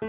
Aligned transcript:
Y 0.00 0.06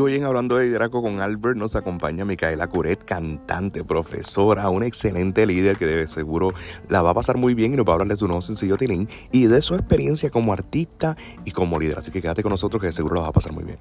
hoy 0.00 0.16
en 0.16 0.24
Hablando 0.24 0.56
de 0.56 0.64
Liderazgo 0.64 1.02
con 1.02 1.20
Albert 1.20 1.56
nos 1.56 1.76
acompaña 1.76 2.24
Micaela 2.24 2.66
Curet, 2.66 3.04
cantante, 3.04 3.84
profesora, 3.84 4.68
una 4.68 4.86
excelente 4.86 5.46
líder 5.46 5.76
que 5.76 5.86
de 5.86 6.08
seguro 6.08 6.52
la 6.88 7.02
va 7.02 7.10
a 7.10 7.14
pasar 7.14 7.36
muy 7.36 7.54
bien 7.54 7.74
y 7.74 7.76
nos 7.76 7.86
va 7.86 7.92
a 7.92 7.94
hablar 7.94 8.08
de 8.08 8.16
su 8.16 8.26
nuevo 8.26 8.42
sencillo 8.42 8.76
Tilín 8.76 9.06
y 9.30 9.46
de 9.46 9.62
su 9.62 9.76
experiencia 9.76 10.30
como 10.30 10.52
artista 10.52 11.16
y 11.44 11.52
como 11.52 11.78
líder. 11.78 11.98
Así 11.98 12.10
que 12.10 12.20
quédate 12.20 12.42
con 12.42 12.50
nosotros 12.50 12.80
que 12.80 12.88
de 12.88 12.92
seguro 12.92 13.14
la 13.14 13.22
va 13.22 13.28
a 13.28 13.32
pasar 13.32 13.52
muy 13.52 13.62
bien. 13.62 13.78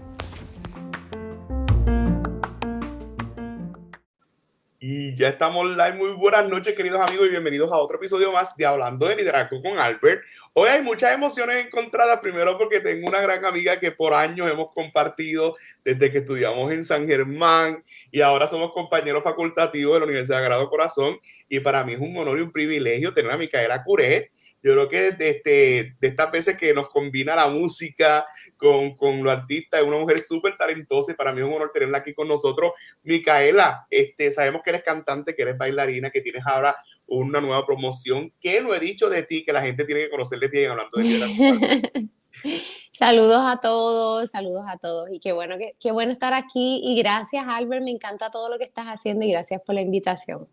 Y 4.87 5.15
ya 5.15 5.29
estamos 5.29 5.67
live. 5.67 5.93
Muy 5.93 6.11
buenas 6.11 6.47
noches, 6.47 6.75
queridos 6.75 7.01
amigos, 7.01 7.25
y 7.25 7.31
bienvenidos 7.31 7.71
a 7.71 7.77
otro 7.77 7.97
episodio 7.97 8.31
más 8.31 8.55
de 8.55 8.67
Hablando 8.67 9.07
de 9.07 9.15
Liderazgo 9.15 9.59
con 9.59 9.79
Albert. 9.79 10.21
Hoy 10.57 10.69
hay 10.69 10.81
muchas 10.81 11.11
emociones 11.11 11.65
encontradas. 11.65 12.21
Primero, 12.21 12.57
porque 12.57 12.79
tengo 12.79 13.09
una 13.09 13.19
gran 13.19 13.43
amiga 13.43 13.77
que 13.77 13.91
por 13.91 14.13
años 14.13 14.49
hemos 14.49 14.73
compartido 14.73 15.53
desde 15.83 16.09
que 16.09 16.19
estudiamos 16.19 16.71
en 16.71 16.85
San 16.85 17.05
Germán 17.05 17.83
y 18.09 18.21
ahora 18.21 18.47
somos 18.47 18.71
compañeros 18.71 19.21
facultativos 19.21 19.95
de 19.95 19.99
la 19.99 20.05
Universidad 20.05 20.37
de 20.37 20.45
Grado 20.45 20.69
Corazón. 20.69 21.19
Y 21.49 21.59
para 21.59 21.83
mí 21.83 21.95
es 21.95 21.99
un 21.99 22.15
honor 22.15 22.37
y 22.39 22.41
un 22.41 22.53
privilegio 22.53 23.13
tener 23.13 23.31
a 23.31 23.37
Micaela 23.37 23.83
Curet 23.83 24.29
yo 24.65 24.73
creo 24.73 24.89
que 24.89 25.07
este, 25.09 25.95
de 25.99 26.07
estas 26.07 26.31
veces 26.31 26.57
que 26.57 26.73
nos 26.73 26.89
combina 26.89 27.35
la 27.35 27.47
música 27.47 28.25
con, 28.57 28.95
con 28.95 29.23
lo 29.23 29.29
artista, 29.29 29.77
es 29.77 29.83
una 29.83 29.99
mujer 29.99 30.23
súper 30.23 30.57
talentosa 30.57 31.11
y 31.11 31.15
para 31.15 31.31
mí 31.31 31.41
es 31.41 31.45
un 31.45 31.53
honor 31.53 31.69
tenerla 31.71 31.99
aquí 31.99 32.15
con 32.15 32.27
nosotros. 32.27 32.71
Micaela, 33.03 33.85
este, 33.91 34.31
sabemos 34.31 34.63
que 34.63 34.71
eres 34.71 34.81
cantante, 34.81 35.35
que 35.35 35.43
eres 35.43 35.55
bailarina, 35.55 36.09
que 36.09 36.21
tienes 36.21 36.41
ahora 36.47 36.75
una 37.07 37.41
nueva 37.41 37.65
promoción. 37.65 38.31
¿Qué 38.39 38.61
no 38.61 38.73
he 38.73 38.79
dicho 38.79 39.09
de 39.09 39.23
ti 39.23 39.43
que 39.43 39.53
la 39.53 39.61
gente 39.61 39.85
tiene 39.85 40.01
que 40.01 40.09
conocer 40.09 40.39
de 40.39 40.49
ti 40.49 40.65
hablando 40.65 40.97
de 40.97 41.03
ti? 41.03 42.11
saludos 42.91 43.43
a 43.45 43.59
todos, 43.59 44.29
saludos 44.29 44.65
a 44.67 44.77
todos 44.77 45.09
y 45.11 45.19
qué 45.19 45.31
bueno, 45.33 45.57
qué, 45.57 45.75
qué 45.79 45.91
bueno 45.91 46.11
estar 46.11 46.33
aquí 46.33 46.81
y 46.83 46.95
gracias 46.97 47.45
Albert, 47.47 47.83
me 47.83 47.91
encanta 47.91 48.29
todo 48.29 48.49
lo 48.49 48.57
que 48.57 48.63
estás 48.63 48.87
haciendo 48.87 49.25
y 49.25 49.31
gracias 49.31 49.61
por 49.65 49.75
la 49.75 49.81
invitación. 49.81 50.47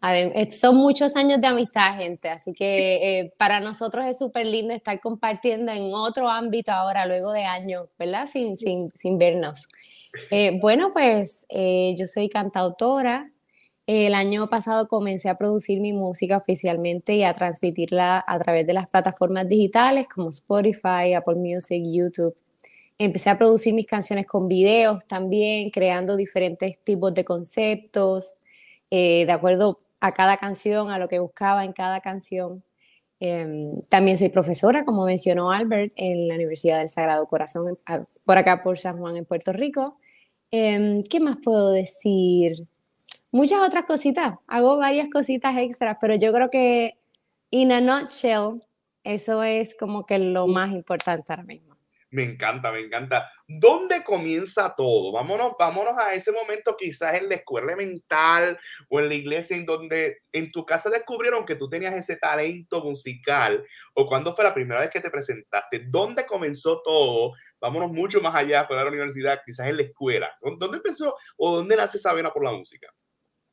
Eh, 0.00 0.50
son 0.52 0.76
muchos 0.76 1.16
años 1.16 1.40
de 1.40 1.48
amistad, 1.48 1.96
gente, 1.96 2.28
así 2.28 2.52
que 2.52 3.18
eh, 3.20 3.34
para 3.36 3.58
nosotros 3.58 4.06
es 4.06 4.18
súper 4.18 4.46
lindo 4.46 4.72
estar 4.72 5.00
compartiendo 5.00 5.72
en 5.72 5.92
otro 5.92 6.30
ámbito 6.30 6.70
ahora, 6.70 7.04
luego 7.06 7.32
de 7.32 7.44
años, 7.44 7.88
¿verdad? 7.98 8.28
Sin, 8.28 8.56
sin, 8.56 8.90
sin 8.92 9.18
vernos. 9.18 9.66
Eh, 10.30 10.58
bueno, 10.60 10.92
pues 10.92 11.46
yo 11.50 12.06
soy 12.06 12.28
cantautora. 12.28 13.30
El 13.88 14.14
año 14.14 14.50
pasado 14.50 14.86
comencé 14.86 15.30
a 15.30 15.38
producir 15.38 15.80
mi 15.80 15.94
música 15.94 16.36
oficialmente 16.36 17.16
y 17.16 17.24
a 17.24 17.32
transmitirla 17.32 18.22
a 18.26 18.38
través 18.38 18.66
de 18.66 18.74
las 18.74 18.86
plataformas 18.86 19.48
digitales 19.48 20.06
como 20.08 20.28
Spotify, 20.28 21.14
Apple 21.16 21.36
Music, 21.36 21.82
YouTube. 21.86 22.36
Empecé 22.98 23.30
a 23.30 23.38
producir 23.38 23.72
mis 23.72 23.86
canciones 23.86 24.26
con 24.26 24.46
videos 24.46 25.06
también, 25.06 25.70
creando 25.70 26.16
diferentes 26.18 26.78
tipos 26.84 27.14
de 27.14 27.24
conceptos, 27.24 28.36
de 28.90 29.32
acuerdo 29.32 29.80
a 30.00 30.12
cada 30.12 30.36
canción, 30.36 30.90
a 30.90 30.98
lo 30.98 31.08
que 31.08 31.18
buscaba 31.18 31.64
en 31.64 31.72
cada 31.72 32.00
canción. 32.02 32.62
Em, 33.20 33.80
también 33.88 34.18
soy 34.18 34.28
profesora, 34.28 34.84
como 34.84 35.06
mencionó 35.06 35.50
Albert, 35.50 35.94
en 35.96 36.28
la 36.28 36.34
Universidad 36.34 36.80
del 36.80 36.90
Sagrado 36.90 37.26
Corazón, 37.26 37.78
por 38.26 38.36
acá 38.36 38.62
por 38.62 38.76
San 38.78 38.98
Juan, 38.98 39.16
en 39.16 39.24
Puerto 39.24 39.54
Rico. 39.54 39.96
Em, 40.50 41.02
¿Qué 41.04 41.20
más 41.20 41.38
puedo 41.42 41.70
decir? 41.72 42.68
Muchas 43.30 43.60
otras 43.60 43.84
cositas. 43.84 44.36
Hago 44.48 44.78
varias 44.78 45.08
cositas 45.10 45.56
extras, 45.56 45.98
pero 46.00 46.14
yo 46.14 46.32
creo 46.32 46.48
que, 46.48 46.98
in 47.50 47.72
a 47.72 47.80
nutshell, 47.80 48.62
eso 49.04 49.42
es 49.42 49.76
como 49.76 50.06
que 50.06 50.18
lo 50.18 50.46
más 50.46 50.72
importante 50.72 51.32
ahora 51.32 51.44
mismo. 51.44 51.68
Me 52.10 52.22
encanta, 52.22 52.72
me 52.72 52.80
encanta. 52.80 53.30
¿Dónde 53.46 54.02
comienza 54.02 54.74
todo? 54.74 55.12
Vámonos, 55.12 55.52
vámonos 55.58 55.98
a 55.98 56.14
ese 56.14 56.32
momento 56.32 56.74
quizás 56.74 57.14
en 57.14 57.28
la 57.28 57.34
escuela 57.34 57.76
mental 57.76 58.56
o 58.88 58.98
en 58.98 59.08
la 59.08 59.14
iglesia 59.14 59.58
en 59.58 59.66
donde 59.66 60.22
en 60.32 60.50
tu 60.50 60.64
casa 60.64 60.88
descubrieron 60.88 61.44
que 61.44 61.56
tú 61.56 61.68
tenías 61.68 61.94
ese 61.94 62.16
talento 62.16 62.82
musical 62.82 63.62
o 63.92 64.06
cuándo 64.06 64.34
fue 64.34 64.44
la 64.44 64.54
primera 64.54 64.80
vez 64.80 64.88
que 64.88 65.02
te 65.02 65.10
presentaste. 65.10 65.84
¿Dónde 65.86 66.24
comenzó 66.24 66.80
todo? 66.82 67.32
Vámonos 67.60 67.92
mucho 67.92 68.22
más 68.22 68.34
allá, 68.34 68.64
fuera 68.64 68.80
de 68.80 68.86
la 68.86 68.92
universidad, 68.92 69.42
quizás 69.44 69.66
en 69.66 69.76
la 69.76 69.82
escuela. 69.82 70.30
¿Dónde 70.40 70.78
empezó 70.78 71.14
o 71.36 71.56
dónde 71.56 71.76
nace 71.76 71.98
esa 71.98 72.14
vena 72.14 72.32
por 72.32 72.42
la 72.42 72.52
música? 72.52 72.88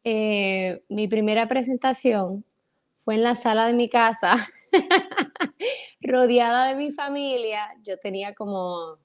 Eh, 0.06 0.82
mi 0.88 1.10
primera 1.10 1.48
presentación 1.50 2.46
fue 3.04 3.16
en 3.16 3.24
la 3.24 3.36
sala 3.36 3.68
de 3.68 3.74
mi 3.74 3.90
casa. 3.90 4.36
rodeada 6.06 6.68
de 6.68 6.76
mi 6.76 6.92
familia, 6.92 7.76
yo 7.84 7.98
tenía 7.98 8.34
como, 8.34 8.98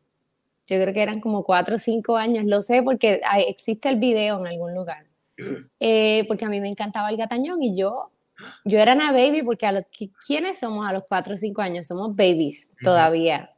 yo 0.66 0.80
creo 0.80 0.94
que 0.94 1.02
eran 1.02 1.20
como 1.20 1.44
cuatro 1.44 1.76
o 1.76 1.78
cinco 1.78 2.16
años, 2.16 2.44
lo 2.44 2.60
sé 2.60 2.82
porque 2.82 3.20
existe 3.46 3.88
el 3.88 3.96
video 3.96 4.38
en 4.40 4.46
algún 4.46 4.74
lugar, 4.74 5.06
eh, 5.80 6.24
porque 6.28 6.44
a 6.44 6.48
mí 6.48 6.60
me 6.60 6.68
encantaba 6.68 7.10
el 7.10 7.16
gatañón 7.16 7.62
y 7.62 7.76
yo, 7.76 8.10
yo 8.64 8.78
era 8.78 8.94
una 8.94 9.12
baby 9.12 9.42
porque 9.42 9.66
a 9.66 9.72
los, 9.72 9.84
¿quiénes 10.26 10.60
somos 10.60 10.88
a 10.88 10.92
los 10.92 11.04
cuatro 11.08 11.34
o 11.34 11.36
cinco 11.36 11.60
años? 11.62 11.86
Somos 11.86 12.14
babies 12.16 12.72
todavía. 12.82 13.50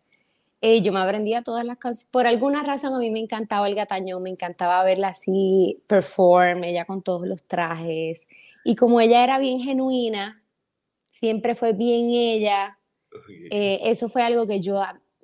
Eh, 0.65 0.81
yo 0.81 0.93
me 0.93 1.01
aprendía 1.01 1.43
todas 1.43 1.65
las 1.65 1.77
cosas. 1.77 2.05
Por 2.05 2.29
alguna 2.29 2.63
razón 2.63 2.95
a 2.95 2.99
mí 2.99 3.11
me 3.11 3.19
encantaba 3.19 3.69
el 3.69 3.75
gatañón, 3.75 4.23
me 4.23 4.31
encantaba 4.31 4.85
verla 4.85 5.09
así 5.09 5.83
perform, 5.89 6.63
ella 6.63 6.85
con 6.85 7.03
todos 7.03 7.27
los 7.27 7.43
trajes. 7.43 8.29
Y 8.65 8.77
como 8.77 9.01
ella 9.01 9.25
era 9.25 9.41
bien 9.41 9.59
genuina, 9.59 10.41
siempre 11.09 11.57
fue 11.57 11.73
bien 11.73 12.11
ella, 12.11 12.79
eh, 13.51 13.81
eso 13.83 14.09
fue 14.09 14.23
algo 14.23 14.47
que 14.47 14.61
yo, 14.61 14.81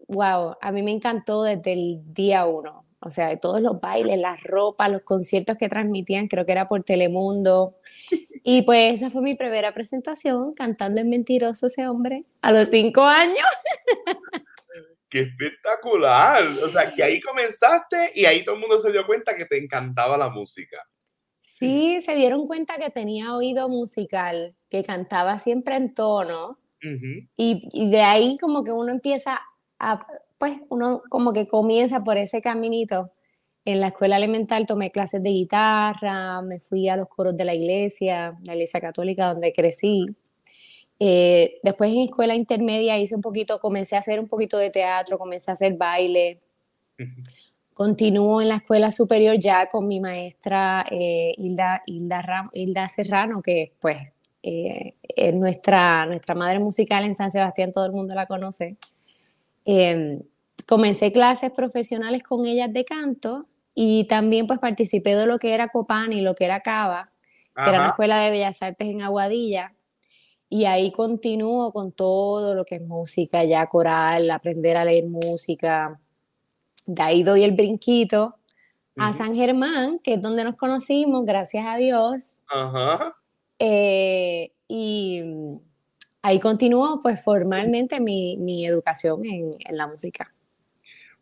wow, 0.08 0.56
a 0.60 0.72
mí 0.72 0.82
me 0.82 0.90
encantó 0.90 1.44
desde 1.44 1.72
el 1.72 2.00
día 2.12 2.44
uno. 2.44 2.84
O 3.00 3.10
sea, 3.10 3.28
de 3.28 3.36
todos 3.36 3.62
los 3.62 3.80
bailes, 3.80 4.18
las 4.18 4.42
ropas, 4.42 4.90
los 4.90 5.02
conciertos 5.02 5.56
que 5.56 5.68
transmitían, 5.68 6.26
creo 6.26 6.44
que 6.44 6.50
era 6.50 6.66
por 6.66 6.82
Telemundo. 6.82 7.76
Y 8.42 8.62
pues 8.62 8.94
esa 8.94 9.08
fue 9.08 9.22
mi 9.22 9.34
primera 9.34 9.72
presentación, 9.72 10.52
cantando 10.52 11.00
en 11.00 11.08
Mentiroso 11.08 11.68
ese 11.68 11.86
hombre, 11.86 12.24
a 12.42 12.50
los 12.50 12.68
cinco 12.70 13.02
años. 13.02 13.36
¡Qué 15.10 15.20
espectacular! 15.20 16.44
O 16.62 16.68
sea, 16.68 16.90
que 16.90 17.02
ahí 17.02 17.20
comenzaste 17.20 18.12
y 18.14 18.24
ahí 18.24 18.44
todo 18.44 18.56
el 18.56 18.60
mundo 18.60 18.78
se 18.78 18.92
dio 18.92 19.06
cuenta 19.06 19.34
que 19.34 19.46
te 19.46 19.56
encantaba 19.56 20.18
la 20.18 20.28
música. 20.28 20.78
Sí, 21.40 22.00
se 22.02 22.14
dieron 22.14 22.46
cuenta 22.46 22.76
que 22.76 22.90
tenía 22.90 23.34
oído 23.34 23.70
musical, 23.70 24.54
que 24.68 24.84
cantaba 24.84 25.38
siempre 25.38 25.76
en 25.76 25.94
tono 25.94 26.58
y, 27.36 27.88
de 27.90 28.02
ahí 28.02 28.38
como 28.38 28.62
que 28.62 28.72
uno 28.72 28.92
empieza 28.92 29.40
a, 29.78 30.06
pues 30.36 30.60
uno 30.68 31.02
como 31.08 31.32
que 31.32 31.48
comienza 31.48 32.04
por 32.04 32.18
ese 32.18 32.42
caminito. 32.42 33.12
En 33.64 33.80
la 33.80 33.88
escuela 33.88 34.16
elemental 34.16 34.66
tomé 34.66 34.90
clases 34.90 35.22
de 35.22 35.30
guitarra, 35.30 36.40
me 36.42 36.60
fui 36.60 36.88
a 36.88 36.96
los 36.96 37.08
coros 37.08 37.36
de 37.36 37.44
la 37.44 37.54
iglesia, 37.54 38.38
la 38.44 38.54
iglesia 38.54 38.80
católica 38.80 39.32
donde 39.32 39.52
crecí. 39.52 40.06
Eh, 41.00 41.60
después 41.62 41.92
en 41.92 42.00
escuela 42.00 42.34
intermedia 42.34 42.98
hice 42.98 43.14
un 43.14 43.22
poquito, 43.22 43.60
comencé 43.60 43.96
a 43.96 44.00
hacer 44.00 44.18
un 44.18 44.26
poquito 44.26 44.58
de 44.58 44.70
teatro, 44.70 45.18
comencé 45.18 45.50
a 45.50 45.54
hacer 45.54 45.74
baile. 45.76 46.40
Continúo 47.72 48.42
en 48.42 48.48
la 48.48 48.56
escuela 48.56 48.90
superior 48.90 49.38
ya 49.38 49.68
con 49.68 49.86
mi 49.86 50.00
maestra 50.00 50.84
eh, 50.90 51.34
Hilda, 51.36 51.82
Hilda, 51.86 52.50
Hilda 52.52 52.88
Serrano, 52.88 53.40
que 53.40 53.74
pues 53.80 53.98
eh, 54.42 54.94
nuestra, 55.32 56.06
nuestra 56.06 56.34
madre 56.34 56.58
musical 56.58 57.04
en 57.04 57.14
San 57.14 57.30
Sebastián, 57.30 57.70
todo 57.70 57.86
el 57.86 57.92
mundo 57.92 58.14
la 58.14 58.26
conoce. 58.26 58.76
Em, 59.64 60.22
comencé 60.66 61.12
clases 61.12 61.50
profesionales 61.50 62.22
con 62.22 62.46
ellas 62.46 62.72
de 62.72 62.84
canto 62.84 63.46
y 63.74 64.04
también 64.04 64.46
pues 64.46 64.58
participé 64.58 65.14
de 65.14 65.26
lo 65.26 65.38
que 65.38 65.54
era 65.54 65.68
Copani 65.68 66.18
y 66.18 66.20
lo 66.22 66.34
que 66.34 66.46
era 66.46 66.60
Cava, 66.60 67.12
que 67.54 67.68
era 67.68 67.80
una 67.80 67.88
escuela 67.90 68.18
de 68.18 68.30
bellas 68.30 68.60
artes 68.62 68.88
en 68.88 69.02
Aguadilla. 69.02 69.74
Y 70.50 70.64
ahí 70.64 70.92
continúo 70.92 71.72
con 71.72 71.92
todo 71.92 72.54
lo 72.54 72.64
que 72.64 72.76
es 72.76 72.82
música, 72.82 73.44
ya 73.44 73.66
coral, 73.66 74.30
aprender 74.30 74.76
a 74.76 74.84
leer 74.84 75.06
música. 75.06 76.00
De 76.86 77.02
ahí 77.02 77.22
doy 77.22 77.44
el 77.44 77.52
brinquito 77.52 78.36
a 78.96 79.12
San 79.12 79.34
Germán, 79.34 80.00
que 80.00 80.14
es 80.14 80.22
donde 80.22 80.44
nos 80.44 80.56
conocimos, 80.56 81.24
gracias 81.24 81.64
a 81.66 81.76
Dios. 81.76 82.38
Ajá. 82.48 83.14
Eh, 83.58 84.52
y 84.66 85.22
ahí 86.22 86.40
continúo 86.40 87.00
pues 87.02 87.22
formalmente 87.22 88.00
mi, 88.00 88.36
mi 88.36 88.66
educación 88.66 89.24
en, 89.24 89.50
en, 89.58 89.76
la 89.76 89.86
música. 89.86 90.32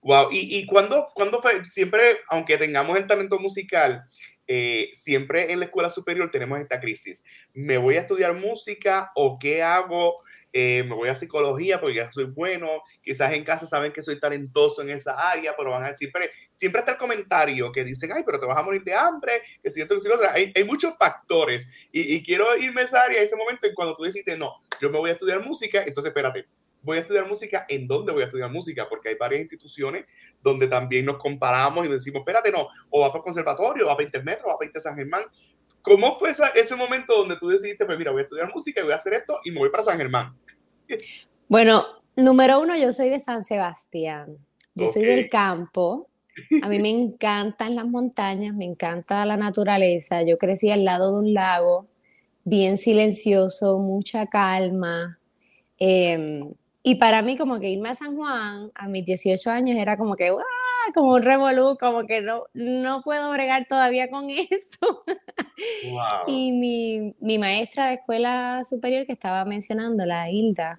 Wow, 0.02 0.30
y, 0.30 0.58
y 0.58 0.66
cuando, 0.66 1.04
cuando 1.14 1.42
fue, 1.42 1.68
siempre, 1.68 2.18
aunque 2.28 2.58
tengamos 2.58 2.98
el 2.98 3.06
talento 3.06 3.38
musical, 3.38 4.04
eh, 4.48 4.90
siempre 4.92 5.52
en 5.52 5.60
la 5.60 5.66
escuela 5.66 5.90
superior 5.90 6.30
tenemos 6.30 6.60
esta 6.60 6.80
crisis. 6.80 7.24
¿Me 7.52 7.78
voy 7.78 7.96
a 7.96 8.00
estudiar 8.00 8.34
música 8.34 9.10
o 9.14 9.38
qué 9.38 9.62
hago? 9.62 10.20
Eh, 10.58 10.84
me 10.84 10.94
voy 10.94 11.10
a 11.10 11.14
psicología 11.14 11.78
porque 11.78 11.96
ya 11.96 12.10
soy 12.10 12.24
bueno, 12.24 12.82
quizás 13.02 13.30
en 13.34 13.44
casa 13.44 13.66
saben 13.66 13.92
que 13.92 14.00
soy 14.00 14.18
talentoso 14.18 14.80
en 14.80 14.88
esa 14.88 15.30
área, 15.30 15.54
pero 15.54 15.72
van 15.72 15.84
a 15.84 15.94
siempre, 15.94 16.30
siempre 16.54 16.78
está 16.78 16.92
el 16.92 16.98
comentario 16.98 17.70
que 17.70 17.84
dicen, 17.84 18.10
ay, 18.12 18.22
pero 18.24 18.40
te 18.40 18.46
vas 18.46 18.56
a 18.56 18.62
morir 18.62 18.82
de 18.82 18.94
hambre, 18.94 19.42
que 19.62 19.68
si 19.68 19.82
esto, 19.82 19.94
que 19.94 20.52
hay, 20.54 20.64
muchos 20.64 20.96
factores 20.96 21.68
y, 21.92 22.22
quiero 22.24 22.56
irme 22.56 22.80
a 22.80 22.84
esa 22.84 23.02
área, 23.02 23.20
ese 23.20 23.36
momento 23.36 23.66
en 23.66 23.74
cuando 23.74 23.94
tú 23.94 24.04
decides, 24.04 24.38
no, 24.38 24.62
yo 24.80 24.88
me 24.88 24.98
voy 24.98 25.10
a 25.10 25.12
estudiar 25.12 25.44
música, 25.44 25.82
entonces 25.84 26.08
espérate, 26.08 26.46
voy 26.86 26.98
a 26.98 27.00
estudiar 27.00 27.26
música, 27.26 27.66
¿en 27.68 27.86
dónde 27.86 28.12
voy 28.12 28.22
a 28.22 28.26
estudiar 28.26 28.50
música? 28.50 28.88
Porque 28.88 29.10
hay 29.10 29.16
varias 29.16 29.42
instituciones 29.42 30.06
donde 30.40 30.68
también 30.68 31.04
nos 31.04 31.18
comparamos 31.18 31.84
y 31.84 31.90
decimos, 31.90 32.20
espérate, 32.20 32.52
no, 32.52 32.68
o 32.90 33.00
va 33.00 33.08
para 33.08 33.18
el 33.18 33.24
conservatorio, 33.24 33.84
o 33.84 33.88
va 33.88 33.96
para 33.96 34.06
internet, 34.06 34.40
o 34.44 34.48
va 34.48 34.56
para 34.56 34.66
Inter 34.66 34.80
San 34.80 34.94
Germán. 34.94 35.24
¿Cómo 35.82 36.16
fue 36.16 36.30
ese 36.30 36.76
momento 36.76 37.16
donde 37.16 37.36
tú 37.36 37.48
decidiste, 37.48 37.84
pues 37.84 37.98
mira, 37.98 38.12
voy 38.12 38.20
a 38.20 38.22
estudiar 38.22 38.52
música 38.54 38.80
y 38.80 38.84
voy 38.84 38.92
a 38.92 38.96
hacer 38.96 39.14
esto 39.14 39.40
y 39.44 39.50
me 39.50 39.58
voy 39.58 39.70
para 39.70 39.82
San 39.82 39.98
Germán? 39.98 40.34
Bueno, 41.48 41.84
número 42.16 42.60
uno, 42.60 42.76
yo 42.76 42.92
soy 42.92 43.08
de 43.08 43.20
San 43.20 43.44
Sebastián. 43.44 44.36
Yo 44.74 44.88
soy 44.88 45.04
del 45.04 45.28
campo. 45.28 46.08
A 46.60 46.68
mí 46.68 46.80
me 46.80 46.88
encantan 46.90 47.76
las 47.76 47.86
montañas, 47.86 48.52
me 48.52 48.64
encanta 48.64 49.24
la 49.26 49.36
naturaleza. 49.36 50.22
Yo 50.22 50.38
crecí 50.38 50.72
al 50.72 50.84
lado 50.84 51.12
de 51.12 51.18
un 51.20 51.34
lago, 51.34 51.86
bien 52.42 52.78
silencioso, 52.78 53.78
mucha 53.78 54.26
calma. 54.26 55.20
Em, 55.78 56.52
y 56.88 56.94
para 56.94 57.20
mí 57.20 57.36
como 57.36 57.58
que 57.58 57.68
irme 57.68 57.88
a 57.88 57.96
San 57.96 58.14
Juan 58.14 58.70
a 58.72 58.86
mis 58.86 59.04
18 59.04 59.50
años 59.50 59.76
era 59.76 59.96
como 59.96 60.14
que, 60.14 60.32
como 60.94 61.14
un 61.14 61.22
revolú, 61.24 61.76
como 61.80 62.06
que 62.06 62.20
no, 62.20 62.44
no 62.54 63.02
puedo 63.02 63.28
bregar 63.32 63.66
todavía 63.68 64.08
con 64.08 64.30
eso. 64.30 65.00
y 66.28 66.52
mi, 66.52 67.12
mi 67.18 67.38
maestra 67.38 67.88
de 67.88 67.94
escuela 67.94 68.62
superior 68.64 69.04
que 69.04 69.14
estaba 69.14 69.44
mencionando, 69.44 70.06
la 70.06 70.30
Hilda, 70.30 70.78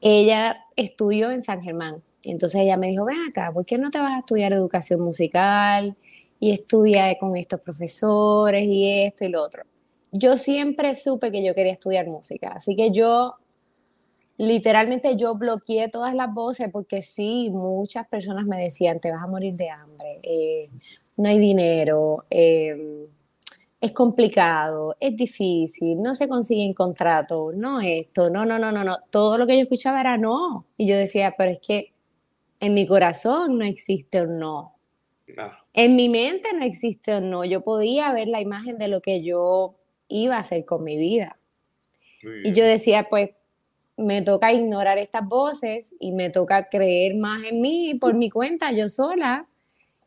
ella 0.00 0.64
estudió 0.76 1.32
en 1.32 1.42
San 1.42 1.62
Germán. 1.62 2.00
Entonces 2.22 2.60
ella 2.60 2.76
me 2.76 2.86
dijo, 2.86 3.04
ven 3.04 3.18
acá, 3.28 3.50
¿por 3.52 3.66
qué 3.66 3.76
no 3.76 3.90
te 3.90 3.98
vas 3.98 4.12
a 4.12 4.18
estudiar 4.20 4.52
educación 4.52 5.00
musical 5.00 5.96
y 6.38 6.52
estudia 6.52 7.18
con 7.18 7.36
estos 7.36 7.60
profesores 7.60 8.62
y 8.68 9.02
esto 9.02 9.24
y 9.24 9.30
lo 9.30 9.42
otro? 9.42 9.64
Yo 10.12 10.38
siempre 10.38 10.94
supe 10.94 11.32
que 11.32 11.44
yo 11.44 11.56
quería 11.56 11.72
estudiar 11.72 12.06
música, 12.06 12.52
así 12.54 12.76
que 12.76 12.92
yo 12.92 13.34
literalmente 14.38 15.16
yo 15.16 15.34
bloqueé 15.34 15.88
todas 15.88 16.14
las 16.14 16.32
voces 16.32 16.70
porque 16.72 17.02
sí, 17.02 17.50
muchas 17.50 18.06
personas 18.08 18.46
me 18.46 18.58
decían, 18.58 19.00
te 19.00 19.12
vas 19.12 19.22
a 19.22 19.26
morir 19.26 19.54
de 19.54 19.68
hambre, 19.68 20.20
eh, 20.22 20.68
no 21.16 21.28
hay 21.28 21.38
dinero, 21.38 22.24
eh, 22.30 23.06
es 23.80 23.92
complicado, 23.92 24.96
es 24.98 25.16
difícil, 25.16 26.02
no 26.02 26.14
se 26.14 26.28
consiguen 26.28 26.74
contratos, 26.74 27.54
no 27.54 27.80
esto, 27.80 28.28
no, 28.30 28.44
no, 28.44 28.58
no, 28.58 28.72
no, 28.72 28.82
no. 28.82 28.96
Todo 29.10 29.38
lo 29.38 29.46
que 29.46 29.56
yo 29.56 29.62
escuchaba 29.62 30.00
era 30.00 30.16
no. 30.16 30.66
Y 30.76 30.88
yo 30.88 30.96
decía, 30.96 31.34
pero 31.38 31.52
es 31.52 31.60
que 31.60 31.92
en 32.60 32.74
mi 32.74 32.86
corazón 32.86 33.58
no 33.58 33.64
existe 33.64 34.22
un 34.22 34.38
no. 34.38 34.74
En 35.74 35.94
mi 35.94 36.08
mente 36.08 36.48
no 36.54 36.64
existe 36.64 37.18
un 37.18 37.30
no. 37.30 37.44
Yo 37.44 37.62
podía 37.62 38.12
ver 38.12 38.26
la 38.28 38.40
imagen 38.40 38.78
de 38.78 38.88
lo 38.88 39.00
que 39.00 39.22
yo 39.22 39.76
iba 40.08 40.36
a 40.36 40.40
hacer 40.40 40.64
con 40.64 40.82
mi 40.82 40.96
vida. 40.96 41.38
Y 42.42 42.52
yo 42.52 42.64
decía, 42.64 43.06
pues 43.08 43.30
me 43.98 44.22
toca 44.22 44.52
ignorar 44.52 44.96
estas 44.96 45.26
voces 45.26 45.94
y 45.98 46.12
me 46.12 46.30
toca 46.30 46.68
creer 46.68 47.16
más 47.16 47.42
en 47.42 47.60
mí 47.60 47.94
por 48.00 48.14
mi 48.14 48.30
cuenta, 48.30 48.70
yo 48.72 48.88
sola, 48.88 49.48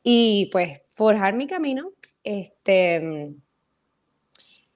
y 0.01 0.49
pues 0.51 0.81
forjar 0.89 1.35
mi 1.35 1.45
camino. 1.45 1.91
Este, 2.23 3.33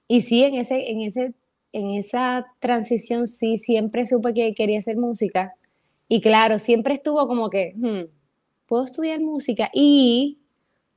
y 0.06 0.20
sí, 0.20 0.44
en, 0.44 0.54
ese, 0.56 0.90
en, 0.90 1.00
ese, 1.00 1.32
en 1.72 1.90
esa 1.92 2.46
transición 2.60 3.26
sí, 3.26 3.56
siempre 3.56 4.06
supe 4.06 4.34
que 4.34 4.52
quería 4.52 4.78
hacer 4.78 4.98
música. 4.98 5.54
Y 6.08 6.20
claro, 6.20 6.58
siempre 6.58 6.94
estuvo 6.94 7.26
como 7.26 7.48
que, 7.48 7.72
hmm, 7.74 8.10
puedo 8.66 8.84
estudiar 8.84 9.20
música 9.20 9.70
y 9.72 10.38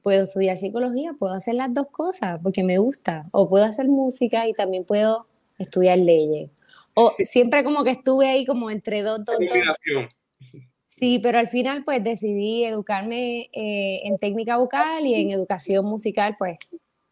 puedo 0.03 0.23
estudiar 0.23 0.57
psicología, 0.57 1.13
puedo 1.17 1.33
hacer 1.33 1.55
las 1.55 1.73
dos 1.73 1.87
cosas 1.87 2.39
porque 2.43 2.63
me 2.65 2.79
gusta. 2.79 3.29
O 3.31 3.47
puedo 3.47 3.63
hacer 3.63 3.87
música 3.87 4.45
y 4.47 4.53
también 4.53 4.83
puedo 4.83 5.25
estudiar 5.57 5.97
leyes. 5.99 6.58
O 7.01 7.15
siempre 7.19 7.63
como 7.63 7.85
que 7.85 7.91
estuve 7.91 8.27
ahí 8.27 8.45
como 8.45 8.69
entre 8.69 9.01
dos, 9.03 9.23
dos, 9.23 9.37
Sí, 10.89 11.19
pero 11.23 11.39
al 11.39 11.47
final 11.47 11.85
pues 11.85 12.03
decidí 12.03 12.65
educarme 12.65 13.49
eh, 13.53 14.01
en 14.03 14.17
técnica 14.17 14.57
vocal 14.57 15.05
y 15.05 15.15
en 15.15 15.31
educación 15.31 15.85
musical, 15.85 16.35
pues, 16.37 16.57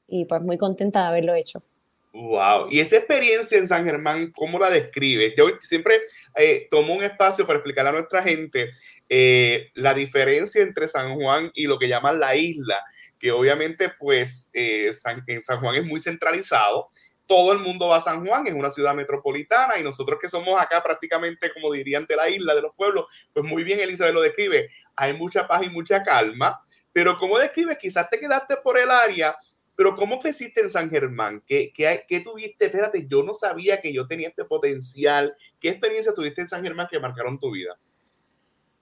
y 0.05 0.25
pues 0.25 0.41
muy 0.41 0.57
contenta 0.57 1.03
de 1.03 1.07
haberlo 1.07 1.35
hecho. 1.35 1.63
Wow. 2.11 2.67
Y 2.69 2.81
esa 2.81 2.97
experiencia 2.97 3.57
en 3.57 3.67
San 3.67 3.85
Germán, 3.85 4.31
¿cómo 4.31 4.59
la 4.59 4.69
describes? 4.69 5.33
Yo 5.37 5.51
siempre 5.61 6.01
eh, 6.35 6.67
tomo 6.69 6.93
un 6.95 7.03
espacio 7.03 7.47
para 7.47 7.59
explicarle 7.59 7.89
a 7.91 7.93
nuestra 7.93 8.23
gente 8.23 8.71
eh, 9.07 9.69
la 9.75 9.93
diferencia 9.93 10.61
entre 10.63 10.89
San 10.89 11.15
Juan 11.15 11.49
y 11.53 11.65
lo 11.65 11.79
que 11.79 11.87
llaman 11.87 12.19
la 12.19 12.35
isla, 12.35 12.83
que 13.19 13.31
obviamente 13.31 13.89
pues 13.99 14.49
eh, 14.53 14.91
en 15.27 15.41
San 15.41 15.59
Juan 15.61 15.75
es 15.75 15.85
muy 15.85 16.01
centralizado. 16.01 16.89
Todo 17.27 17.51
el 17.51 17.59
mundo 17.59 17.89
va 17.89 17.97
a 17.97 18.01
San 18.01 18.25
Juan, 18.25 18.47
es 18.47 18.53
una 18.53 18.71
ciudad 18.71 18.95
metropolitana 18.95 19.77
y 19.77 19.83
nosotros 19.83 20.17
que 20.19 20.29
somos 20.29 20.59
acá 20.59 20.81
prácticamente, 20.81 21.51
como 21.53 21.71
dirían, 21.71 22.05
de 22.05 22.15
la 22.15 22.29
isla, 22.29 22.55
de 22.55 22.61
los 22.61 22.73
pueblos, 22.75 23.05
pues 23.33 23.45
muy 23.45 23.63
bien 23.63 23.79
Elizabeth 23.79 24.13
lo 24.13 24.21
describe, 24.21 24.69
hay 24.95 25.13
mucha 25.13 25.47
paz 25.47 25.61
y 25.63 25.69
mucha 25.69 26.01
calma, 26.03 26.59
pero 26.91 27.17
¿cómo 27.19 27.37
describes? 27.37 27.77
Quizás 27.77 28.09
te 28.09 28.19
quedaste 28.19 28.57
por 28.57 28.79
el 28.79 28.89
área 28.89 29.35
pero 29.77 29.95
¿cómo 29.95 30.19
creciste 30.19 30.61
en 30.61 30.69
San 30.69 30.89
Germán? 30.89 31.43
¿Qué, 31.45 31.71
qué, 31.71 32.03
qué 32.07 32.19
tuviste? 32.21 32.65
Espérate, 32.65 33.05
yo 33.07 33.21
no 33.21 33.35
sabía 33.35 33.79
que 33.79 33.93
yo 33.93 34.07
tenía 34.07 34.29
este 34.29 34.43
potencial. 34.43 35.31
¿Qué 35.59 35.69
experiencia 35.69 36.15
tuviste 36.15 36.41
en 36.41 36.47
San 36.47 36.63
Germán 36.63 36.87
que 36.89 36.99
marcaron 36.99 37.37
tu 37.37 37.51
vida? 37.51 37.77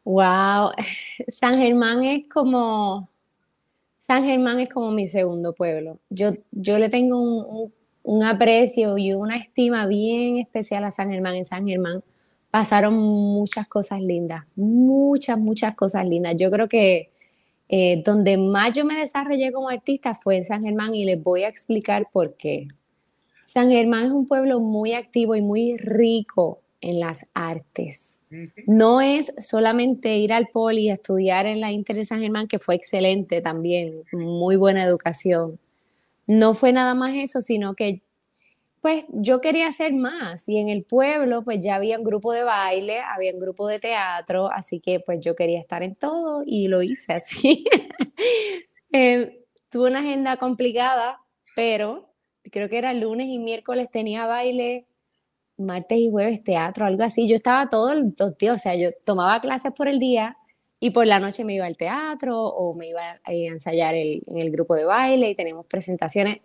Wow, 0.06 0.72
San 1.28 1.60
Germán 1.60 2.02
es 2.06 2.30
como, 2.30 3.10
San 4.00 4.24
Germán 4.24 4.62
es 4.62 4.70
como 4.70 4.92
mi 4.92 5.10
segundo 5.10 5.54
pueblo. 5.54 6.00
Yo, 6.10 6.32
yo 6.52 6.80
le 6.80 6.88
tengo 6.88 7.20
un, 7.20 7.74
aprecio 8.24 8.98
y 8.98 9.13
una 9.13 9.38
estima 9.38 9.88
bien 9.88 10.38
especial 10.38 10.84
a 10.84 10.92
San 10.92 11.10
Germán. 11.10 11.36
En 11.36 11.46
San 11.46 11.68
Germán 11.68 12.04
pasaron 12.52 12.96
muchas 12.96 13.68
cosas 13.68 14.02
lindas, 14.02 14.46
muchas, 14.56 15.38
muchas 15.38 15.75
cosas 15.75 16.07
lindas. 16.07 16.36
Yo 16.38 16.52
creo 16.52 16.68
que 16.68 17.10
eh, 17.68 18.02
donde 18.06 18.38
más 18.38 18.74
yo 18.74 18.86
me 18.86 18.96
desarrollé 18.96 19.52
como 19.52 19.69
artista 19.69 20.16
fue 20.16 20.38
en 20.38 20.46
San 20.46 20.63
Germán 20.63 20.94
y 20.94 21.04
les 21.04 21.22
voy 21.22 21.44
a 21.44 21.50
explicar 21.50 22.07
por 22.12 22.36
qué. 22.36 22.68
San 23.46 23.69
Germán 23.69 24.06
es 24.06 24.12
un 24.12 24.28
pueblo 24.28 24.60
muy 24.60 24.94
activo 24.94 25.36
y 25.36 25.42
muy 25.42 25.78
rico 25.78 26.62
en 26.81 27.00
las 27.00 27.25
artes. 27.34 28.19
No 28.68 29.01
es 29.01 29.34
solamente 29.40 30.18
ir 30.18 30.34
al 30.34 30.48
poli 30.48 30.84
y 30.84 30.90
estudiar 30.92 31.46
en 31.46 31.62
la 31.62 31.72
Inter 31.72 31.96
de 31.96 32.06
San 32.06 32.19
Germán, 32.19 32.48
que 32.48 32.60
fue 32.60 32.75
excelente 32.75 33.42
también, 33.42 34.04
muy 34.12 34.56
buena 34.56 34.84
educación. 34.84 35.60
No 36.27 36.54
fue 36.54 36.74
nada 36.74 36.95
más 36.95 37.16
eso, 37.16 37.42
sino 37.42 37.75
que 37.75 38.04
pues 38.81 39.07
yo 39.10 39.42
quería 39.42 39.68
hacer 39.68 39.94
más 39.94 40.48
y 40.48 40.60
en 40.60 40.69
el 40.69 40.83
pueblo 40.83 41.44
pues 41.44 41.57
ya 41.60 41.74
había 41.74 41.98
un 41.98 42.04
grupo 42.04 42.33
de 42.33 42.44
baile, 42.44 43.00
había 43.00 43.33
un 43.33 43.39
grupo 43.39 43.68
de 43.68 43.80
teatro, 43.80 44.51
así 44.51 44.80
que 44.80 45.00
pues 45.00 45.19
yo 45.22 45.36
quería 45.36 45.60
estar 45.60 45.82
en 45.82 45.96
todo 45.96 46.44
y 46.46 46.67
lo 46.67 46.84
hice 46.84 47.13
así. 47.13 47.65
eh, 48.94 49.44
tuve 49.70 49.89
una 49.89 50.01
agenda 50.01 50.38
complicada, 50.38 51.20
pero 51.55 52.13
creo 52.51 52.70
que 52.70 52.77
era 52.77 52.94
lunes 52.94 53.27
y 53.27 53.39
miércoles 53.39 53.89
tenía 53.89 54.27
baile, 54.27 54.86
martes 55.58 55.98
y 55.98 56.12
jueves 56.12 56.44
teatro, 56.44 56.86
algo 56.86 57.03
así. 57.03 57.27
Yo 57.27 57.36
estaba 57.36 57.70
todo 57.70 57.91
el 57.91 58.13
días, 58.38 58.55
o 58.55 58.60
sea, 58.60 58.75
yo 58.75 58.89
tomaba 59.03 59.41
clases 59.41 59.74
por 59.74 59.88
el 59.88 59.98
día 59.98 60.38
y 60.86 60.92
por 60.92 61.08
la 61.08 61.20
noche 61.20 61.44
me 61.44 61.56
iba 61.56 61.65
al 61.65 61.77
teatro 61.77 62.38
o 62.39 62.75
me 62.75 62.89
iba 62.89 63.20
a 63.24 63.34
ensayar 63.34 63.96
en 63.96 64.38
el 64.38 64.51
grupo 64.51 64.75
de 64.75 64.86
baile 64.86 65.30
y 65.30 65.36
teníamos 65.36 65.65
presentaciones 65.65 66.39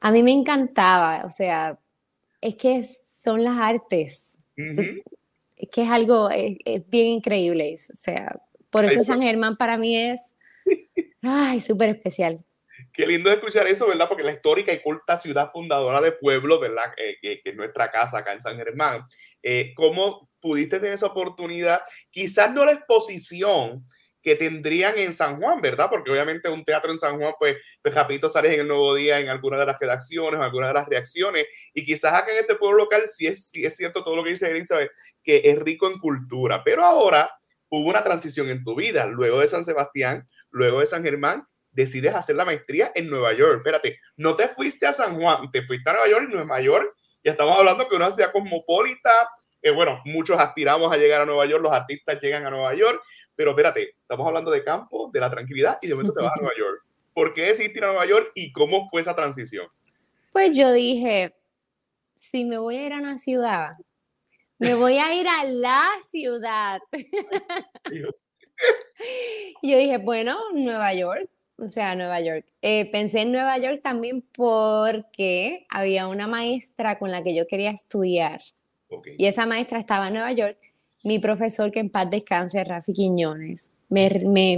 a 0.00 0.12
mí 0.12 0.22
me 0.22 0.32
encantaba, 0.32 1.24
o 1.24 1.30
sea, 1.30 1.78
es 2.40 2.54
que 2.54 2.82
son 2.82 3.42
las 3.42 3.58
artes. 3.58 4.38
Es 5.56 5.68
que 5.70 5.82
es 5.82 5.90
algo, 5.90 6.30
es, 6.30 6.88
bien 6.88 7.06
increíble, 7.06 7.74
o 7.74 7.76
sea, 7.76 8.40
por 8.70 8.84
eso 8.84 9.02
San 9.02 9.22
Germán 9.22 9.56
para 9.56 9.78
mí 9.78 9.96
es, 9.96 10.36
ay, 11.22 11.60
súper 11.60 11.90
especial. 11.90 12.44
Qué 12.92 13.06
lindo 13.06 13.30
escuchar 13.30 13.66
eso, 13.66 13.88
¿verdad? 13.88 14.08
Porque 14.08 14.22
la 14.22 14.32
histórica 14.32 14.72
y 14.72 14.80
culta 14.80 15.16
ciudad 15.16 15.50
fundadora 15.50 16.00
de 16.00 16.12
pueblo, 16.12 16.60
¿verdad? 16.60 16.92
Eh, 16.96 17.16
que, 17.20 17.40
es 17.44 17.56
nuestra 17.56 17.90
casa 17.90 18.18
acá 18.18 18.32
en 18.32 18.40
San 18.40 18.56
Germán. 18.56 19.04
Eh, 19.42 19.72
¿Cómo 19.74 20.25
pudiste 20.46 20.78
tener 20.78 20.94
esa 20.94 21.06
oportunidad? 21.06 21.80
Quizás 22.10 22.52
no 22.52 22.64
la 22.64 22.72
exposición, 22.72 23.84
que 24.26 24.34
tendrían 24.34 24.98
en 24.98 25.12
San 25.12 25.40
Juan, 25.40 25.60
¿verdad? 25.60 25.86
Porque 25.88 26.10
obviamente 26.10 26.48
un 26.48 26.64
teatro 26.64 26.90
en 26.90 26.98
San 26.98 27.16
Juan, 27.16 27.32
pues, 27.38 27.58
pues 27.80 27.94
rapidito 27.94 28.28
sales 28.28 28.54
en 28.54 28.60
el 28.62 28.66
nuevo 28.66 28.92
día 28.96 29.20
en 29.20 29.28
alguna 29.28 29.56
de 29.56 29.66
las 29.66 29.78
redacciones, 29.78 30.38
en 30.38 30.42
alguna 30.42 30.66
de 30.66 30.74
las 30.74 30.88
reacciones, 30.88 31.44
y 31.72 31.84
quizás 31.84 32.12
acá 32.12 32.32
en 32.32 32.38
este 32.38 32.56
pueblo 32.56 32.78
local 32.78 33.04
sí 33.06 33.28
es, 33.28 33.50
sí 33.50 33.64
es 33.64 33.76
cierto 33.76 34.02
todo 34.02 34.16
lo 34.16 34.24
que 34.24 34.30
dice 34.30 34.50
Elizabeth, 34.50 34.90
que 35.22 35.42
es 35.44 35.56
rico 35.60 35.86
en 35.86 36.00
cultura, 36.00 36.64
pero 36.64 36.84
ahora 36.84 37.30
hubo 37.68 37.88
una 37.88 38.02
transición 38.02 38.50
en 38.50 38.64
tu 38.64 38.74
vida, 38.74 39.06
luego 39.06 39.38
de 39.38 39.46
San 39.46 39.64
Sebastián, 39.64 40.26
luego 40.50 40.80
de 40.80 40.86
San 40.86 41.04
Germán, 41.04 41.44
decides 41.70 42.16
hacer 42.16 42.34
la 42.34 42.44
maestría 42.44 42.90
en 42.96 43.08
Nueva 43.08 43.32
York. 43.32 43.58
Espérate, 43.58 43.96
no 44.16 44.34
te 44.34 44.48
fuiste 44.48 44.88
a 44.88 44.92
San 44.92 45.20
Juan, 45.20 45.52
te 45.52 45.62
fuiste 45.62 45.88
a 45.88 45.92
Nueva 45.92 46.08
York 46.08 46.26
y 46.28 46.34
Nueva 46.34 46.60
York, 46.60 46.92
ya 47.22 47.30
estamos 47.30 47.56
hablando 47.56 47.88
que 47.88 47.94
una 47.94 48.10
ciudad 48.10 48.32
cosmopolita, 48.32 49.28
bueno, 49.70 50.00
muchos 50.04 50.38
aspiramos 50.38 50.92
a 50.92 50.96
llegar 50.96 51.20
a 51.20 51.26
Nueva 51.26 51.46
York, 51.46 51.62
los 51.62 51.72
artistas 51.72 52.18
llegan 52.20 52.46
a 52.46 52.50
Nueva 52.50 52.74
York, 52.74 53.02
pero 53.34 53.50
espérate, 53.50 53.96
estamos 54.00 54.26
hablando 54.26 54.50
de 54.50 54.62
campo, 54.62 55.10
de 55.12 55.20
la 55.20 55.30
tranquilidad 55.30 55.78
y 55.82 55.88
de 55.88 55.94
momento 55.94 56.14
te 56.14 56.22
vas 56.22 56.32
a 56.36 56.36
Nueva 56.40 56.56
York. 56.56 56.84
¿Por 57.12 57.32
qué 57.32 57.46
decidiste 57.46 57.78
ir 57.78 57.84
a 57.84 57.88
Nueva 57.88 58.06
York 58.06 58.32
y 58.34 58.52
cómo 58.52 58.88
fue 58.88 59.00
esa 59.00 59.16
transición? 59.16 59.66
Pues 60.32 60.56
yo 60.56 60.72
dije, 60.72 61.34
si 62.18 62.44
me 62.44 62.58
voy 62.58 62.76
a 62.76 62.86
ir 62.86 62.92
a 62.92 62.98
una 62.98 63.18
ciudad, 63.18 63.72
me 64.58 64.74
voy 64.74 64.98
a 64.98 65.14
ir 65.14 65.26
a 65.26 65.44
la 65.44 65.88
ciudad. 66.02 66.80
y 69.62 69.70
yo 69.70 69.78
dije, 69.78 69.98
bueno, 69.98 70.38
Nueva 70.52 70.92
York, 70.94 71.28
o 71.58 71.68
sea, 71.68 71.94
Nueva 71.94 72.20
York. 72.20 72.44
Eh, 72.60 72.90
pensé 72.90 73.22
en 73.22 73.32
Nueva 73.32 73.56
York 73.58 73.80
también 73.82 74.22
porque 74.32 75.66
había 75.70 76.06
una 76.06 76.26
maestra 76.26 76.98
con 76.98 77.10
la 77.10 77.22
que 77.22 77.34
yo 77.34 77.46
quería 77.46 77.70
estudiar. 77.70 78.40
Y 79.18 79.26
esa 79.26 79.46
maestra 79.46 79.78
estaba 79.78 80.08
en 80.08 80.14
Nueva 80.14 80.32
York. 80.32 80.58
Mi 81.04 81.18
profesor, 81.18 81.70
que 81.70 81.80
en 81.80 81.90
paz 81.90 82.10
descanse, 82.10 82.62
Rafi 82.64 82.92
Quiñones, 82.92 83.72
me, 83.88 84.10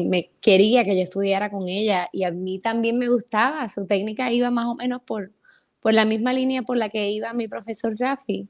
me, 0.08 0.30
quería 0.40 0.84
que 0.84 0.96
yo 0.96 1.02
estudiara 1.02 1.50
con 1.50 1.68
ella 1.68 2.08
y 2.12 2.24
a 2.24 2.30
mí 2.30 2.58
también 2.58 2.98
me 2.98 3.08
gustaba. 3.08 3.68
Su 3.68 3.86
técnica 3.86 4.32
iba 4.32 4.50
más 4.50 4.66
o 4.66 4.74
menos 4.74 5.02
por, 5.02 5.32
por 5.80 5.94
la 5.94 6.04
misma 6.04 6.32
línea 6.32 6.62
por 6.62 6.76
la 6.76 6.88
que 6.88 7.10
iba 7.10 7.32
mi 7.32 7.48
profesor 7.48 7.94
Rafi. 7.98 8.48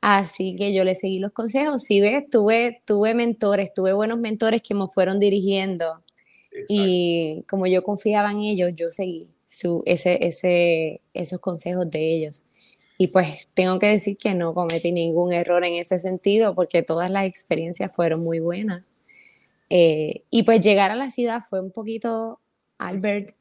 Así 0.00 0.56
que 0.56 0.72
yo 0.72 0.84
le 0.84 0.94
seguí 0.94 1.18
los 1.18 1.32
consejos. 1.32 1.82
Si 1.82 2.00
ves, 2.00 2.28
tuve, 2.30 2.82
tuve 2.84 3.14
mentores, 3.14 3.72
tuve 3.74 3.92
buenos 3.92 4.18
mentores 4.18 4.62
que 4.62 4.74
me 4.74 4.86
fueron 4.88 5.18
dirigiendo 5.18 6.02
y 6.68 7.44
como 7.48 7.66
yo 7.66 7.82
confiaba 7.82 8.32
en 8.32 8.40
ellos, 8.40 8.72
yo 8.74 8.88
seguí 8.88 9.28
su, 9.44 9.82
ese, 9.86 10.26
ese, 10.26 11.00
esos 11.14 11.38
consejos 11.38 11.90
de 11.90 12.14
ellos. 12.14 12.44
Y 13.00 13.08
pues 13.08 13.48
tengo 13.54 13.78
que 13.78 13.86
decir 13.86 14.18
que 14.18 14.34
no 14.34 14.52
cometí 14.52 14.90
ningún 14.90 15.32
error 15.32 15.64
en 15.64 15.74
ese 15.74 16.00
sentido 16.00 16.56
porque 16.56 16.82
todas 16.82 17.10
las 17.10 17.26
experiencias 17.26 17.92
fueron 17.94 18.24
muy 18.24 18.40
buenas. 18.40 18.84
Eh, 19.70 20.24
y 20.30 20.42
pues 20.42 20.60
llegar 20.60 20.90
a 20.90 20.96
la 20.96 21.10
ciudad 21.10 21.42
fue 21.48 21.60
un 21.60 21.70
poquito, 21.70 22.40
Albert, 22.78 23.36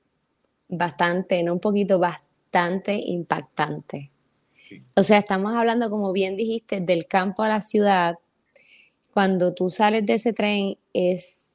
bastante, 0.69 1.41
no 1.41 1.53
un 1.53 1.59
poquito, 1.59 1.97
bastante 1.97 2.93
impactante. 2.93 4.11
O 4.95 5.03
sea, 5.03 5.17
estamos 5.17 5.53
hablando, 5.55 5.89
como 5.89 6.11
bien 6.11 6.35
dijiste, 6.35 6.81
del 6.81 7.07
campo 7.07 7.43
a 7.43 7.49
la 7.49 7.61
ciudad. 7.61 8.15
Cuando 9.11 9.53
tú 9.53 9.69
sales 9.69 10.05
de 10.05 10.15
ese 10.15 10.33
tren 10.33 10.77
es 10.93 11.47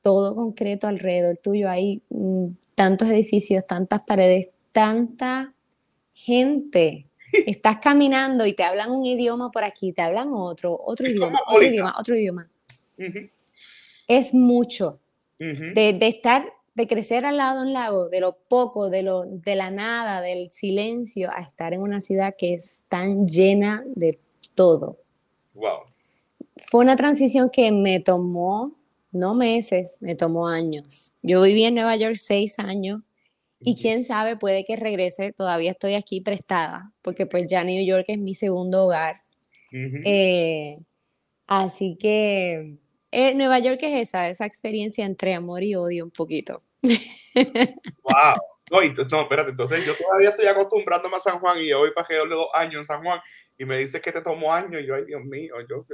todo 0.00 0.34
concreto 0.34 0.88
alrededor 0.88 1.38
tuyo, 1.42 1.68
hay 1.68 2.02
mm, 2.10 2.46
tantos 2.74 3.08
edificios, 3.08 3.66
tantas 3.66 4.02
paredes, 4.02 4.50
tanta 4.72 5.54
gente. 6.14 7.05
Estás 7.32 7.78
caminando 7.78 8.46
y 8.46 8.52
te 8.52 8.62
hablan 8.62 8.90
un 8.90 9.04
idioma 9.04 9.50
por 9.50 9.64
aquí, 9.64 9.92
te 9.92 10.02
hablan 10.02 10.30
otro, 10.32 10.80
otro 10.84 11.08
idioma, 11.08 11.40
otro 11.46 11.66
idioma, 11.66 11.94
otro 11.98 12.16
idioma. 12.16 12.48
Es 14.08 14.34
mucho. 14.34 15.00
de, 15.38 15.98
estar, 16.02 16.44
de 16.74 16.86
crecer 16.86 17.24
al 17.26 17.36
lado 17.36 17.60
de 17.60 17.66
un 17.66 17.72
lago, 17.72 18.08
de 18.08 18.20
lo 18.20 18.36
poco, 18.36 18.88
de, 18.88 19.02
lo, 19.02 19.24
de 19.26 19.54
la 19.54 19.70
nada, 19.70 20.20
del 20.20 20.50
silencio, 20.50 21.30
a 21.32 21.42
estar 21.42 21.74
en 21.74 21.82
una 21.82 22.00
ciudad 22.00 22.34
que 22.38 22.54
es 22.54 22.82
tan 22.88 23.26
llena 23.26 23.84
de 23.94 24.18
todo. 24.54 24.98
Wow. 25.54 25.80
Fue 26.70 26.82
una 26.82 26.96
transición 26.96 27.50
que 27.50 27.70
me 27.70 28.00
tomó 28.00 28.72
no 29.12 29.34
meses, 29.34 29.98
me 30.00 30.14
tomó 30.14 30.48
años. 30.48 31.14
Yo 31.22 31.42
viví 31.42 31.64
en 31.64 31.74
Nueva 31.74 31.96
York 31.96 32.16
seis 32.16 32.58
años 32.58 33.02
y 33.60 33.76
quién 33.76 34.04
sabe, 34.04 34.36
puede 34.36 34.64
que 34.64 34.76
regrese, 34.76 35.32
todavía 35.32 35.70
estoy 35.70 35.94
aquí 35.94 36.20
prestada, 36.20 36.92
porque 37.02 37.26
pues 37.26 37.46
ya 37.48 37.64
New 37.64 37.84
York 37.86 38.04
es 38.08 38.18
mi 38.18 38.34
segundo 38.34 38.84
hogar. 38.84 39.22
Eh, 39.72 40.78
así 41.46 41.96
que 42.00 42.78
eh, 43.10 43.34
Nueva 43.34 43.58
York 43.58 43.78
es 43.82 44.08
esa, 44.08 44.28
esa 44.28 44.46
experiencia 44.46 45.04
entre 45.04 45.34
amor 45.34 45.62
y 45.62 45.74
odio 45.74 46.04
un 46.04 46.10
poquito. 46.10 46.62
¡Wow! 46.82 48.34
No, 48.68 48.80
no, 48.80 49.22
espérate, 49.22 49.50
entonces 49.50 49.86
yo 49.86 49.94
todavía 49.96 50.30
estoy 50.30 50.46
acostumbrándome 50.46 51.16
a 51.16 51.20
San 51.20 51.38
Juan 51.38 51.58
y 51.60 51.68
yo 51.68 51.78
voy 51.78 51.92
para 51.92 52.06
que 52.06 52.16
dos 52.16 52.48
años 52.52 52.80
en 52.80 52.84
San 52.84 53.02
Juan 53.02 53.20
y 53.56 53.64
me 53.64 53.78
dices 53.78 54.02
que 54.02 54.10
te 54.10 54.22
tomó 54.22 54.52
años 54.52 54.82
y 54.82 54.86
yo, 54.86 54.96
ay 54.96 55.04
Dios 55.04 55.22
mío, 55.24 55.54
yo... 55.68 55.86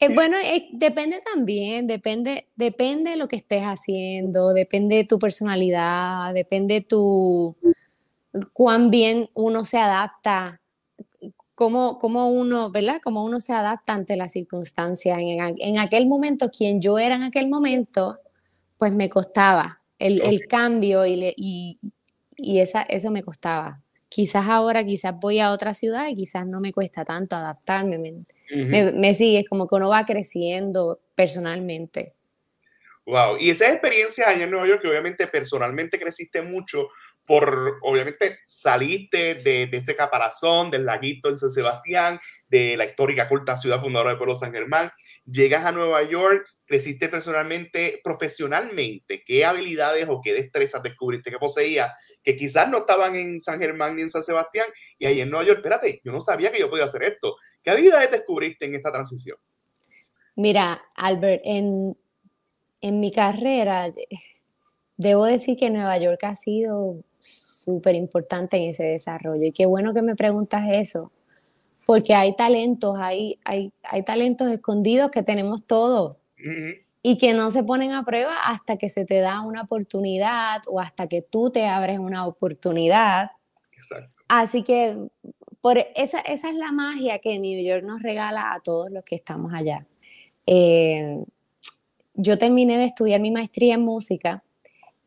Eh, 0.00 0.14
bueno, 0.14 0.36
eh, 0.36 0.68
depende 0.72 1.20
también, 1.20 1.88
depende, 1.88 2.48
depende 2.54 3.10
de 3.10 3.16
lo 3.16 3.26
que 3.26 3.36
estés 3.36 3.62
haciendo, 3.62 4.52
depende 4.52 4.96
de 4.96 5.04
tu 5.04 5.18
personalidad, 5.18 6.32
depende 6.34 6.82
tu 6.82 7.56
cuán 8.52 8.90
bien 8.90 9.28
uno 9.34 9.64
se 9.64 9.78
adapta, 9.78 10.60
cómo, 11.56 11.98
cómo 11.98 12.30
uno, 12.30 12.70
¿verdad? 12.70 13.00
Cómo 13.02 13.24
uno 13.24 13.40
se 13.40 13.52
adapta 13.52 13.94
ante 13.94 14.16
las 14.16 14.32
circunstancias. 14.32 15.18
En, 15.20 15.78
aquel 15.78 16.06
momento, 16.06 16.50
quien 16.50 16.80
yo 16.80 16.98
era 16.98 17.16
en 17.16 17.24
aquel 17.24 17.48
momento, 17.48 18.18
pues 18.76 18.92
me 18.92 19.08
costaba 19.08 19.80
el, 19.98 20.46
cambio 20.46 21.04
y, 21.06 21.34
y, 21.36 21.80
y 22.36 22.60
esa, 22.60 22.82
eso 22.82 23.10
me 23.10 23.24
costaba. 23.24 23.82
Quizás 24.08 24.48
ahora, 24.48 24.84
quizás 24.84 25.14
voy 25.20 25.40
a 25.40 25.52
otra 25.52 25.74
ciudad 25.74 26.08
y 26.08 26.14
quizás 26.14 26.46
no 26.46 26.60
me 26.60 26.72
cuesta 26.72 27.04
tanto 27.04 27.36
adaptarme 27.36 27.98
me, 28.50 29.14
sigue, 29.14 29.44
como 29.46 29.68
que 29.68 29.74
uno 29.74 29.90
va 29.90 30.04
creciendo 30.04 31.00
personalmente. 31.14 32.14
Wow, 33.04 33.36
y 33.38 33.50
esa 33.50 33.70
experiencia 33.70 34.28
allá 34.28 34.44
en 34.44 34.50
Nueva 34.50 34.66
York, 34.66 34.82
que 34.82 34.88
obviamente 34.88 35.26
personalmente 35.26 35.98
creciste 35.98 36.42
mucho, 36.42 36.88
por, 37.24 37.78
obviamente, 37.82 38.38
saliste 38.44 39.36
de, 39.36 39.66
de, 39.66 39.76
ese 39.78 39.96
caparazón, 39.96 40.70
del 40.70 40.84
laguito 40.84 41.28
en 41.28 41.36
San 41.36 41.50
Sebastián, 41.50 42.18
de 42.48 42.76
la 42.76 42.86
histórica 42.86 43.28
culta 43.28 43.56
ciudad 43.56 43.80
fundadora 43.80 44.10
del 44.10 44.18
pueblo 44.18 44.34
San 44.34 44.52
Germán, 44.52 44.90
llegas 45.24 45.64
a 45.64 45.72
Nueva 45.72 46.02
York, 46.02 46.46
creciste 46.68 47.08
personalmente, 47.08 47.98
profesionalmente, 48.04 49.22
qué 49.24 49.44
habilidades 49.44 50.06
o 50.08 50.20
qué 50.22 50.34
destrezas 50.34 50.82
descubriste 50.82 51.30
que 51.30 51.38
poseías, 51.38 51.90
que 52.22 52.36
quizás 52.36 52.68
no 52.68 52.78
estaban 52.78 53.16
en 53.16 53.40
San 53.40 53.58
Germán 53.58 53.96
ni 53.96 54.02
en 54.02 54.10
San 54.10 54.22
Sebastián, 54.22 54.66
y 54.98 55.06
ahí 55.06 55.20
en 55.22 55.30
Nueva 55.30 55.46
York, 55.46 55.58
espérate, 55.60 56.02
yo 56.04 56.12
no 56.12 56.20
sabía 56.20 56.52
que 56.52 56.60
yo 56.60 56.68
podía 56.68 56.84
hacer 56.84 57.02
esto. 57.04 57.36
¿Qué 57.62 57.70
habilidades 57.70 58.10
descubriste 58.10 58.66
en 58.66 58.74
esta 58.74 58.92
transición? 58.92 59.38
Mira, 60.36 60.82
Albert, 60.94 61.40
en, 61.44 61.96
en 62.82 63.00
mi 63.00 63.10
carrera, 63.10 63.90
debo 64.98 65.24
decir 65.24 65.56
que 65.56 65.70
Nueva 65.70 65.96
York 65.98 66.22
ha 66.24 66.34
sido 66.34 67.02
súper 67.18 67.94
importante 67.94 68.58
en 68.58 68.70
ese 68.70 68.84
desarrollo. 68.84 69.42
Y 69.42 69.52
qué 69.52 69.64
bueno 69.64 69.94
que 69.94 70.02
me 70.02 70.14
preguntas 70.14 70.64
eso, 70.70 71.10
porque 71.86 72.14
hay 72.14 72.36
talentos, 72.36 72.96
hay, 72.98 73.40
hay, 73.42 73.72
hay 73.82 74.02
talentos 74.04 74.48
escondidos 74.48 75.10
que 75.10 75.22
tenemos 75.22 75.66
todos 75.66 76.18
y 77.02 77.18
que 77.18 77.34
no 77.34 77.50
se 77.50 77.62
ponen 77.62 77.92
a 77.92 78.04
prueba 78.04 78.36
hasta 78.44 78.76
que 78.76 78.88
se 78.88 79.04
te 79.04 79.20
da 79.20 79.40
una 79.40 79.62
oportunidad 79.62 80.62
o 80.68 80.80
hasta 80.80 81.06
que 81.06 81.22
tú 81.22 81.50
te 81.50 81.66
abres 81.66 81.98
una 81.98 82.26
oportunidad. 82.26 83.30
Así 84.28 84.62
que 84.62 84.98
por 85.60 85.78
esa, 85.78 86.20
esa 86.20 86.50
es 86.50 86.54
la 86.54 86.72
magia 86.72 87.18
que 87.18 87.38
New 87.38 87.64
York 87.64 87.84
nos 87.84 88.02
regala 88.02 88.52
a 88.52 88.60
todos 88.60 88.90
los 88.90 89.04
que 89.04 89.14
estamos 89.14 89.52
allá. 89.54 89.86
Eh, 90.46 91.24
yo 92.14 92.38
terminé 92.38 92.78
de 92.78 92.84
estudiar 92.84 93.20
mi 93.20 93.30
maestría 93.30 93.74
en 93.74 93.82
música 93.82 94.42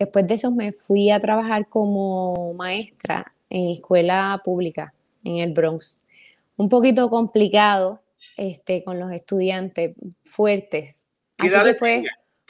Después 0.01 0.25
de 0.25 0.33
eso 0.33 0.49
me 0.49 0.71
fui 0.71 1.11
a 1.11 1.19
trabajar 1.19 1.69
como 1.69 2.55
maestra 2.55 3.35
en 3.51 3.69
escuela 3.69 4.41
pública 4.43 4.95
en 5.23 5.37
el 5.37 5.53
Bronx. 5.53 6.01
Un 6.57 6.69
poquito 6.69 7.07
complicado 7.11 8.01
este, 8.35 8.83
con 8.83 8.99
los 8.99 9.11
estudiantes 9.11 9.93
fuertes. 10.23 11.05
Así 11.41 11.49
que 11.63 11.75
fue, 11.75 12.03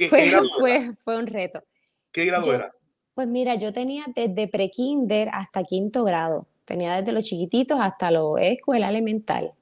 fue, 0.10 0.96
fue, 1.00 1.18
un 1.18 1.28
reto. 1.28 1.64
¿Qué 2.12 2.26
grado 2.26 2.54
era? 2.54 2.72
Pues 3.14 3.28
mira, 3.28 3.56
yo 3.56 3.74
tenía 3.74 4.06
desde 4.16 4.48
pre-kinder 4.48 5.30
hasta 5.34 5.64
quinto 5.64 6.04
grado. 6.04 6.48
Tenía 6.66 6.96
desde 6.98 7.12
los 7.12 7.24
chiquititos 7.24 7.80
hasta 7.82 8.12
la 8.12 8.22
escuela 8.40 8.90
elemental. 8.90 9.54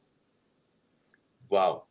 Wow. 1.50 1.84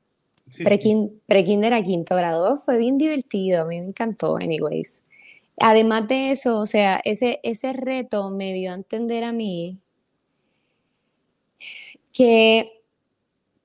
Pre-kinder 1.26 1.74
a 1.74 1.82
quinto 1.82 2.14
grado 2.16 2.56
fue 2.56 2.78
bien 2.78 2.96
divertido, 2.96 3.62
a 3.62 3.64
mí 3.64 3.80
me 3.80 3.88
encantó, 3.88 4.36
anyways. 4.36 5.02
Además 5.60 6.06
de 6.08 6.30
eso, 6.30 6.58
o 6.60 6.66
sea, 6.66 7.00
ese, 7.04 7.40
ese 7.42 7.72
reto 7.72 8.30
me 8.30 8.52
dio 8.52 8.70
a 8.70 8.74
entender 8.74 9.24
a 9.24 9.32
mí 9.32 9.78
que, 12.12 12.82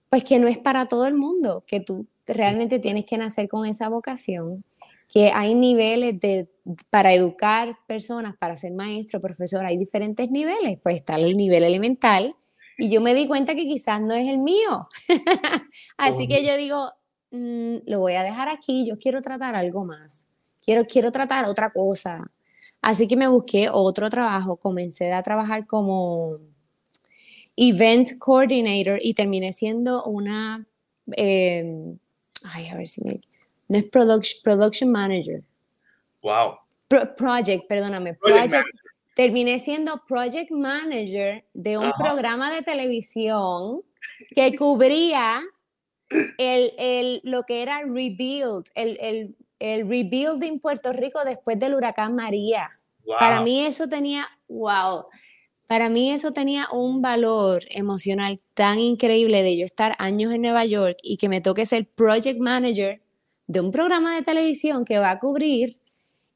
pues 0.09 0.23
que 0.23 0.39
no 0.39 0.47
es 0.47 0.57
para 0.57 0.87
todo 0.87 1.05
el 1.05 1.13
mundo, 1.13 1.63
que 1.67 1.79
tú 1.79 2.07
realmente 2.27 2.79
tienes 2.79 3.05
que 3.05 3.17
nacer 3.17 3.47
con 3.47 3.65
esa 3.65 3.89
vocación, 3.89 4.63
que 5.09 5.31
hay 5.31 5.53
niveles 5.53 6.19
de, 6.19 6.47
para 6.89 7.13
educar 7.13 7.77
personas, 7.87 8.35
para 8.37 8.57
ser 8.57 8.73
maestro, 8.73 9.19
profesor, 9.19 9.65
hay 9.65 9.77
diferentes 9.77 10.29
niveles, 10.31 10.79
pues 10.81 10.95
está 10.97 11.15
el 11.15 11.37
nivel 11.37 11.63
elemental, 11.63 12.35
y 12.77 12.89
yo 12.89 13.01
me 13.01 13.13
di 13.13 13.27
cuenta 13.27 13.53
que 13.55 13.65
quizás 13.65 14.01
no 14.01 14.15
es 14.15 14.27
el 14.27 14.39
mío. 14.39 14.87
Así 15.97 16.27
que 16.27 16.43
yo 16.43 16.57
digo, 16.57 16.89
mm, 17.31 17.77
lo 17.85 17.99
voy 17.99 18.13
a 18.13 18.23
dejar 18.23 18.49
aquí, 18.49 18.87
yo 18.87 18.97
quiero 18.97 19.21
tratar 19.21 19.55
algo 19.55 19.85
más 19.85 20.27
quiero, 20.63 20.85
quiero 20.85 21.11
tratar 21.11 21.45
otra 21.45 21.71
cosa. 21.71 22.25
Así 22.81 23.07
que 23.07 23.15
me 23.15 23.27
busqué 23.27 23.69
otro 23.71 24.09
trabajo, 24.09 24.57
comencé 24.57 25.11
a 25.13 25.23
trabajar 25.23 25.67
como 25.67 26.37
event 27.55 28.17
coordinator 28.19 28.99
y 29.01 29.13
terminé 29.13 29.53
siendo 29.53 30.03
una, 30.05 30.65
em, 31.11 31.97
ay, 32.45 32.67
a 32.67 32.75
ver 32.75 32.87
si 32.87 33.03
me, 33.03 33.21
no 33.67 33.77
es 33.77 33.85
production, 33.85 34.41
production 34.43 34.91
manager. 34.91 35.43
Wow. 36.21 36.57
project, 37.17 37.67
perdóname, 37.67 38.13
project, 38.15 38.67
terminé 39.15 39.59
siendo 39.59 40.01
project 40.07 40.51
manager 40.51 41.43
de 41.53 41.77
un 41.77 41.91
programa 41.97 42.51
de 42.51 42.61
televisión 42.61 43.81
que 44.35 44.55
cubría 44.55 45.41
el, 46.37 46.73
el, 46.77 47.21
lo 47.23 47.43
que 47.43 47.61
era 47.61 47.81
rebuild, 47.81 48.65
el, 48.75 48.97
el, 49.01 49.35
el 49.59 49.87
rebuilding 49.87 50.59
Puerto 50.59 50.93
Rico 50.93 51.23
después 51.25 51.59
del 51.59 51.73
huracán 51.73 52.15
María. 52.15 52.69
Para 53.19 53.41
mí 53.41 53.65
eso 53.65 53.89
tenía, 53.89 54.27
wow, 54.47 55.05
para 55.73 55.89
mí 55.89 56.11
eso 56.11 56.33
tenía 56.33 56.67
un 56.71 57.01
valor 57.01 57.63
emocional 57.71 58.39
tan 58.53 58.77
increíble 58.77 59.41
de 59.41 59.57
yo 59.57 59.65
estar 59.65 59.95
años 59.97 60.31
en 60.31 60.43
Nueva 60.43 60.65
York 60.65 60.97
y 61.01 61.17
que 61.17 61.29
me 61.29 61.41
toque 61.41 61.65
ser 61.65 61.87
project 61.87 62.39
manager 62.39 63.01
de 63.47 63.59
un 63.59 63.71
programa 63.71 64.15
de 64.15 64.21
televisión 64.21 64.85
que 64.85 64.99
va 64.99 65.09
a 65.09 65.19
cubrir 65.19 65.79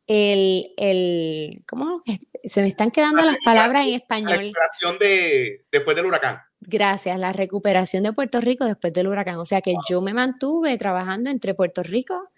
el, 0.08 0.74
el 0.76 1.64
¿cómo? 1.68 2.02
Se 2.46 2.64
me 2.64 2.68
están 2.68 2.90
quedando 2.90 3.22
las 3.22 3.38
palabras 3.46 3.86
en 3.86 3.94
español. 3.94 4.32
La 4.32 4.38
recuperación 4.38 4.98
de, 4.98 5.66
después 5.72 5.96
del 5.96 6.08
huracán. 6.08 6.40
Gracias, 6.60 7.20
la 7.20 7.32
recuperación 7.32 8.02
de 8.02 8.14
Puerto 8.14 8.42
Rico 8.42 8.66
después 8.66 8.92
del 8.92 9.08
huracán. 9.08 9.38
O 9.38 9.46
sea 9.46 9.62
que 9.62 9.76
yo 9.88 10.02
me 10.02 10.16
mantuve 10.16 10.76
trabajando 10.78 11.30
entre 11.30 11.54
Puerto 11.54 11.84
Rico 11.84 12.32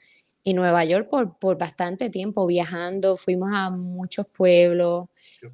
y 0.43 0.53
Nueva 0.53 0.83
York 0.83 1.07
por, 1.09 1.39
por 1.39 1.57
bastante 1.57 2.09
tiempo, 2.09 2.45
viajando, 2.45 3.15
fuimos 3.15 3.51
a 3.53 3.69
muchos 3.69 4.27
pueblos, 4.27 5.07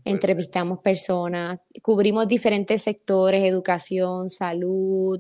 entrevistamos 0.03 0.79
personas, 0.79 1.59
cubrimos 1.81 2.27
diferentes 2.27 2.81
sectores, 2.81 3.43
educación, 3.43 4.29
salud, 4.29 5.19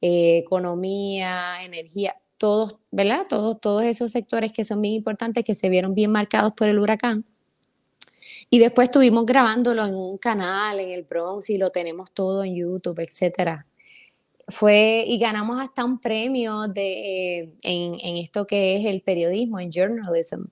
eh, 0.00 0.38
economía, 0.38 1.62
energía, 1.62 2.16
todos, 2.38 2.76
¿verdad? 2.90 3.26
Todos, 3.28 3.60
todos 3.60 3.84
esos 3.84 4.12
sectores 4.12 4.50
que 4.50 4.64
son 4.64 4.80
bien 4.80 4.94
importantes, 4.94 5.44
que 5.44 5.54
se 5.54 5.68
vieron 5.68 5.94
bien 5.94 6.10
marcados 6.10 6.54
por 6.54 6.68
el 6.68 6.78
huracán. 6.78 7.22
Y 8.48 8.58
después 8.58 8.88
estuvimos 8.88 9.26
grabándolo 9.26 9.86
en 9.86 9.94
un 9.94 10.18
canal 10.18 10.80
en 10.80 10.90
el 10.90 11.02
Bronx 11.02 11.50
y 11.50 11.58
lo 11.58 11.70
tenemos 11.70 12.10
todo 12.12 12.42
en 12.42 12.56
YouTube, 12.56 12.98
etcétera. 12.98 13.66
Fue, 14.48 15.04
y 15.06 15.18
ganamos 15.18 15.60
hasta 15.60 15.84
un 15.84 16.00
premio 16.00 16.66
de, 16.66 17.54
en, 17.62 17.94
en, 18.02 18.16
esto 18.16 18.46
que 18.46 18.76
es 18.76 18.86
el 18.86 19.02
periodismo, 19.02 19.60
en 19.60 19.70
journalism. 19.70 20.46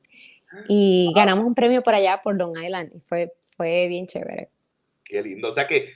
Y 0.68 1.10
ganamos 1.14 1.46
un 1.46 1.54
premio 1.54 1.82
por 1.82 1.94
allá, 1.94 2.20
por 2.22 2.36
Long 2.36 2.56
Island, 2.56 2.92
y 2.94 3.00
fue, 3.00 3.32
fue 3.58 3.88
bien 3.88 4.06
chévere. 4.06 4.48
Qué 5.04 5.20
lindo. 5.20 5.48
O 5.48 5.52
sea 5.52 5.66
que 5.66 5.92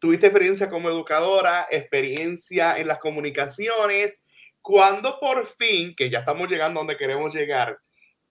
tuviste 0.00 0.26
experiencia 0.26 0.68
como 0.68 0.88
educadora, 0.88 1.68
experiencia 1.70 2.78
en 2.78 2.88
las 2.88 2.98
comunicaciones 2.98 4.26
cuando 4.62 5.20
por 5.20 5.46
fin, 5.46 5.94
que 5.94 6.08
ya 6.08 6.20
estamos 6.20 6.50
llegando 6.50 6.80
a 6.80 6.82
donde 6.82 6.96
queremos 6.96 7.34
llegar, 7.34 7.78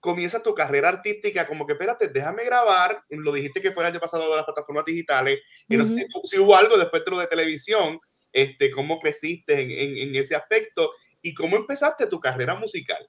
comienza 0.00 0.42
tu 0.42 0.54
carrera 0.54 0.88
artística, 0.88 1.46
como 1.46 1.66
que 1.66 1.74
espérate, 1.74 2.08
déjame 2.08 2.44
grabar, 2.44 3.04
lo 3.10 3.32
dijiste 3.32 3.60
que 3.60 3.70
fue 3.70 3.84
el 3.84 3.90
año 3.90 4.00
pasado 4.00 4.28
de 4.28 4.36
las 4.36 4.44
plataformas 4.44 4.84
digitales, 4.84 5.40
y 5.68 5.76
no 5.76 5.84
sé 5.84 6.06
si, 6.24 6.38
hubo 6.38 6.56
algo 6.56 6.76
después 6.76 7.04
de 7.04 7.10
lo 7.10 7.18
de 7.20 7.26
televisión, 7.26 8.00
este, 8.32 8.70
cómo 8.70 8.98
creciste 8.98 9.60
en, 9.60 9.70
en, 9.70 10.16
ese 10.16 10.34
aspecto 10.34 10.90
y 11.20 11.34
cómo 11.34 11.56
empezaste 11.56 12.06
tu 12.06 12.18
carrera 12.18 12.54
musical. 12.54 13.06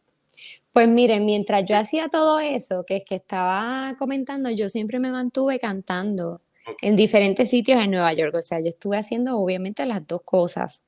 Pues 0.74 0.88
miren, 0.90 1.24
mientras 1.26 1.66
yo 1.66 1.78
hacía 1.78 2.10
todo 2.10 2.40
eso, 2.40 2.84
que 2.84 2.98
es 2.98 3.06
que 3.06 3.16
estaba 3.16 3.96
comentando, 4.00 4.50
yo 4.50 4.70
siempre 4.70 5.00
me 5.00 5.12
mantuve 5.12 5.60
cantando 5.60 6.42
en 6.82 6.96
diferentes 6.96 7.52
sitios 7.52 7.82
en 7.84 7.92
Nueva 7.92 8.12
York. 8.14 8.36
O 8.36 8.42
sea, 8.42 8.60
yo 8.60 8.68
estuve 8.68 8.98
haciendo 8.98 9.38
obviamente 9.38 9.86
las 9.86 10.06
dos 10.08 10.22
cosas. 10.24 10.84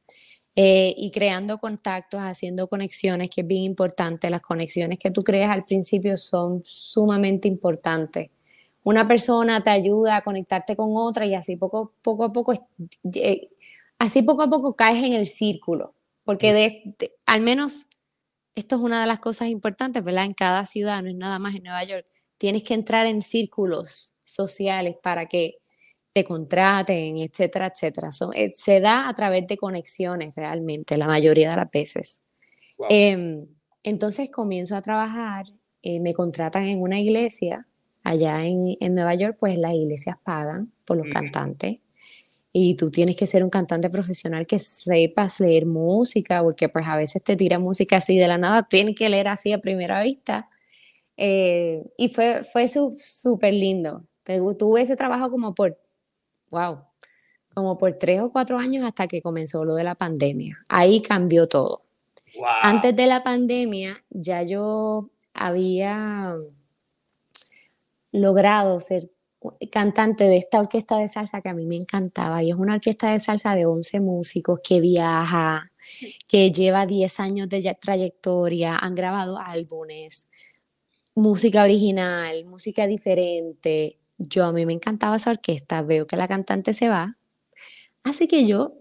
Eh, 0.58 0.96
y 0.98 1.12
creando 1.12 1.58
contactos, 1.58 2.22
haciendo 2.22 2.68
conexiones, 2.68 3.30
que 3.30 3.42
es 3.42 3.48
bien 3.48 3.64
importante. 3.64 4.30
Las 4.30 4.42
conexiones 4.42 4.98
que 4.98 5.12
tú 5.12 5.24
creas 5.24 5.52
al 5.52 5.66
principio 5.66 6.18
son 6.18 6.62
sumamente 6.64 7.48
importantes. 7.48 8.30
Una 8.84 9.08
persona 9.08 9.62
te 9.62 9.70
ayuda 9.70 10.18
a 10.18 10.24
conectarte 10.24 10.76
con 10.76 10.92
otra 10.96 11.26
y 11.26 11.36
así 11.36 11.58
poco, 11.58 11.92
poco 12.02 12.24
a 12.24 12.32
poco, 12.32 12.54
eh, 13.16 13.50
así 14.00 14.22
poco 14.22 14.44
a 14.44 14.50
poco 14.50 14.76
caes 14.76 15.04
en 15.04 15.14
el 15.14 15.28
círculo. 15.28 15.94
Porque 16.24 16.54
de, 16.54 16.96
al 17.26 17.42
menos 17.42 17.86
esto 18.56 18.78
es 18.78 18.82
una 18.82 19.02
de 19.02 19.08
las 19.08 19.20
cosas 19.20 19.50
importantes, 19.50 20.04
¿verdad? 20.04 20.26
En 20.26 20.34
cada 20.34 20.66
ciudad, 20.66 21.04
no 21.04 21.10
es 21.10 21.16
nada 21.16 21.40
más 21.40 21.56
en 21.56 21.64
Nueva 21.64 21.84
York. 21.84 22.06
Tienes 22.38 22.64
que 22.64 22.74
entrar 22.74 23.06
en 23.06 23.22
círculos 23.22 24.16
sociales 24.24 24.96
para 25.02 25.28
que 25.28 25.58
te 26.14 26.24
contraten, 26.24 27.18
etcétera, 27.18 27.68
etcétera. 27.68 28.10
Eh, 28.34 28.52
se 28.56 28.80
da 28.80 29.10
a 29.10 29.14
través 29.14 29.46
de 29.48 29.58
conexiones 29.58 30.34
realmente, 30.36 30.98
la 30.98 31.08
mayoría 31.08 31.50
de 31.50 31.56
las 31.58 31.70
veces. 31.70 32.22
Em, 32.90 33.46
entonces 33.84 34.30
comienzo 34.32 34.76
a 34.78 34.82
trabajar, 34.82 35.46
eh, 35.82 36.00
me 36.00 36.14
contratan 36.14 36.64
en 36.64 36.82
una 36.82 37.00
iglesia 37.00 37.68
allá 38.04 38.46
en, 38.46 38.78
en, 38.80 38.96
Nueva 38.96 39.16
York, 39.16 39.38
pues 39.40 39.58
las 39.58 39.74
iglesias 39.74 40.18
pagan 40.24 40.72
por 40.86 40.98
los 40.98 41.08
cantantes 41.12 41.80
y 42.58 42.76
tú 42.76 42.90
tienes 42.90 43.18
que 43.18 43.28
ser 43.28 43.44
un 43.44 43.50
cantante 43.50 43.90
profesional 43.90 44.48
que 44.48 44.60
sepas 44.60 45.42
leer 45.42 45.66
música, 45.66 46.42
porque 46.42 46.70
pues 46.70 46.88
a 46.88 46.96
veces 46.96 47.22
te 47.22 47.36
tira 47.36 47.60
música 47.60 47.98
así 47.98 48.18
de 48.18 48.30
la 48.30 48.38
nada, 48.38 48.64
tienes 48.64 48.96
que 48.96 49.10
leer 49.10 49.28
así 49.28 49.52
a 49.52 49.60
primera 49.60 50.02
vista. 50.02 50.48
Eh, 51.18 51.84
y 51.98 52.08
fue, 52.08 52.46
fue 52.46 52.70
súper 52.70 53.54
lindo. 53.54 54.06
Tuve 54.24 54.84
ese 54.84 54.96
trabajo 54.96 55.30
como 55.30 55.54
por 55.54 55.78
wow, 56.50 56.78
como 57.54 57.78
por 57.78 57.92
tres 58.00 58.22
o 58.22 58.32
cuatro 58.32 58.58
años 58.58 58.86
hasta 58.86 59.06
que 59.08 59.22
comenzó 59.22 59.66
lo 59.66 59.76
de 59.76 59.84
la 59.84 59.96
pandemia. 59.96 60.58
Ahí 60.70 61.02
cambió 61.02 61.50
todo. 61.50 61.84
Antes 62.62 62.96
de 62.96 63.08
la 63.08 63.22
pandemia 63.22 64.02
ya 64.10 64.44
yo 64.44 65.10
había 65.34 66.38
logrado 68.14 68.80
ser 68.80 69.12
cantante 69.72 70.26
de 70.26 70.38
esta 70.38 70.60
orquesta 70.60 70.98
de 70.98 71.10
salsa 71.10 71.42
que 71.42 71.50
a 71.50 71.54
mí 71.54 71.66
me 71.66 71.76
encantaba 71.76 72.44
y 72.44 72.52
es 72.52 72.56
una 72.56 72.76
orquesta 72.76 73.12
de 73.12 73.20
salsa 73.20 73.56
de 73.56 73.66
11 73.66 74.00
músicos 74.00 74.60
que 74.64 74.80
viaja, 74.82 75.72
que 76.28 76.52
lleva 76.52 76.86
10 76.86 77.20
años 77.20 77.50
de 77.50 77.78
trayectoria, 77.80 78.78
han 78.78 78.96
grabado 78.96 79.38
álbumes, 79.40 80.28
música 81.16 81.64
original, 81.64 82.46
música 82.46 82.88
diferente, 82.88 83.98
yo 84.18 84.46
a 84.46 84.52
mí 84.52 84.66
me 84.66 84.74
encantaba 84.74 85.18
esa 85.18 85.32
orquesta, 85.32 85.82
veo 85.82 86.08
que 86.08 86.18
la 86.18 86.28
cantante 86.28 86.74
se 86.74 86.90
va, 86.90 87.18
así 88.04 88.28
que 88.28 88.46
yo 88.46 88.74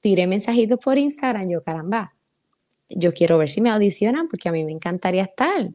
tiré 0.00 0.26
mensajitos 0.26 0.78
por 0.82 0.98
Instagram, 0.98 1.48
yo 1.48 1.62
caramba, 1.62 2.14
yo 2.88 3.12
quiero 3.12 3.38
ver 3.38 3.50
si 3.50 3.60
me 3.60 3.70
audicionan 3.70 4.28
porque 4.28 4.48
a 4.48 4.52
mí 4.52 4.64
me 4.64 4.72
encantaría 4.72 5.22
estar. 5.22 5.70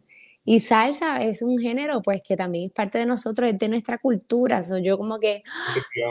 Y 0.45 0.61
salsa 0.61 1.21
es 1.21 1.41
un 1.41 1.59
género 1.59 2.01
pues 2.01 2.21
que 2.27 2.35
también 2.35 2.65
es 2.65 2.71
parte 2.71 2.97
de 2.97 3.05
nosotros, 3.05 3.49
es 3.49 3.59
de 3.59 3.69
nuestra 3.69 3.97
cultura. 3.97 4.63
So, 4.63 4.77
yo 4.77 4.97
como 4.97 5.19
que 5.19 5.43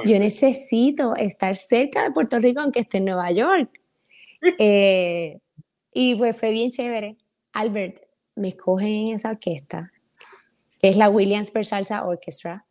yo 0.05 0.19
necesito 0.19 1.17
estar 1.17 1.57
cerca 1.57 2.05
de 2.05 2.11
Puerto 2.13 2.39
Rico 2.39 2.61
aunque 2.61 2.81
esté 2.81 2.99
en 2.99 3.07
Nueva 3.07 3.31
York. 3.33 3.71
Eh, 4.59 5.41
y 5.93 6.15
pues 6.15 6.37
fue 6.37 6.51
bien 6.51 6.71
chévere. 6.71 7.17
Albert, 7.53 8.01
me 8.37 8.49
escogen 8.49 9.09
en 9.09 9.15
esa 9.17 9.31
orquesta, 9.31 9.91
que 10.79 10.89
es 10.89 10.97
la 10.97 11.09
Williamsburg 11.09 11.65
Salsa 11.65 12.07
Orchestra. 12.07 12.65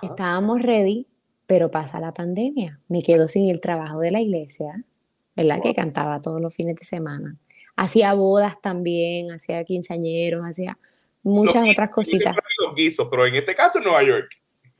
Estábamos 0.00 0.62
ready, 0.62 1.06
pero 1.46 1.70
pasa 1.70 2.00
la 2.00 2.14
pandemia. 2.14 2.80
Me 2.88 3.02
quedo 3.02 3.28
sin 3.28 3.50
el 3.50 3.60
trabajo 3.60 3.98
de 3.98 4.10
la 4.10 4.20
iglesia, 4.20 4.84
¿verdad? 5.36 5.60
Que 5.62 5.74
cantaba 5.74 6.20
todos 6.20 6.40
los 6.40 6.54
fines 6.54 6.76
de 6.76 6.84
semana. 6.84 7.36
Hacía 7.76 8.14
bodas 8.14 8.60
también, 8.60 9.32
hacía 9.32 9.64
quinceañeros, 9.64 10.44
hacía 10.44 10.78
muchas 11.22 11.68
otras 11.68 11.90
cositas. 11.90 12.34
Los 12.66 12.74
guisos, 12.74 13.08
pero 13.10 13.26
en 13.26 13.34
este 13.34 13.54
caso 13.54 13.78
en 13.78 13.84
Nueva 13.84 14.02
York. 14.02 14.30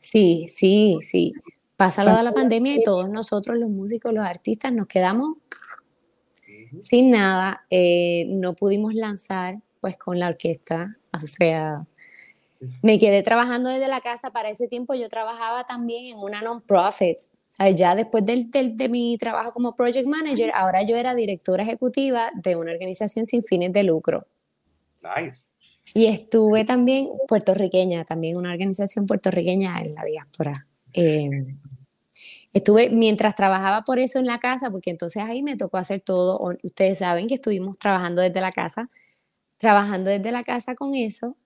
Sí, 0.00 0.46
sí, 0.48 0.98
sí. 1.00 1.32
Pasa 1.76 2.04
lo 2.04 2.14
de 2.14 2.22
la 2.22 2.32
pandemia 2.32 2.76
y 2.76 2.82
todos 2.82 3.08
nosotros, 3.08 3.58
los 3.58 3.70
músicos, 3.70 4.12
los 4.12 4.24
artistas, 4.24 4.72
nos 4.72 4.86
quedamos 4.86 5.36
sin 6.82 7.10
nada. 7.10 7.64
Eh, 7.70 8.26
no 8.28 8.54
pudimos 8.54 8.94
lanzar 8.94 9.58
pues 9.80 9.96
con 9.96 10.18
la 10.18 10.28
orquesta, 10.28 10.96
o 11.12 11.18
sea, 11.18 11.84
me 12.82 12.98
quedé 13.00 13.22
trabajando 13.22 13.68
desde 13.68 13.88
la 13.88 14.00
casa. 14.00 14.30
Para 14.30 14.50
ese 14.50 14.68
tiempo 14.68 14.94
yo 14.94 15.08
trabajaba 15.08 15.64
también 15.64 16.12
en 16.12 16.18
una 16.18 16.40
non-profit. 16.40 17.18
O 17.18 17.54
sea, 17.54 17.70
ya 17.70 17.94
después 17.94 18.24
del, 18.24 18.50
de 18.50 18.88
mi 18.88 19.18
trabajo 19.18 19.52
como 19.52 19.74
project 19.74 20.06
manager, 20.06 20.52
ahora 20.54 20.82
yo 20.82 20.96
era 20.96 21.14
directora 21.14 21.64
ejecutiva 21.64 22.30
de 22.34 22.56
una 22.56 22.72
organización 22.72 23.26
sin 23.26 23.42
fines 23.42 23.72
de 23.72 23.82
lucro. 23.82 24.26
Nice. 25.02 25.48
Y 25.94 26.06
estuve 26.06 26.64
también 26.64 27.08
puertorriqueña, 27.28 28.04
también 28.04 28.36
una 28.36 28.52
organización 28.52 29.06
puertorriqueña 29.06 29.80
en 29.82 29.94
la 29.94 30.04
diáspora. 30.04 30.66
Em, 30.92 31.58
estuve 32.52 32.90
mientras 32.90 33.34
trabajaba 33.34 33.82
por 33.82 33.98
eso 33.98 34.18
en 34.18 34.26
la 34.26 34.38
casa, 34.38 34.70
porque 34.70 34.90
entonces 34.90 35.22
ahí 35.22 35.42
me 35.42 35.56
tocó 35.56 35.76
hacer 35.76 36.00
todo. 36.00 36.40
Ustedes 36.62 36.98
saben 36.98 37.26
que 37.26 37.34
estuvimos 37.34 37.76
trabajando 37.76 38.22
desde 38.22 38.40
la 38.40 38.52
casa, 38.52 38.90
trabajando 39.58 40.10
desde 40.10 40.32
la 40.32 40.42
casa 40.44 40.74
con 40.74 40.94
eso. 40.94 41.36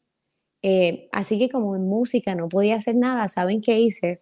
Eh, 0.63 1.09
así 1.13 1.39
que 1.39 1.49
como 1.49 1.77
en 1.77 1.87
música 1.87 2.35
no 2.35 2.49
podía 2.49 2.77
hacer 2.77 2.97
nada, 2.97 3.29
¿saben 3.29 3.61
qué 3.61 3.79
hice? 3.81 4.21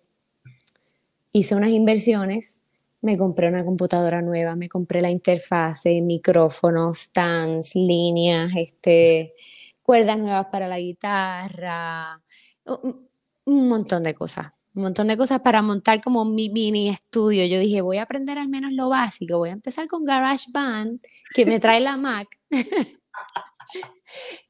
Hice 1.33 1.55
unas 1.55 1.71
inversiones, 1.71 2.61
me 3.03 3.19
compré 3.19 3.49
una 3.49 3.65
computadora 3.65 4.23
nueva, 4.23 4.57
me 4.57 4.69
compré 4.69 5.01
la 5.01 5.11
interfase, 5.11 6.01
micrófonos, 6.01 6.99
stands, 6.99 7.75
líneas, 7.75 8.51
este, 8.57 9.35
cuerdas 9.85 10.19
nuevas 10.19 10.47
para 10.51 10.67
la 10.67 10.81
guitarra, 10.81 12.21
un 13.45 13.69
montón 13.69 14.03
de 14.03 14.15
cosas. 14.15 14.47
un 14.75 14.83
montón 14.83 15.07
de 15.07 15.17
cosas 15.17 15.41
para 15.41 15.63
montar 15.63 16.01
como 16.03 16.25
mi 16.25 16.49
mini 16.49 16.89
estudio. 16.89 17.45
Yo 17.47 17.61
dije, 17.61 17.81
voy 17.81 17.99
a 17.99 18.03
aprender 18.03 18.39
al 18.39 18.49
menos 18.49 18.73
lo 18.73 18.89
básico, 18.89 19.39
voy 19.39 19.51
a 19.51 19.53
empezar 19.53 19.87
con 19.87 20.05
GarageBand, 20.05 21.01
que 21.35 21.47
me 21.47 21.61
trae 21.61 21.81
la 21.81 21.97
Mac. 21.97 22.27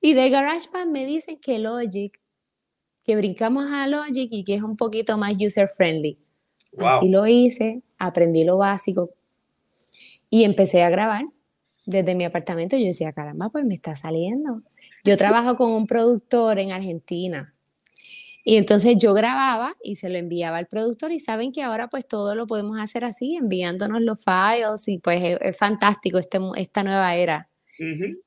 y 0.01 0.15
de 0.15 0.31
GarageBand 0.31 0.91
me 0.91 1.05
dicen 1.05 1.39
que 1.41 1.59
Logic, 1.59 2.19
que 3.03 3.17
brincamos 3.17 3.67
a 3.71 3.87
Logic 3.89 4.29
y 4.31 4.45
que 4.45 4.55
es 4.55 4.63
un 4.63 4.77
poquito 4.77 5.19
más 5.19 5.35
user 5.39 5.69
friendly. 5.69 6.17
Así 6.79 7.09
lo 7.09 7.27
hice, 7.27 7.83
aprendí 7.99 8.45
lo 8.45 8.57
básico 8.57 9.11
y 10.31 10.45
empecé 10.45 10.83
a 10.83 10.91
grabar 10.91 11.25
desde 11.87 12.15
mi 12.15 12.25
apartamento. 12.25 12.77
Yo 12.77 12.87
decía, 12.87 13.13
caramba, 13.13 13.51
pues 13.51 13.65
me 13.65 13.75
está 13.75 13.95
saliendo. 13.95 14.63
Yo 15.05 15.17
trabajo 15.17 15.57
con 15.57 15.73
un 15.73 15.87
productor 15.87 16.59
en 16.59 16.73
Argentina 16.73 17.55
y 18.45 18.57
entonces 18.57 18.97
yo 18.99 19.15
grababa 19.15 19.75
y 19.83 19.97
se 19.97 20.11
lo 20.11 20.19
enviaba 20.19 20.59
al 20.59 20.67
productor 20.67 21.13
y 21.13 21.19
saben 21.19 21.51
que 21.51 21.63
ahora 21.63 21.89
pues 21.89 22.07
todo 22.07 22.35
lo 22.35 22.47
podemos 22.47 22.79
hacer 22.79 23.05
así, 23.05 23.37
enviándonos 23.37 24.03
los 24.03 24.23
files 24.23 24.87
y 24.87 24.99
pues 24.99 25.39
es, 25.41 25.57
fantástico 25.57 26.19
este, 26.19 26.39
esta 26.57 26.85
nueva 26.85 27.17
era. 27.17 27.49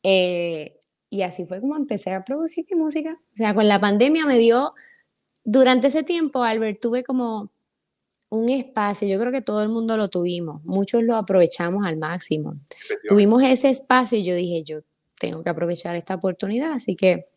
Eh, 0.02 0.78
y 1.10 1.22
así 1.22 1.46
fue 1.46 1.62
como 1.62 1.76
empecé 1.78 2.12
a 2.12 2.26
producir 2.26 2.66
mi 2.70 2.78
música. 2.78 3.18
O 3.34 3.38
sea, 3.38 3.54
con 3.54 3.68
la 3.68 3.80
pandemia 3.80 4.26
me 4.26 4.40
dio, 4.40 4.74
durante 5.44 5.88
ese 5.88 6.04
tiempo, 6.04 6.44
Albert, 6.44 6.80
tuve 6.82 7.04
como 7.04 7.52
un 8.30 8.50
espacio, 8.50 9.08
yo 9.08 9.20
creo 9.20 9.32
que 9.32 9.42
todo 9.42 9.64
el 9.64 9.70
mundo 9.70 9.96
lo 9.96 10.10
tuvimos, 10.10 10.62
muchos 10.66 11.04
lo 11.04 11.16
aprovechamos 11.16 11.86
al 11.86 11.96
máximo. 11.98 12.56
Tuvimos 13.08 13.44
ese 13.44 13.70
espacio 13.70 14.18
y 14.18 14.24
yo 14.24 14.36
dije, 14.36 14.64
yo 14.64 14.80
tengo 15.20 15.44
que 15.44 15.50
aprovechar 15.50 15.96
esta 15.96 16.16
oportunidad, 16.16 16.74
así 16.74 16.96
que, 16.96 17.28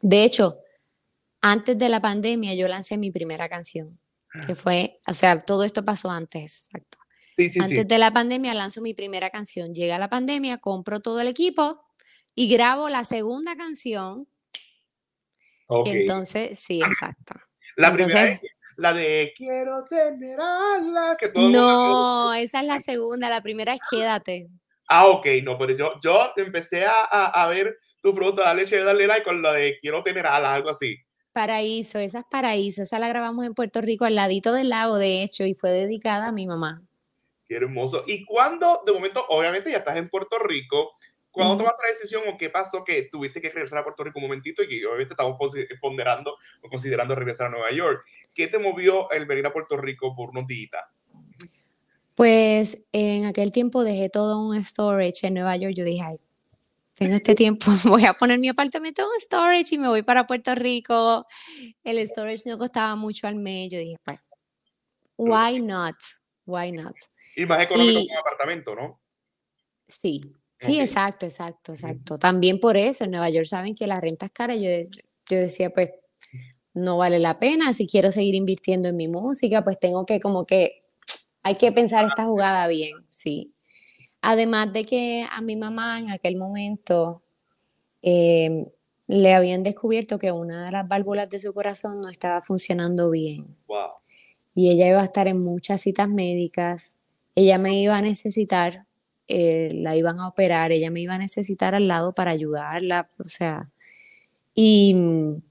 de 0.00 0.24
hecho, 0.24 0.58
antes 1.40 1.78
de 1.78 1.88
la 1.88 2.00
pandemia 2.00 2.54
yo 2.54 2.68
lancé 2.68 2.98
mi 2.98 3.10
primera 3.10 3.48
canción, 3.48 3.90
que 4.46 4.54
fue, 4.54 5.00
o 5.08 5.14
sea, 5.14 5.38
todo 5.38 5.64
esto 5.64 5.84
pasó 5.84 6.10
antes, 6.10 6.68
exacto. 6.72 6.98
antes 7.60 7.88
de 7.88 7.98
la 7.98 8.12
pandemia 8.12 8.54
lanzo 8.54 8.80
mi 8.80 8.94
primera 8.94 9.30
canción. 9.30 9.74
Llega 9.74 9.98
la 9.98 10.08
pandemia, 10.08 10.58
compro 10.58 11.00
todo 11.00 11.20
el 11.20 11.26
equipo 11.26 11.82
y 12.34 12.48
grabo 12.48 12.88
la 12.88 13.04
segunda 13.04 13.56
canción. 13.56 14.28
Entonces, 15.86 16.58
sí, 16.58 16.80
exacto. 16.80 17.34
La 17.76 17.92
primera 17.92 18.40
la 18.80 18.94
de 18.94 19.32
quiero 19.36 19.84
tener 19.84 20.38
la 20.38 21.16
que 21.18 21.28
todo 21.28 21.48
No, 21.50 22.32
esa 22.32 22.60
es 22.60 22.66
la 22.66 22.80
segunda, 22.80 23.28
la 23.28 23.42
primera 23.42 23.74
es 23.74 23.80
quédate. 23.90 24.48
Ah, 24.92 25.06
ok, 25.06 25.24
no, 25.44 25.56
pero 25.56 25.76
yo, 25.76 25.92
yo 26.02 26.32
empecé 26.36 26.84
a, 26.84 27.04
a, 27.04 27.46
ver 27.46 27.76
tu 28.02 28.12
producto, 28.12 28.42
dale 28.42 28.64
chévere, 28.64 28.84
dale 28.84 29.06
like 29.06 29.22
con 29.22 29.40
la 29.40 29.52
de 29.52 29.78
quiero 29.80 30.02
tener 30.02 30.26
alas, 30.26 30.50
algo 30.50 30.70
así. 30.70 30.96
Paraíso, 31.32 32.00
esa 32.00 32.18
es 32.18 32.24
Paraíso, 32.28 32.82
esa 32.82 32.98
la 32.98 33.08
grabamos 33.08 33.46
en 33.46 33.54
Puerto 33.54 33.80
Rico, 33.80 34.04
al 34.04 34.16
ladito 34.16 34.52
del 34.52 34.70
lago, 34.70 34.98
de 34.98 35.22
hecho, 35.22 35.44
y 35.44 35.54
fue 35.54 35.70
dedicada 35.70 36.26
a 36.26 36.32
mi 36.32 36.44
mamá. 36.48 36.82
Qué 37.46 37.54
hermoso. 37.54 38.02
¿Y 38.04 38.24
cuando, 38.24 38.82
de 38.84 38.92
momento, 38.92 39.24
obviamente 39.28 39.70
ya 39.70 39.78
estás 39.78 39.96
en 39.96 40.08
Puerto 40.08 40.40
Rico, 40.40 40.90
cuando 41.30 41.58
tomaste 41.58 41.82
la 41.84 41.88
decisión 41.90 42.24
o 42.26 42.36
qué 42.36 42.50
pasó 42.50 42.82
que 42.82 43.04
tuviste 43.04 43.40
que 43.40 43.50
regresar 43.50 43.78
a 43.78 43.84
Puerto 43.84 44.02
Rico 44.02 44.18
un 44.18 44.24
momentito 44.24 44.64
y 44.64 44.68
que 44.68 44.84
obviamente 44.86 45.12
estamos 45.12 45.38
ponderando 45.80 46.34
o 46.62 46.68
considerando 46.68 47.14
regresar 47.14 47.46
a 47.46 47.50
Nueva 47.50 47.70
York? 47.70 48.04
¿Qué 48.34 48.48
te 48.48 48.58
movió 48.58 49.08
el 49.12 49.26
venir 49.26 49.46
a 49.46 49.52
Puerto 49.52 49.76
Rico 49.76 50.16
por 50.16 50.30
unos 50.30 50.48
días? 50.48 50.82
Pues 52.20 52.76
en 52.92 53.24
aquel 53.24 53.50
tiempo 53.50 53.82
dejé 53.82 54.10
todo 54.10 54.46
un 54.46 54.62
storage 54.62 55.26
en 55.26 55.32
Nueva 55.32 55.56
York. 55.56 55.72
Yo 55.74 55.84
dije, 55.84 56.02
ay, 56.02 56.18
tengo 56.92 57.14
este 57.14 57.34
tiempo, 57.34 57.64
voy 57.86 58.04
a 58.04 58.12
poner 58.12 58.38
mi 58.38 58.48
apartamento 58.48 59.00
en 59.00 59.20
storage 59.22 59.74
y 59.74 59.78
me 59.78 59.88
voy 59.88 60.02
para 60.02 60.26
Puerto 60.26 60.54
Rico. 60.54 61.24
El 61.82 61.96
storage 62.06 62.42
no 62.44 62.58
costaba 62.58 62.94
mucho 62.94 63.26
al 63.26 63.36
mes. 63.36 63.72
Yo 63.72 63.78
dije, 63.78 63.96
pues, 64.04 64.18
why 65.16 65.60
not? 65.60 65.96
Why 66.44 66.72
not? 66.72 66.94
Y 67.36 67.46
más 67.46 67.62
económico 67.62 68.00
que 68.00 68.12
un 68.12 68.18
apartamento, 68.18 68.74
¿no? 68.74 69.00
Sí, 69.88 70.20
sí, 70.58 70.78
exacto, 70.78 71.24
exacto, 71.24 71.72
exacto. 71.72 72.18
También 72.18 72.60
por 72.60 72.76
eso 72.76 73.04
en 73.04 73.12
Nueva 73.12 73.30
York 73.30 73.46
saben 73.46 73.74
que 73.74 73.86
la 73.86 73.98
renta 73.98 74.26
es 74.26 74.32
cara. 74.32 74.54
Yo, 74.56 74.68
yo 74.68 75.38
decía, 75.38 75.70
pues, 75.70 75.88
no 76.74 76.98
vale 76.98 77.18
la 77.18 77.38
pena. 77.38 77.72
Si 77.72 77.86
quiero 77.86 78.12
seguir 78.12 78.34
invirtiendo 78.34 78.88
en 78.88 78.96
mi 78.96 79.08
música, 79.08 79.64
pues 79.64 79.80
tengo 79.80 80.04
que 80.04 80.20
como 80.20 80.44
que, 80.44 80.82
hay 81.42 81.56
que 81.56 81.72
pensar 81.72 82.04
esta 82.04 82.24
jugada 82.24 82.66
bien, 82.68 82.92
sí. 83.06 83.52
Además 84.22 84.72
de 84.72 84.84
que 84.84 85.26
a 85.30 85.40
mi 85.40 85.56
mamá 85.56 85.98
en 85.98 86.10
aquel 86.10 86.36
momento 86.36 87.22
em, 88.02 88.66
le 89.06 89.34
habían 89.34 89.62
descubierto 89.62 90.18
que 90.18 90.32
una 90.32 90.66
de 90.66 90.72
las 90.72 90.86
válvulas 90.86 91.28
de 91.30 91.40
su 91.40 91.52
corazón 91.54 92.00
no 92.00 92.08
estaba 92.08 92.42
funcionando 92.42 93.10
bien. 93.10 93.56
Y 94.54 94.70
ella 94.70 94.88
iba 94.88 95.00
a 95.00 95.04
estar 95.04 95.26
en 95.28 95.42
muchas 95.42 95.80
citas 95.80 96.08
médicas. 96.08 96.96
Ella 97.34 97.56
me 97.58 97.80
iba 97.80 97.96
a 97.96 98.02
necesitar, 98.02 98.84
eh, 99.26 99.70
la 99.72 99.96
iban 99.96 100.20
a 100.20 100.28
operar, 100.28 100.72
ella 100.72 100.90
me 100.90 101.00
iba 101.00 101.14
a 101.14 101.18
necesitar 101.18 101.74
al 101.74 101.88
lado 101.88 102.12
para 102.12 102.32
ayudarla, 102.32 103.08
o 103.18 103.28
sea. 103.28 103.70
Y 104.54 104.94
mm, 104.94 105.42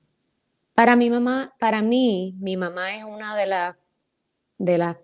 para 0.75 0.95
mi 0.95 1.09
mamá, 1.09 1.53
para 1.59 1.81
mí, 1.81 2.35
mi 2.39 2.55
mamá 2.55 2.95
es 2.95 3.03
una 3.03 3.35
de 3.35 3.47
las 3.47 3.75
de 4.57 4.77
las 4.77 4.97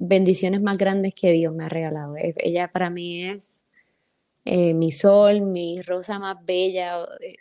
bendiciones 0.00 0.62
más 0.62 0.78
grandes 0.78 1.14
que 1.14 1.30
Dios 1.32 1.54
me 1.54 1.64
ha 1.64 1.68
regalado. 1.68 2.14
Ella 2.16 2.72
para 2.72 2.90
mí 2.90 3.22
es 3.22 3.62
eh, 4.44 4.74
mi 4.74 4.90
sol, 4.90 5.42
mi 5.42 5.82
rosa 5.82 6.18
más 6.18 6.36
bella, 6.44 7.06
eh, 7.20 7.36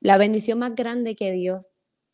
la 0.00 0.16
bendición 0.16 0.60
más 0.60 0.74
grande 0.74 1.16
que 1.16 1.32
Dios 1.32 1.66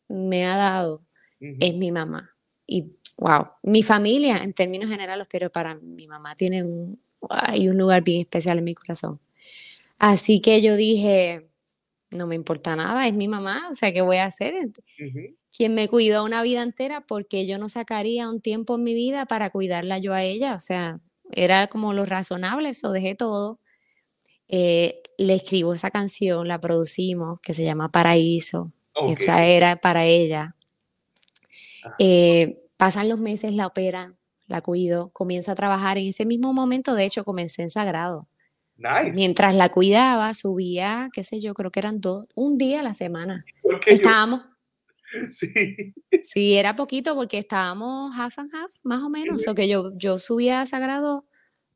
me 0.09 0.45
ha 0.45 0.57
dado 0.57 1.05
es 1.39 1.75
mi 1.75 1.91
mamá. 1.91 2.35
Y 2.65 2.93
wow, 3.17 3.47
mi 3.61 3.83
familia 3.83 4.37
en 4.37 4.53
términos 4.53 4.89
generales, 4.89 5.27
pero 5.29 5.51
para 5.51 5.75
mi 5.75 6.07
mamá 6.07 6.35
tiene 6.35 6.63
un, 6.63 6.99
hay 7.29 7.69
un 7.69 7.77
lugar 7.77 8.03
bien 8.03 8.21
especial 8.21 8.57
en 8.57 8.63
mi 8.63 8.73
corazón. 8.73 9.19
Así 9.99 10.41
que 10.41 10.61
yo 10.61 10.75
dije, 10.75 11.47
no 12.09 12.25
me 12.25 12.35
importa 12.35 12.75
nada, 12.75 13.07
es 13.07 13.13
mi 13.13 13.27
mamá, 13.27 13.67
o 13.69 13.73
sea, 13.73 13.93
¿qué 13.93 14.01
voy 14.01 14.17
a 14.17 14.25
hacer? 14.25 14.53
Quien 15.55 15.75
me 15.75 15.87
cuidó 15.87 16.23
una 16.23 16.41
vida 16.41 16.63
entera, 16.63 17.01
porque 17.01 17.45
yo 17.45 17.57
no 17.57 17.69
sacaría 17.69 18.27
un 18.29 18.41
tiempo 18.41 18.75
en 18.75 18.83
mi 18.83 18.93
vida 18.93 19.25
para 19.25 19.51
cuidarla 19.51 19.99
yo 19.99 20.13
a 20.13 20.23
ella. 20.23 20.55
O 20.55 20.59
sea, 20.59 20.99
era 21.31 21.67
como 21.67 21.93
lo 21.93 22.05
razonable, 22.05 22.69
eso 22.69 22.91
dejé 22.91 23.15
todo. 23.15 23.59
Eh, 24.47 25.01
le 25.17 25.35
escribo 25.35 25.73
esa 25.73 25.91
canción, 25.91 26.47
la 26.47 26.59
producimos, 26.59 27.39
que 27.41 27.53
se 27.53 27.63
llama 27.63 27.91
Paraíso. 27.91 28.71
Esa 29.07 29.45
era 29.45 29.75
para 29.77 30.05
ella. 30.05 30.55
Ah. 31.85 31.95
Eh, 31.99 32.59
pasan 32.77 33.09
los 33.09 33.19
meses, 33.19 33.53
la 33.53 33.67
operan, 33.67 34.17
la 34.47 34.61
cuido, 34.61 35.09
comienzo 35.09 35.51
a 35.51 35.55
trabajar. 35.55 35.97
En 35.97 36.07
ese 36.07 36.25
mismo 36.25 36.51
momento, 36.53 36.95
de 36.95 37.05
hecho, 37.05 37.23
comencé 37.23 37.61
en 37.61 37.69
Sagrado. 37.69 38.27
Mientras 39.13 39.55
la 39.55 39.69
cuidaba, 39.69 40.33
subía, 40.33 41.09
qué 41.13 41.23
sé 41.23 41.39
yo, 41.39 41.53
creo 41.53 41.71
que 41.71 41.79
eran 41.79 42.01
dos, 42.01 42.25
un 42.35 42.55
día 42.55 42.79
a 42.79 42.83
la 42.83 42.93
semana. 42.93 43.45
Estábamos, 43.85 44.41
Sí. 45.31 45.93
Sí, 46.25 46.53
era 46.55 46.75
poquito 46.75 47.15
porque 47.15 47.37
estábamos 47.37 48.11
half 48.17 48.39
and 48.39 48.53
half, 48.53 48.71
más 48.83 49.03
o 49.03 49.09
menos. 49.09 49.47
O 49.47 49.55
que 49.55 49.67
yo, 49.67 49.91
yo 49.95 50.19
subía 50.19 50.61
a 50.61 50.65
Sagrado 50.65 51.25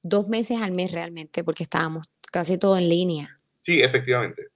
dos 0.02 0.28
meses 0.28 0.62
al 0.62 0.72
mes 0.72 0.92
realmente, 0.92 1.44
porque 1.44 1.64
estábamos 1.64 2.08
casi 2.32 2.58
todo 2.58 2.78
en 2.78 2.90
línea. 2.90 3.40
Sí, 3.62 3.82
efectivamente. 3.82 4.48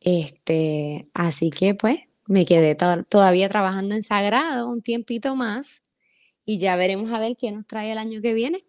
Este, 0.00 1.08
así 1.14 1.50
que 1.50 1.74
pues 1.74 2.00
me 2.26 2.44
quedé 2.44 2.74
todavía 2.74 3.48
trabajando 3.48 3.94
en 3.94 4.02
Sagrado 4.02 4.68
un 4.68 4.82
tiempito 4.82 5.34
más 5.36 5.82
y 6.44 6.58
ya 6.58 6.76
veremos 6.76 7.12
a 7.12 7.20
ver 7.20 7.36
qué 7.38 7.50
nos 7.52 7.66
trae 7.66 7.92
el 7.92 7.98
año 7.98 8.20
que 8.20 8.34
viene. 8.34 8.64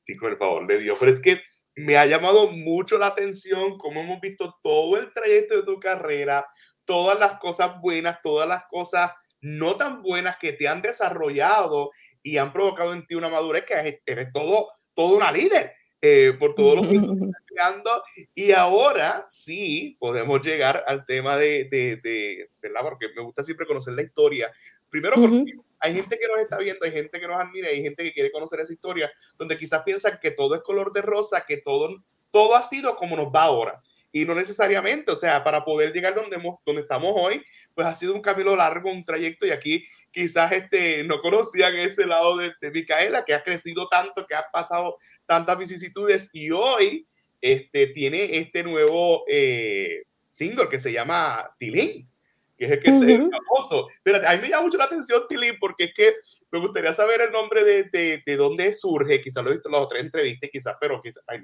Sí, 0.00 0.14
por 0.14 0.36
favor 0.38 0.66
de 0.66 0.78
Dios. 0.80 0.98
Pero 0.98 1.12
es 1.12 1.20
que 1.20 1.40
me 1.74 1.96
ha 1.96 2.06
llamado 2.06 2.50
mucho 2.50 2.98
la 2.98 3.08
atención 3.08 3.76
cómo 3.78 4.00
hemos 4.00 4.20
visto 4.20 4.58
todo 4.62 4.96
el 4.98 5.12
trayecto 5.12 5.56
de 5.56 5.62
tu 5.62 5.78
carrera, 5.78 6.46
todas 6.86 7.18
las 7.18 7.38
cosas 7.38 7.80
buenas, 7.80 8.22
todas 8.22 8.48
las 8.48 8.64
cosas 8.64 9.12
no 9.40 9.76
tan 9.76 10.02
buenas 10.02 10.38
que 10.38 10.52
te 10.52 10.68
han 10.68 10.80
desarrollado 10.80 11.90
y 12.22 12.38
han 12.38 12.52
provocado 12.52 12.92
en 12.94 13.06
ti 13.06 13.14
una 13.14 13.28
madurez 13.28 13.64
que 13.64 14.00
eres 14.06 14.32
todo, 14.32 14.68
todo 14.94 15.16
una 15.16 15.30
líder. 15.30 15.72
Eh, 16.02 16.34
por 16.38 16.54
todo 16.54 16.76
lo 16.76 16.82
que 16.82 16.94
estás 16.96 17.42
creando. 17.46 18.02
Y 18.34 18.52
ahora 18.52 19.24
sí 19.28 19.96
podemos 19.98 20.40
llegar 20.42 20.84
al 20.86 21.04
tema 21.04 21.36
de, 21.36 21.64
de, 21.70 21.96
de, 21.96 22.50
¿verdad? 22.60 22.82
Porque 22.82 23.08
me 23.16 23.22
gusta 23.22 23.42
siempre 23.42 23.66
conocer 23.66 23.94
la 23.94 24.02
historia. 24.02 24.52
Primero 24.88 25.16
porque 25.16 25.54
hay 25.80 25.94
gente 25.94 26.18
que 26.18 26.28
nos 26.28 26.38
está 26.38 26.58
viendo, 26.58 26.84
hay 26.84 26.92
gente 26.92 27.18
que 27.18 27.26
nos 27.26 27.42
admira, 27.42 27.68
hay 27.68 27.82
gente 27.82 28.04
que 28.04 28.12
quiere 28.12 28.30
conocer 28.30 28.60
esa 28.60 28.72
historia, 28.72 29.10
donde 29.36 29.58
quizás 29.58 29.82
piensan 29.82 30.18
que 30.20 30.30
todo 30.30 30.54
es 30.54 30.62
color 30.62 30.92
de 30.92 31.02
rosa, 31.02 31.44
que 31.46 31.56
todo, 31.56 31.96
todo 32.30 32.54
ha 32.54 32.62
sido 32.62 32.96
como 32.96 33.16
nos 33.16 33.34
va 33.34 33.42
ahora 33.42 33.80
y 34.16 34.24
no 34.24 34.34
necesariamente, 34.34 35.12
o 35.12 35.14
sea, 35.14 35.44
para 35.44 35.62
poder 35.62 35.92
llegar 35.92 36.14
donde, 36.14 36.38
donde 36.64 36.80
estamos 36.80 37.12
hoy, 37.14 37.42
pues 37.74 37.86
ha 37.86 37.94
sido 37.94 38.14
un 38.14 38.22
camino 38.22 38.56
largo, 38.56 38.90
un 38.90 39.04
trayecto 39.04 39.44
y 39.44 39.50
aquí 39.50 39.84
quizás 40.10 40.52
este, 40.52 41.04
no 41.04 41.20
conocían 41.20 41.76
ese 41.76 42.06
lado 42.06 42.38
de, 42.38 42.70
Micaela, 42.70 43.26
que 43.26 43.34
ha 43.34 43.42
crecido 43.42 43.88
tanto, 43.88 44.26
que 44.26 44.34
ha 44.34 44.46
pasado 44.50 44.96
tantas 45.26 45.58
vicisitudes 45.58 46.30
y 46.32 46.50
hoy 46.50 47.06
este, 47.42 47.88
tiene 47.88 48.38
este 48.38 48.62
nuevo 48.62 49.24
eh, 49.28 50.04
single 50.30 50.70
que 50.70 50.78
se 50.78 50.92
llama 50.92 51.54
Tilín. 51.58 52.08
Que 52.56 52.64
es 52.64 52.70
el 52.72 52.80
que 52.80 52.90
es 52.90 53.18
famoso. 53.18 53.88
Pero 54.02 54.26
a 54.26 54.34
mí 54.34 54.42
me 54.42 54.48
llama 54.48 54.64
mucho 54.64 54.78
la 54.78 54.84
atención, 54.84 55.24
Tilín, 55.28 55.56
porque 55.60 55.84
es 55.84 55.94
que 55.94 56.14
me 56.50 56.58
gustaría 56.58 56.92
saber 56.92 57.20
el 57.20 57.30
nombre 57.30 57.64
de, 57.64 57.84
de, 57.84 58.22
de 58.24 58.36
dónde 58.36 58.72
surge. 58.74 59.20
Quizás 59.20 59.44
lo 59.44 59.50
he 59.50 59.54
visto 59.54 59.68
en 59.68 59.74
las 59.74 59.82
otras 59.82 60.02
entrevistas, 60.02 60.50
quizás, 60.50 60.76
pero 60.80 61.00
quizás, 61.02 61.22
hay, 61.26 61.40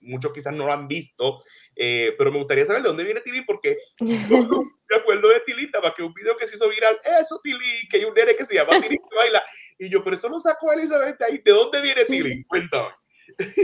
muchos 0.00 0.32
quizás 0.32 0.54
no 0.54 0.66
lo 0.66 0.72
han 0.72 0.88
visto. 0.88 1.38
Eh, 1.74 2.14
pero 2.18 2.32
me 2.32 2.38
gustaría 2.38 2.66
saber 2.66 2.82
de 2.82 2.88
dónde 2.88 3.04
viene 3.04 3.20
Tilín, 3.20 3.44
porque 3.46 3.76
me 4.00 4.96
acuerdo 4.96 5.28
de 5.28 5.40
Tilín, 5.40 5.70
para 5.70 5.94
que 5.94 6.02
un 6.02 6.12
video 6.12 6.36
que 6.36 6.46
se 6.46 6.56
hizo 6.56 6.68
viral, 6.68 6.98
eso 7.20 7.40
Tilín, 7.42 7.86
que 7.90 7.98
hay 7.98 8.04
un 8.04 8.14
nene 8.14 8.34
que 8.34 8.44
se 8.44 8.54
llama 8.54 8.80
Tilín 8.80 8.98
que 9.08 9.16
baila. 9.16 9.42
Y 9.78 9.88
yo, 9.88 10.02
pero 10.02 10.16
eso 10.16 10.28
lo 10.28 10.38
sacó 10.38 10.72
Elizabeth 10.72 11.20
ahí. 11.22 11.38
¿De 11.44 11.52
dónde 11.52 11.80
viene 11.80 12.04
Tilín? 12.04 12.44
Cuéntame. 12.44 12.88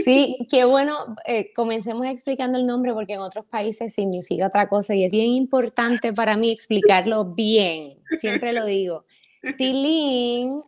Sí, 0.03 0.47
qué 0.51 0.65
bueno, 0.65 1.15
eh, 1.25 1.51
comencemos 1.53 2.05
explicando 2.07 2.59
el 2.59 2.65
nombre 2.65 2.93
porque 2.93 3.13
en 3.13 3.21
otros 3.21 3.45
países 3.45 3.93
significa 3.93 4.47
otra 4.47 4.69
cosa 4.69 4.93
y 4.93 5.03
es 5.03 5.11
bien 5.11 5.31
importante 5.31 6.13
para 6.13 6.37
mí 6.37 6.51
explicarlo 6.51 7.25
bien, 7.25 7.99
siempre 8.17 8.53
lo 8.53 8.65
digo. 8.65 9.05
Tilín, 9.57 10.63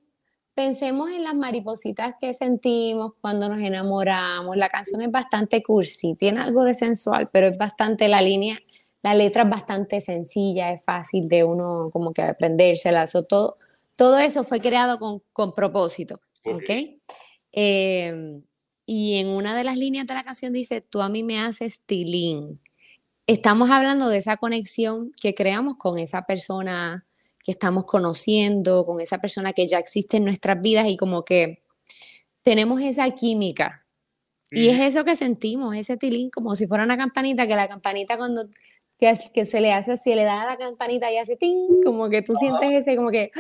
pensemos 0.56 1.12
en 1.12 1.24
las 1.24 1.36
maripositas 1.36 2.16
que 2.20 2.34
sentimos 2.34 3.14
cuando 3.22 3.48
nos 3.48 3.60
enamoramos, 3.60 4.58
la 4.58 4.70
canción 4.70 5.02
es 5.02 5.12
bastante 5.12 5.62
cursi, 5.62 6.16
tiene 6.16 6.42
algo 6.42 6.64
de 6.64 6.74
sensual, 6.74 7.30
pero 7.32 7.48
es 7.48 7.58
bastante 7.58 8.08
la 8.08 8.22
línea, 8.22 8.58
la 9.04 9.14
letra 9.14 9.44
es 9.44 9.50
bastante 9.50 10.02
sencilla, 10.02 10.72
es 10.72 10.84
fácil 10.84 11.28
de 11.28 11.44
uno 11.44 11.86
como 11.94 12.12
que 12.12 12.24
aprendérsela, 12.24 13.06
todo, 13.06 13.58
todo 13.96 14.18
eso 14.18 14.44
fue 14.44 14.60
creado 14.60 14.98
con, 14.98 15.22
con 15.32 15.54
propósito, 15.54 16.20
¿ok? 16.44 16.70
Eh, 17.52 18.42
y 18.86 19.16
en 19.16 19.28
una 19.28 19.56
de 19.56 19.64
las 19.64 19.78
líneas 19.78 20.06
de 20.08 20.14
la 20.14 20.24
canción 20.24 20.54
dice, 20.54 20.82
tú 20.82 21.02
a 21.02 21.10
mí 21.10 21.24
me 21.24 21.40
haces 21.40 21.82
tilín. 21.86 22.60
Estamos 23.28 23.72
hablando 23.72 24.10
de 24.10 24.18
esa 24.18 24.38
conexión 24.38 25.12
que 25.20 25.34
creamos 25.34 25.78
con 25.78 25.98
esa 25.98 26.26
persona 26.26 27.06
que 27.44 27.52
estamos 27.52 27.86
conociendo, 27.86 28.86
con 28.86 29.02
esa 29.02 29.20
persona 29.20 29.54
que 29.54 29.68
ya 29.68 29.80
existe 29.80 30.18
en 30.18 30.26
nuestras 30.26 30.62
vidas 30.62 30.88
y 30.88 30.98
como 30.98 31.24
que 31.26 31.64
tenemos 32.44 32.82
esa 32.82 33.10
química. 33.12 33.86
Y 34.52 34.70
es 34.70 34.80
eso 34.80 35.04
que 35.04 35.16
sentimos, 35.16 35.76
ese 35.76 35.98
tilín, 35.98 36.30
como 36.30 36.56
si 36.56 36.68
fuera 36.68 36.84
una 36.84 36.98
campanita, 36.98 37.48
que 37.48 37.56
la 37.56 37.68
campanita 37.68 38.18
cuando 38.18 38.48
que, 38.98 39.14
que 39.34 39.46
se 39.46 39.60
le 39.60 39.74
hace 39.74 39.94
así, 39.94 40.14
le 40.14 40.24
da 40.24 40.44
a 40.44 40.46
la 40.46 40.58
campanita 40.58 41.12
y 41.12 41.18
hace 41.18 41.36
ting, 41.36 41.84
como 41.84 42.10
que 42.10 42.22
tú 42.22 42.36
sientes 42.36 42.72
ese, 42.72 42.96
como 42.96 43.10
que 43.10 43.32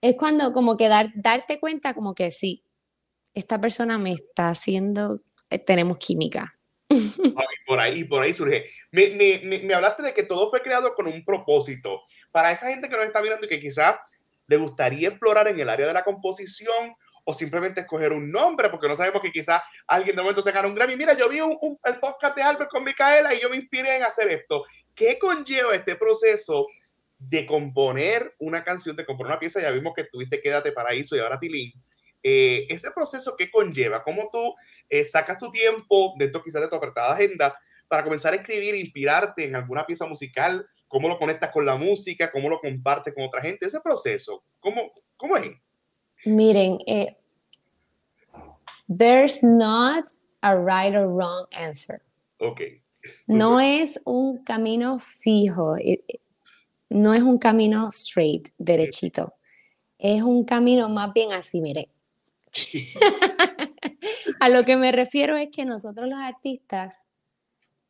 es 0.00 0.16
cuando 0.16 0.52
como 0.52 0.76
que 0.76 0.88
dar, 0.88 1.12
darte 1.14 1.58
cuenta 1.58 1.94
como 1.94 2.14
que 2.14 2.30
sí, 2.30 2.64
esta 3.34 3.60
persona 3.60 3.98
me 3.98 4.12
está 4.12 4.48
haciendo, 4.48 5.20
eh, 5.50 5.58
tenemos 5.58 5.98
química. 5.98 6.58
por 7.66 7.80
ahí, 7.80 8.04
por 8.04 8.22
ahí 8.22 8.34
surge. 8.34 8.64
Me, 8.92 9.10
me, 9.10 9.60
me, 9.60 9.74
hablaste 9.74 10.02
de 10.02 10.14
que 10.14 10.22
todo 10.22 10.48
fue 10.48 10.60
creado 10.60 10.94
con 10.94 11.06
un 11.06 11.24
propósito. 11.24 12.00
Para 12.30 12.52
esa 12.52 12.68
gente 12.68 12.88
que 12.88 12.96
nos 12.96 13.04
está 13.04 13.20
mirando 13.20 13.46
y 13.46 13.48
que 13.48 13.60
quizás 13.60 13.96
le 14.46 14.56
gustaría 14.56 15.08
explorar 15.08 15.48
en 15.48 15.58
el 15.58 15.68
área 15.68 15.86
de 15.86 15.92
la 15.92 16.04
composición 16.04 16.94
o 17.24 17.32
simplemente 17.32 17.80
escoger 17.80 18.12
un 18.12 18.30
nombre, 18.30 18.68
porque 18.68 18.86
no 18.86 18.94
sabemos 18.94 19.22
que 19.22 19.32
quizás 19.32 19.62
alguien 19.86 20.14
de 20.14 20.22
momento 20.22 20.42
se 20.42 20.52
gana 20.52 20.68
un 20.68 20.74
Grammy. 20.74 20.96
Mira, 20.96 21.14
yo 21.14 21.28
vi 21.28 21.40
un, 21.40 21.78
el 21.84 21.98
podcast 21.98 22.36
de 22.36 22.42
Albert 22.42 22.70
con 22.70 22.84
Micaela 22.84 23.34
y 23.34 23.40
yo 23.40 23.48
me 23.48 23.56
inspiré 23.56 23.96
en 23.96 24.02
hacer 24.02 24.30
esto. 24.30 24.62
¿Qué 24.94 25.18
conlleva 25.18 25.74
este 25.74 25.96
proceso 25.96 26.64
de 27.18 27.46
componer 27.46 28.34
una 28.38 28.62
canción, 28.62 28.94
de 28.94 29.06
componer 29.06 29.32
una 29.32 29.40
pieza? 29.40 29.62
Ya 29.62 29.70
vimos 29.70 29.94
que 29.96 30.04
tuviste 30.04 30.40
Quédate 30.40 30.72
Paraíso 30.72 31.16
y 31.16 31.20
ahora 31.20 31.38
Tilín. 31.38 31.72
Eh, 32.26 32.66
ese 32.70 32.90
proceso 32.90 33.36
que 33.36 33.50
conlleva, 33.50 34.02
cómo 34.02 34.30
tú 34.32 34.54
eh, 34.88 35.04
sacas 35.04 35.36
tu 35.36 35.50
tiempo 35.50 36.14
dentro 36.16 36.42
quizás 36.42 36.62
de 36.62 36.68
tu 36.68 36.74
apretada 36.74 37.12
agenda 37.12 37.54
para 37.86 38.02
comenzar 38.02 38.32
a 38.32 38.36
escribir, 38.36 38.74
inspirarte 38.74 39.44
en 39.44 39.54
alguna 39.54 39.84
pieza 39.84 40.06
musical, 40.06 40.66
cómo 40.88 41.06
lo 41.06 41.18
conectas 41.18 41.50
con 41.50 41.66
la 41.66 41.76
música, 41.76 42.30
cómo 42.30 42.48
lo 42.48 42.60
compartes 42.60 43.12
con 43.12 43.24
otra 43.24 43.42
gente, 43.42 43.66
ese 43.66 43.78
proceso, 43.82 44.42
¿cómo, 44.58 44.92
cómo 45.18 45.36
es? 45.36 45.54
Miren, 46.24 46.78
eh, 46.86 47.14
there's 48.88 49.42
not 49.42 50.06
a 50.40 50.54
right 50.54 50.94
or 50.94 51.06
wrong 51.06 51.46
answer. 51.52 52.00
Ok. 52.38 52.62
No 53.28 53.60
es 53.60 54.00
un 54.06 54.42
camino 54.44 54.98
fijo, 54.98 55.74
no 56.88 57.12
es 57.12 57.22
un 57.22 57.36
camino 57.36 57.88
straight, 57.90 58.48
derechito. 58.56 59.34
Es 59.98 60.22
un 60.22 60.46
camino 60.46 60.88
más 60.88 61.12
bien 61.12 61.32
así, 61.32 61.60
mire, 61.60 61.90
a 64.40 64.48
lo 64.48 64.64
que 64.64 64.76
me 64.76 64.92
refiero 64.92 65.36
es 65.36 65.48
que 65.50 65.64
nosotros 65.64 66.08
los 66.08 66.18
artistas, 66.18 67.06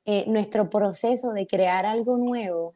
eh, 0.04 0.24
nuestro 0.26 0.68
proceso 0.68 1.32
de 1.32 1.46
crear 1.46 1.86
algo 1.86 2.16
nuevo 2.16 2.74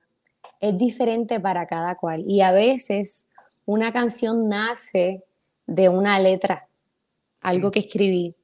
es 0.61 0.77
diferente 0.77 1.41
para 1.41 1.67
cada 1.67 1.97
cual. 1.97 2.25
Y 2.27 2.41
a 2.41 2.53
veces 2.53 3.27
una 3.67 3.93
canción 3.93 4.49
nace 4.49 5.23
de 5.67 5.89
una 5.89 6.19
letra, 6.19 6.69
algo 7.41 7.71
que 7.71 7.81
escribí, 7.81 8.35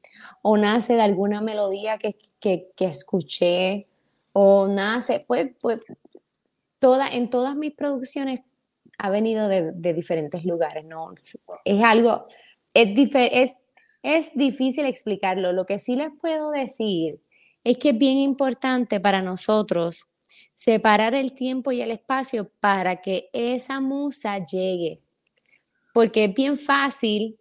o 0.42 0.56
nace 0.56 0.94
de 0.94 1.02
alguna 1.02 1.40
melodía 1.40 1.98
que, 1.98 2.16
que, 2.40 2.70
escuché, 2.78 3.86
o 4.32 4.68
nace, 4.68 5.24
pues, 5.26 5.52
pues 5.60 5.82
toda, 6.78 7.08
en 7.08 7.30
todas 7.30 7.56
mis 7.56 7.72
producciones 7.72 8.40
ha 8.98 9.10
venido 9.10 9.48
de, 9.48 9.72
de 9.72 9.94
diferentes 9.94 10.44
lugares, 10.44 10.84
¿no? 10.84 11.12
Es 11.64 11.82
algo, 11.82 12.26
es, 12.74 13.54
es, 14.02 14.34
difícil 14.34 14.84
explicarlo. 14.84 15.52
Lo 15.52 15.64
que 15.64 15.78
sí 15.78 15.96
les 15.96 16.10
puedo 16.20 16.50
decir 16.50 17.20
es 17.62 17.78
que 17.78 17.90
es 17.90 17.98
bien 17.98 18.18
importante 18.18 19.00
para 19.00 19.22
nosotros 19.22 20.08
separar 20.56 21.14
el 21.14 21.32
tiempo 21.32 21.72
y 21.72 21.80
el 21.80 21.90
espacio 21.90 22.50
para 22.60 22.96
que 22.96 23.30
esa 23.32 23.80
musa 23.80 24.44
llegue. 24.44 25.00
Porque 25.92 26.24
es 26.24 26.34
bien 26.34 26.56
fácil 26.56 27.38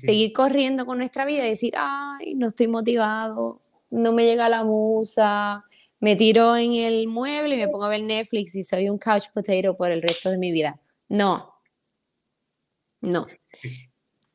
seguir 0.00 0.32
corriendo 0.32 0.84
con 0.84 0.98
nuestra 0.98 1.24
vida 1.24 1.46
y 1.46 1.50
decir, 1.50 1.74
ay, 1.76 2.34
no 2.34 2.48
estoy 2.48 2.68
motivado, 2.68 3.58
no 3.90 4.12
me 4.12 4.24
llega 4.24 4.48
la 4.48 4.64
musa, 4.64 5.64
me 6.00 6.16
tiro 6.16 6.56
en 6.56 6.74
el 6.74 7.06
mueble 7.06 7.56
y 7.56 7.58
me 7.58 7.68
pongo 7.68 7.84
a 7.84 7.88
ver 7.88 8.02
Netflix 8.02 8.54
y 8.54 8.64
soy 8.64 8.88
un 8.88 8.98
couch 8.98 9.28
potato 9.32 9.76
por 9.76 9.92
el 9.92 10.02
resto 10.02 10.30
de 10.30 10.38
mi 10.38 10.50
vida. 10.50 10.80
No, 11.08 11.54
no 13.00 13.26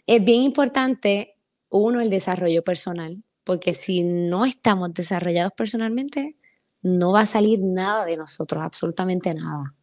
es 0.07 0.23
bien 0.23 0.41
importante, 0.41 1.35
uno, 1.69 2.01
el 2.01 2.09
desarrollo 2.09 2.63
personal, 2.63 3.23
porque 3.43 3.73
si 3.73 4.03
no 4.03 4.45
estamos 4.45 4.93
desarrollados 4.93 5.53
personalmente, 5.55 6.37
no 6.81 7.11
va 7.11 7.21
a 7.21 7.25
salir 7.25 7.59
nada 7.61 8.05
de 8.05 8.17
nosotros, 8.17 8.63
absolutamente 8.63 9.33
nada. 9.33 9.75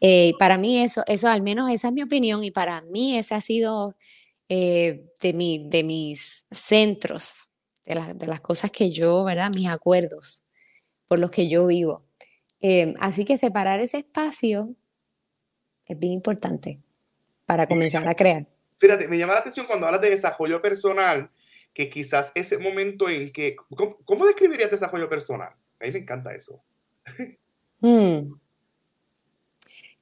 Eh, 0.00 0.32
para 0.38 0.58
mí 0.58 0.78
eso, 0.78 1.02
eso 1.06 1.28
al 1.28 1.42
menos 1.42 1.70
esa 1.70 1.88
es 1.88 1.94
mi 1.94 2.02
opinión 2.02 2.42
y 2.42 2.50
para 2.50 2.80
mí 2.82 3.16
ese 3.16 3.34
ha 3.34 3.40
sido 3.40 3.96
eh, 4.48 5.06
de, 5.20 5.32
mi, 5.32 5.68
de 5.68 5.84
mis 5.84 6.46
centros, 6.50 7.50
de, 7.84 8.14
de, 8.14 8.26
las 8.26 8.40
cosas 8.40 8.70
que 8.70 8.90
yo, 8.90 9.24
¿verdad? 9.24 9.50
Mis 9.50 9.68
acuerdos 9.68 10.44
por 11.06 11.18
los 11.18 11.30
que 11.30 11.48
yo 11.48 11.66
vivo. 11.66 12.04
Eh, 12.62 12.94
así 12.98 13.24
que 13.24 13.38
separar 13.38 13.80
ese 13.80 13.98
espacio 13.98 14.70
es 15.86 15.98
bien 15.98 16.14
importante 16.14 16.80
para 17.46 17.66
comenzar 17.66 18.08
a 18.08 18.14
crear. 18.14 18.46
Fíjate, 18.80 19.08
me 19.08 19.18
llama 19.18 19.34
la 19.34 19.40
atención 19.40 19.66
cuando 19.66 19.84
hablas 19.84 20.00
de 20.00 20.08
desarrollo 20.08 20.62
personal, 20.62 21.30
que 21.74 21.90
quizás 21.90 22.32
ese 22.34 22.56
momento 22.56 23.10
en 23.10 23.30
que, 23.30 23.54
¿cómo, 24.06 24.26
describirías 24.26 24.70
desarrollo 24.70 25.06
personal? 25.06 25.50
A 25.78 25.84
mí 25.84 25.92
me 25.92 25.98
encanta 25.98 26.34
eso. 26.34 26.62
Hmm. 27.82 28.34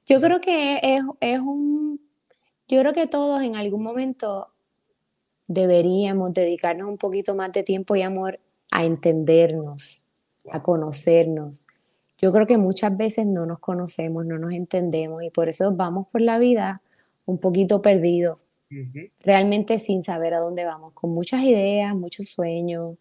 Yo 0.05 0.19
creo 0.19 0.41
que 0.41 0.79
es, 0.81 1.01
es, 1.21 1.39
un, 1.39 2.01
yo 2.67 2.79
creo 2.81 2.91
que 2.91 3.07
todos 3.07 3.41
en 3.41 3.55
algún 3.55 3.83
momento 3.83 4.49
deberíamos 5.47 6.33
dedicarnos 6.33 6.89
un 6.89 6.97
poquito 6.97 7.35
más 7.35 7.51
de 7.53 7.63
tiempo 7.63 7.95
y 7.95 8.01
amor 8.01 8.39
a 8.71 8.85
entendernos, 8.85 10.05
a 10.51 10.61
conocernos. 10.61 11.67
Yo 12.17 12.33
creo 12.33 12.47
que 12.47 12.57
muchas 12.57 12.97
veces 12.97 13.25
no 13.25 13.45
nos 13.45 13.59
conocemos, 13.59 14.25
no 14.25 14.37
nos 14.37 14.53
entendemos 14.53 15.23
y 15.23 15.29
por 15.29 15.47
eso 15.47 15.71
vamos 15.73 16.07
por 16.07 16.21
la 16.21 16.37
vida 16.37 16.81
un 17.25 17.37
poquito 17.37 17.81
perdidos 17.81 18.39
realmente 19.21 19.79
sin 19.79 20.01
saber 20.03 20.33
a 20.33 20.39
dónde 20.39 20.65
vamos, 20.65 20.93
con 20.93 21.11
muchas 21.11 21.43
ideas, 21.43 21.95
muchos 21.95 22.29
sueños, 22.29 22.97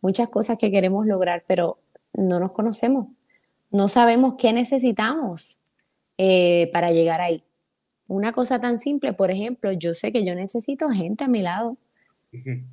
muchas 0.00 0.28
cosas 0.28 0.58
que 0.58 0.70
queremos 0.70 1.06
lograr, 1.06 1.44
pero 1.46 1.78
no 2.14 2.40
nos 2.40 2.52
conocemos, 2.52 3.08
no 3.70 3.88
sabemos 3.88 4.34
qué 4.38 4.52
necesitamos 4.52 5.60
eh, 6.18 6.70
para 6.72 6.92
llegar 6.92 7.20
ahí. 7.20 7.42
Una 8.06 8.32
cosa 8.32 8.60
tan 8.60 8.78
simple, 8.78 9.12
por 9.14 9.30
ejemplo, 9.30 9.72
yo 9.72 9.94
sé 9.94 10.12
que 10.12 10.24
yo 10.24 10.34
necesito 10.34 10.88
gente 10.90 11.24
a 11.24 11.28
mi 11.28 11.40
lado. 11.40 11.72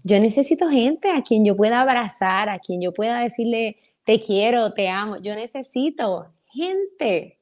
Yo 0.04 0.19
necesito 0.19 0.69
gente 0.69 1.12
a 1.12 1.21
quien 1.21 1.43
yo 1.43 1.56
pueda 1.56 1.82
abrazar, 1.82 2.49
a 2.49 2.60
quien 2.60 2.82
yo 2.82 2.93
pueda 2.93 3.19
decirle, 3.19 3.78
te 4.06 4.19
quiero, 4.21 4.73
te 4.73 4.88
amo. 4.88 5.17
Yo 5.17 5.36
necesito 5.36 6.32
gente, 6.47 7.39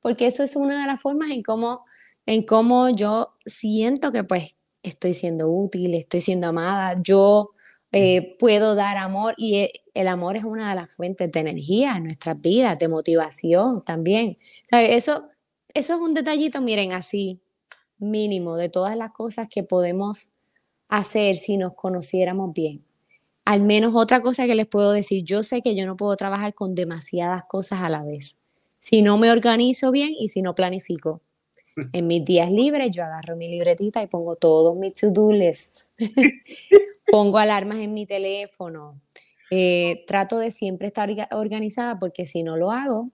porque 0.00 0.26
eso 0.26 0.42
es 0.42 0.56
una 0.56 0.80
de 0.80 0.86
las 0.86 1.00
formas 1.00 1.30
en 1.30 1.42
cómo 1.42 1.84
en 2.26 2.44
cómo 2.44 2.88
yo 2.90 3.34
siento 3.44 4.12
que 4.12 4.24
pues 4.24 4.56
estoy 4.82 5.14
siendo 5.14 5.48
útil, 5.48 5.94
estoy 5.94 6.20
siendo 6.20 6.48
amada, 6.48 7.00
yo 7.02 7.50
eh, 7.92 8.36
puedo 8.38 8.74
dar 8.74 8.96
amor 8.96 9.34
y 9.36 9.56
e, 9.58 9.72
el 9.94 10.08
amor 10.08 10.36
es 10.36 10.44
una 10.44 10.70
de 10.70 10.76
las 10.76 10.90
fuentes 10.90 11.30
de 11.30 11.40
energía 11.40 11.96
en 11.96 12.04
nuestras 12.04 12.40
vidas, 12.40 12.78
de 12.78 12.88
motivación 12.88 13.84
también. 13.84 14.38
Eso, 14.70 15.28
eso 15.74 15.94
es 15.94 16.00
un 16.00 16.14
detallito, 16.14 16.60
miren, 16.62 16.92
así, 16.92 17.40
mínimo, 17.98 18.56
de 18.56 18.70
todas 18.70 18.96
las 18.96 19.12
cosas 19.12 19.48
que 19.48 19.62
podemos 19.62 20.30
hacer 20.88 21.36
si 21.36 21.56
nos 21.56 21.74
conociéramos 21.74 22.52
bien. 22.54 22.84
Al 23.44 23.60
menos 23.60 23.92
otra 23.94 24.22
cosa 24.22 24.46
que 24.46 24.54
les 24.54 24.66
puedo 24.66 24.92
decir, 24.92 25.24
yo 25.24 25.42
sé 25.42 25.62
que 25.62 25.74
yo 25.74 25.86
no 25.86 25.96
puedo 25.96 26.16
trabajar 26.16 26.54
con 26.54 26.74
demasiadas 26.74 27.44
cosas 27.48 27.80
a 27.82 27.90
la 27.90 28.02
vez. 28.04 28.38
Si 28.80 29.02
no 29.02 29.18
me 29.18 29.30
organizo 29.30 29.90
bien 29.90 30.10
y 30.18 30.28
si 30.28 30.42
no 30.42 30.54
planifico. 30.54 31.20
En 31.92 32.06
mis 32.06 32.24
días 32.24 32.50
libres 32.50 32.90
yo 32.90 33.04
agarro 33.04 33.36
mi 33.36 33.48
libretita 33.48 34.02
y 34.02 34.06
pongo 34.06 34.36
todos 34.36 34.78
mis 34.78 34.92
to-do 34.94 35.32
lists. 35.32 35.90
pongo 37.06 37.38
alarmas 37.38 37.78
en 37.78 37.94
mi 37.94 38.06
teléfono. 38.06 39.00
Eh, 39.50 40.04
trato 40.06 40.38
de 40.38 40.50
siempre 40.50 40.88
estar 40.88 41.10
organizada 41.30 41.98
porque 41.98 42.26
si 42.26 42.42
no 42.42 42.56
lo 42.56 42.70
hago, 42.70 43.10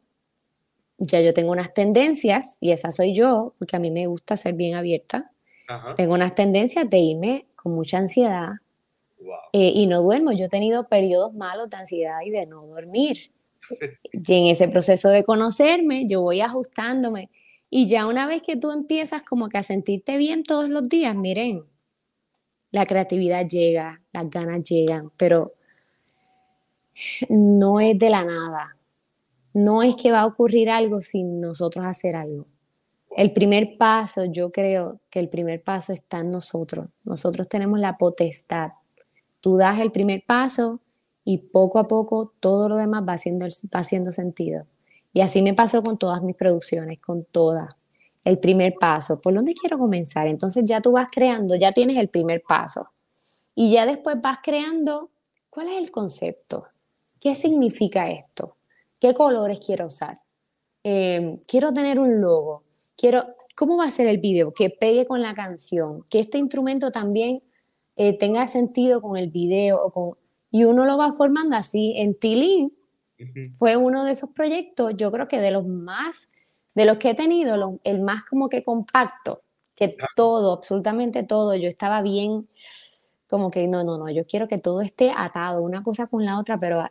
ya 0.99 1.21
yo 1.21 1.33
tengo 1.33 1.53
unas 1.53 1.73
tendencias 1.75 2.59
y 2.61 2.73
esa 2.73 2.91
soy 2.91 3.15
yo, 3.15 3.55
porque 3.59 3.77
a 3.77 3.79
mí 3.79 3.91
me 3.91 4.07
gusta 4.07 4.37
ser 4.37 4.55
bien 4.55 4.75
abierta. 4.75 5.31
Tengo 5.97 6.15
unas 6.15 6.35
tendencias 6.35 6.89
de 6.89 6.99
irme 6.99 7.47
con 7.55 7.75
mucha 7.75 7.99
ansiedad 7.99 8.53
eh, 9.53 9.73
y 9.75 9.87
no 9.87 10.03
duermo. 10.03 10.33
Yo 10.33 10.47
he 10.47 10.49
tenido 10.49 10.89
periodos 10.89 11.35
malos 11.35 11.69
de 11.71 11.77
ansiedad 11.77 12.19
y 12.25 12.31
de 12.31 12.47
no 12.47 12.67
dormir. 12.67 13.31
y 14.13 14.35
en 14.35 14.47
ese 14.47 14.69
proceso 14.69 15.09
de 15.11 15.25
conocerme, 15.25 16.07
yo 16.07 16.23
voy 16.23 16.41
ajustándome. 16.41 17.31
Y 17.71 17.87
ya 17.87 18.07
una 18.07 18.27
vez 18.27 18.43
que 18.43 18.57
tú 18.57 18.71
empiezas 18.71 19.23
como 19.23 19.49
que 19.49 19.59
a 19.59 19.63
sentirte 19.63 20.17
bien 20.17 20.43
todos 20.43 20.69
los 20.69 20.89
días, 20.89 21.15
miren, 21.15 21.65
la 22.71 22.87
creatividad 22.87 23.47
llega, 23.47 24.01
las 24.13 24.31
ganas 24.31 24.63
llegan, 24.63 25.09
pero 25.17 25.55
no 27.29 27.81
es 27.81 27.99
de 27.99 28.11
la 28.11 28.25
nada. 28.25 28.77
No 29.55 29.83
es 29.83 29.97
que 29.97 30.13
va 30.13 30.21
a 30.21 30.27
ocurrir 30.27 30.71
algo 30.71 31.01
sin 31.01 31.41
nosotros 31.41 31.85
hacer 31.85 32.17
algo. 32.17 32.47
El 33.17 33.33
primer 33.33 33.77
paso, 33.79 34.25
yo 34.27 34.53
creo 34.53 35.01
que 35.11 35.19
el 35.19 35.29
primer 35.29 35.63
paso 35.63 35.93
está 35.93 36.21
en 36.21 36.31
nosotros. 36.31 36.89
Nosotros 37.05 37.49
tenemos 37.49 37.79
la 37.81 37.97
potestad. 37.97 38.73
Tú 39.41 39.57
das 39.57 39.81
el 39.81 39.91
primer 39.91 40.23
paso 40.27 40.81
y 41.25 41.39
poco 41.39 41.79
a 41.79 41.89
poco 41.89 42.33
todo 42.41 42.69
lo 42.69 42.77
demás 42.77 43.03
va 43.07 43.15
haciendo, 43.15 43.47
va 43.47 43.81
haciendo 43.81 44.13
sentido. 44.13 44.67
Y 45.19 45.21
así 45.21 45.43
me 45.43 45.53
pasó 45.53 45.83
con 45.83 45.99
todas 45.99 46.23
mis 46.23 46.37
producciones, 46.37 47.01
con 47.01 47.25
todas. 47.25 47.75
El 48.23 48.39
primer 48.39 48.75
paso, 48.79 49.21
¿por 49.21 49.35
dónde 49.35 49.53
quiero 49.53 49.77
comenzar? 49.77 50.29
Entonces 50.29 50.65
ya 50.65 50.81
tú 50.81 50.93
vas 50.93 51.09
creando, 51.11 51.57
ya 51.57 51.73
tienes 51.73 51.97
el 51.97 52.09
primer 52.09 52.41
paso. 52.47 52.91
Y 53.53 53.73
ya 53.73 53.85
después 53.85 54.21
vas 54.23 54.39
creando, 54.41 55.11
¿cuál 55.51 55.71
es 55.71 55.83
el 55.83 55.91
concepto? 55.91 56.67
¿Qué 57.19 57.35
significa 57.35 58.09
esto? 58.09 58.59
¿Qué 59.01 59.13
colores 59.13 59.59
quiero 59.59 59.87
usar? 59.87 60.21
Eh, 60.85 61.41
quiero 61.49 61.73
tener 61.73 61.99
un 61.99 62.21
logo. 62.21 62.63
Quiero, 62.97 63.25
¿cómo 63.57 63.77
va 63.77 63.87
a 63.87 63.91
ser 63.91 64.07
el 64.07 64.19
video? 64.19 64.55
Que 64.55 64.71
pegue 64.71 65.05
con 65.05 65.21
la 65.21 65.35
canción. 65.35 66.05
Que 66.09 66.21
este 66.21 66.39
instrumento 66.39 66.93
también 66.93 67.43
eh, 67.97 68.17
tenga 68.17 68.47
sentido 68.47 69.03
con 69.03 69.17
el 69.17 69.31
video. 69.31 69.85
O 69.85 69.91
con, 69.91 70.11
y 70.53 70.63
uno 70.63 70.85
lo 70.85 70.97
va 70.97 71.13
formando 71.13 71.57
así. 71.57 71.95
En 71.97 72.15
Tilín 72.15 72.78
fue 73.59 73.77
uno 73.77 74.05
de 74.05 74.13
esos 74.13 74.31
proyectos, 74.31 74.93
yo 74.97 75.11
creo 75.11 75.29
que 75.29 75.41
de 75.41 75.51
los 75.51 75.67
más, 75.67 76.33
de 76.75 76.85
los 76.85 76.99
que 76.99 77.11
he 77.11 77.15
tenido, 77.15 77.79
el 77.85 78.01
más 78.01 78.25
como 78.25 78.49
que 78.49 78.63
compacto, 78.63 79.43
que 79.75 79.97
todo, 80.17 80.53
absolutamente 80.53 81.23
todo, 81.23 81.55
yo 81.55 81.69
estaba 81.69 82.03
bien, 82.03 82.43
como 83.29 83.51
que 83.51 83.69
no, 83.69 83.85
no, 83.85 83.99
no, 83.99 84.11
yo 84.11 84.27
quiero 84.27 84.49
que 84.49 84.59
todo 84.59 84.81
esté 84.81 85.13
atado, 85.17 85.63
una 85.63 85.83
cosa 85.83 86.07
con 86.07 86.25
la 86.25 86.39
otra, 86.39 86.59
pero 86.59 86.85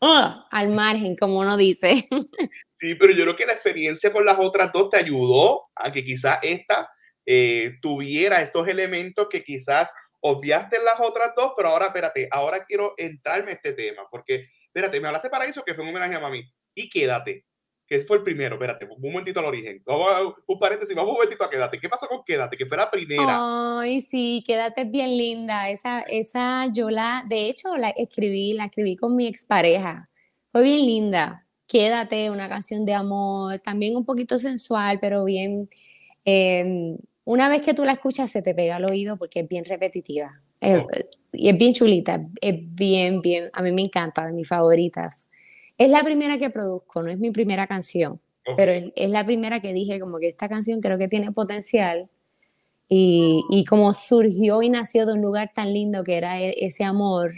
¡ah! 0.00 0.46
al 0.50 0.68
margen, 0.68 1.16
como 1.16 1.40
uno 1.40 1.56
dice. 1.56 2.06
Sí, 2.76 2.96
pero 2.96 3.14
yo 3.14 3.22
creo 3.22 3.36
que 3.36 3.46
la 3.46 3.54
experiencia 3.54 4.12
con 4.12 4.26
las 4.26 4.36
otras 4.38 4.70
dos 4.70 4.90
te 4.90 4.98
ayudó 4.98 5.68
a 5.74 5.90
que 5.90 6.04
quizás 6.04 6.38
esta 6.42 6.90
eh, 7.24 7.78
tuviera 7.80 8.42
estos 8.42 8.68
elementos 8.68 9.26
que 9.30 9.42
quizás 9.42 9.94
obviaste 10.20 10.76
en 10.76 10.84
las 10.84 11.00
otras 11.00 11.32
dos, 11.34 11.52
pero 11.56 11.70
ahora, 11.70 11.86
espérate, 11.86 12.28
ahora 12.30 12.64
quiero 12.66 12.92
entrarme 12.98 13.52
a 13.52 13.54
este 13.54 13.72
tema, 13.72 14.02
porque 14.10 14.46
espérate, 14.74 15.00
me 15.00 15.06
hablaste 15.06 15.30
para 15.30 15.44
eso 15.44 15.62
que 15.62 15.72
fue 15.72 15.84
un 15.84 15.90
homenaje 15.90 16.16
a 16.16 16.20
mami. 16.20 16.44
Y 16.74 16.88
quédate, 16.88 17.46
que 17.86 18.00
fue 18.00 18.16
el 18.16 18.22
primero, 18.24 18.56
espérate, 18.56 18.86
un 18.86 19.00
momentito 19.00 19.38
al 19.38 19.46
origen. 19.46 19.80
Vamos 19.86 20.34
un 20.46 20.58
paréntesis, 20.58 20.96
vamos 20.96 21.10
un 21.10 21.16
momentito 21.16 21.44
a 21.44 21.50
quédate. 21.50 21.78
¿Qué 21.78 21.88
pasó 21.88 22.08
con 22.08 22.24
quédate? 22.24 22.56
Que 22.56 22.66
fue 22.66 22.76
la 22.76 22.90
primera. 22.90 23.78
Ay, 23.78 24.00
sí, 24.00 24.42
quédate 24.44 24.82
es 24.82 24.90
bien 24.90 25.16
linda. 25.16 25.70
Esa, 25.70 26.00
esa 26.00 26.66
yo 26.72 26.90
la, 26.90 27.24
de 27.28 27.48
hecho, 27.48 27.76
la 27.76 27.90
escribí, 27.90 28.54
la 28.54 28.64
escribí 28.64 28.96
con 28.96 29.14
mi 29.14 29.28
expareja. 29.28 30.10
Fue 30.50 30.62
bien 30.62 30.84
linda. 30.84 31.46
Quédate, 31.68 32.30
una 32.30 32.48
canción 32.48 32.84
de 32.84 32.94
amor, 32.94 33.60
también 33.60 33.96
un 33.96 34.04
poquito 34.04 34.38
sensual, 34.38 34.98
pero 35.00 35.24
bien. 35.24 35.68
Em, 36.24 36.96
una 37.24 37.48
vez 37.48 37.62
que 37.62 37.74
tú 37.74 37.84
la 37.84 37.92
escuchas, 37.92 38.30
se 38.30 38.42
te 38.42 38.54
pega 38.54 38.76
al 38.76 38.90
oído 38.90 39.16
porque 39.16 39.40
es 39.40 39.48
bien 39.48 39.64
repetitiva. 39.64 40.42
Oh. 40.60 40.88
Y 41.34 41.48
es 41.48 41.58
bien 41.58 41.74
chulita, 41.74 42.26
es 42.40 42.54
bien, 42.74 43.20
bien, 43.20 43.50
a 43.52 43.62
mí 43.62 43.72
me 43.72 43.82
encanta, 43.82 44.26
de 44.26 44.32
mis 44.32 44.48
favoritas. 44.48 45.30
Es 45.76 45.90
la 45.90 46.02
primera 46.04 46.38
que 46.38 46.50
produzco, 46.50 47.02
no 47.02 47.10
es 47.10 47.18
mi 47.18 47.30
primera 47.30 47.66
canción, 47.66 48.20
pero 48.56 48.72
es, 48.94 49.10
la 49.10 49.24
primera 49.24 49.60
que 49.60 49.72
dije 49.72 49.98
como 49.98 50.18
que 50.18 50.28
esta 50.28 50.48
canción 50.48 50.80
creo 50.80 50.98
que 50.98 51.08
tiene 51.08 51.32
potencial 51.32 52.08
y, 52.88 53.42
y 53.50 53.64
como 53.64 53.92
surgió 53.94 54.62
y 54.62 54.70
nació 54.70 55.06
de 55.06 55.14
un 55.14 55.22
lugar 55.22 55.50
tan 55.54 55.72
lindo 55.72 56.04
que 56.04 56.16
era 56.16 56.40
e, 56.40 56.54
ese 56.58 56.84
amor 56.84 57.32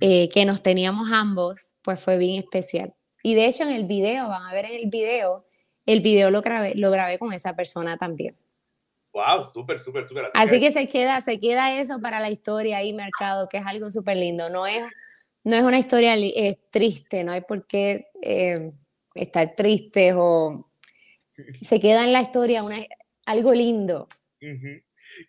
eh, 0.00 0.28
que 0.28 0.44
nos 0.44 0.62
teníamos 0.62 1.10
ambos, 1.12 1.74
pues 1.82 2.00
fue 2.00 2.18
bien 2.18 2.42
especial. 2.42 2.94
Y 3.22 3.34
de 3.34 3.46
hecho 3.46 3.64
en 3.64 3.70
el 3.70 3.84
video, 3.84 4.28
van 4.28 4.42
a 4.42 4.52
ver 4.52 4.66
en 4.66 4.74
el 4.74 4.90
video, 4.90 5.44
el 5.86 6.00
video 6.00 6.30
lo 6.30 6.42
grabé, 6.42 6.74
lo 6.74 6.90
grabé 6.90 7.18
con 7.18 7.32
esa 7.32 7.54
persona 7.54 7.96
también. 7.96 8.36
Wow, 9.12 9.42
súper, 9.42 9.78
súper, 9.78 10.06
súper. 10.06 10.30
Así, 10.34 10.60
que, 10.60 10.70
se 10.70 10.88
queda, 10.88 11.20
se 11.20 11.40
queda 11.40 11.78
eso 11.80 12.00
para 12.00 12.20
la 12.20 12.30
historia 12.30 12.78
ahí 12.78 12.92
marcado, 12.92 13.48
que 13.48 13.58
es 13.58 13.66
algo 13.66 13.90
súper 13.90 14.16
lindo. 14.16 14.50
No 14.50 14.66
es, 14.66 14.84
no 15.42 15.56
es 15.56 15.62
una 15.62 15.78
historia 15.78 16.14
triste, 16.70 17.24
no 17.24 17.32
hay 17.32 17.40
por 17.40 17.66
qué 17.66 18.06
eh, 18.22 18.72
estar 19.14 19.54
tristes 19.56 20.14
o 20.16 20.70
se 21.60 21.80
queda 21.80 22.04
en 22.04 22.12
la 22.12 22.20
historia 22.20 22.62
una, 22.62 22.78
algo 23.26 23.52
lindo. 23.52 24.06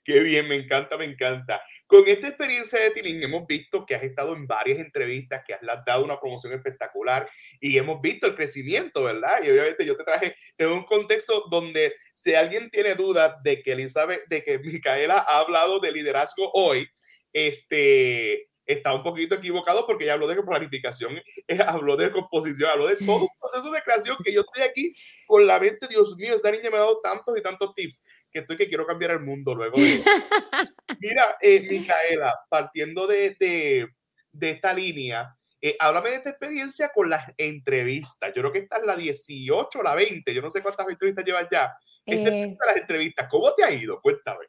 Qué 0.04 0.20
bien, 0.20 0.48
me 0.48 0.56
encanta, 0.56 0.98
me 0.98 1.06
encanta. 1.06 1.62
Con 1.88 2.08
esta 2.08 2.28
experiencia 2.28 2.80
de 2.80 2.92
Tilín 2.92 3.24
hemos 3.24 3.46
visto 3.48 3.86
que 3.86 3.96
has 3.96 4.04
estado 4.04 4.36
en 4.36 4.48
varias 4.48 4.80
entrevistas, 4.80 5.44
que 5.46 5.54
has 5.54 5.62
dado 5.86 6.04
una 6.04 6.20
promoción 6.20 6.54
espectacular 6.54 7.28
y 7.60 7.78
hemos 7.78 8.02
visto 8.02 8.28
el 8.28 8.36
crecimiento, 8.36 9.04
¿verdad? 9.04 9.44
Y 9.44 9.50
obviamente 9.50 9.86
yo 9.86 9.96
te 9.98 10.04
traje 10.04 10.36
en 10.58 10.70
un 10.70 10.84
contexto 10.84 11.46
donde 11.50 11.94
si 12.14 12.34
alguien 12.36 12.70
tiene 12.70 12.96
dudas 12.96 13.36
de 13.44 13.62
que 13.62 13.74
Elizabeth, 13.74 14.28
de 14.28 14.44
que 14.44 14.60
Micaela 14.60 15.26
ha 15.28 15.40
hablado 15.40 15.80
de 15.80 15.92
liderazgo 15.92 16.52
hoy, 16.54 16.88
este, 17.34 18.51
está 18.66 18.94
un 18.94 19.04
poquito 19.04 19.36
equivocado 19.36 19.86
porque 19.86 20.06
ya 20.06 20.14
habló 20.14 20.28
de 20.28 20.42
planificación, 20.42 21.18
eh, 21.48 21.60
habló 21.66 21.98
de 21.98 22.12
composición, 22.12 22.70
habló 22.70 22.88
de 22.88 22.96
todo 22.98 23.24
un 23.24 23.30
proceso 23.40 23.72
de 23.72 23.82
creación 23.82 24.18
que 24.24 24.34
yo 24.34 24.42
estoy 24.42 24.64
aquí 24.64 24.94
con 25.28 25.46
la 25.46 25.60
mente, 25.60 25.88
Dios 25.88 26.16
mío, 26.18 26.36
esta 26.36 26.52
niña 26.52 26.70
me 26.70 26.78
ha 26.78 26.82
dado 26.82 27.00
tantos 27.02 27.38
y 27.38 27.42
tantos 27.42 27.74
tips 27.76 28.04
que 28.32 28.40
estoy 28.40 28.58
que 28.58 28.68
quiero 28.68 28.86
cambiar 28.86 29.12
el 29.12 29.22
mundo 29.22 29.56
luego. 29.56 29.76
Mira, 31.00 31.38
eh, 31.42 31.68
Micaela, 31.70 32.40
partiendo 32.50 33.08
de, 33.08 33.36
de, 33.40 33.88
de 34.32 34.52
esta 34.52 34.74
línea, 34.74 35.36
eh, 35.64 35.76
háblame 35.80 36.10
de 36.10 36.16
esta 36.16 36.30
experiencia 36.32 36.92
con 36.94 37.10
las 37.10 37.32
entrevistas. 37.38 38.32
Yo 38.34 38.42
creo 38.42 38.52
que 38.52 38.60
esta 38.60 38.78
es 38.78 38.84
la 38.84 38.96
18 38.96 39.80
o 39.80 39.84
la 39.84 39.94
20. 39.94 40.34
Yo 40.34 40.42
no 40.42 40.50
sé 40.50 40.62
cuántas 40.64 40.88
entrevistas 40.88 41.24
llevas 41.24 41.48
ya. 41.52 41.72
Esta 42.04 42.30
eh, 42.30 42.52
las 42.66 42.78
entrevistas. 42.78 43.28
¿Cómo 43.30 43.54
te 43.54 43.64
ha 43.64 43.72
ido? 43.72 44.02
Cuéntame. 44.02 44.46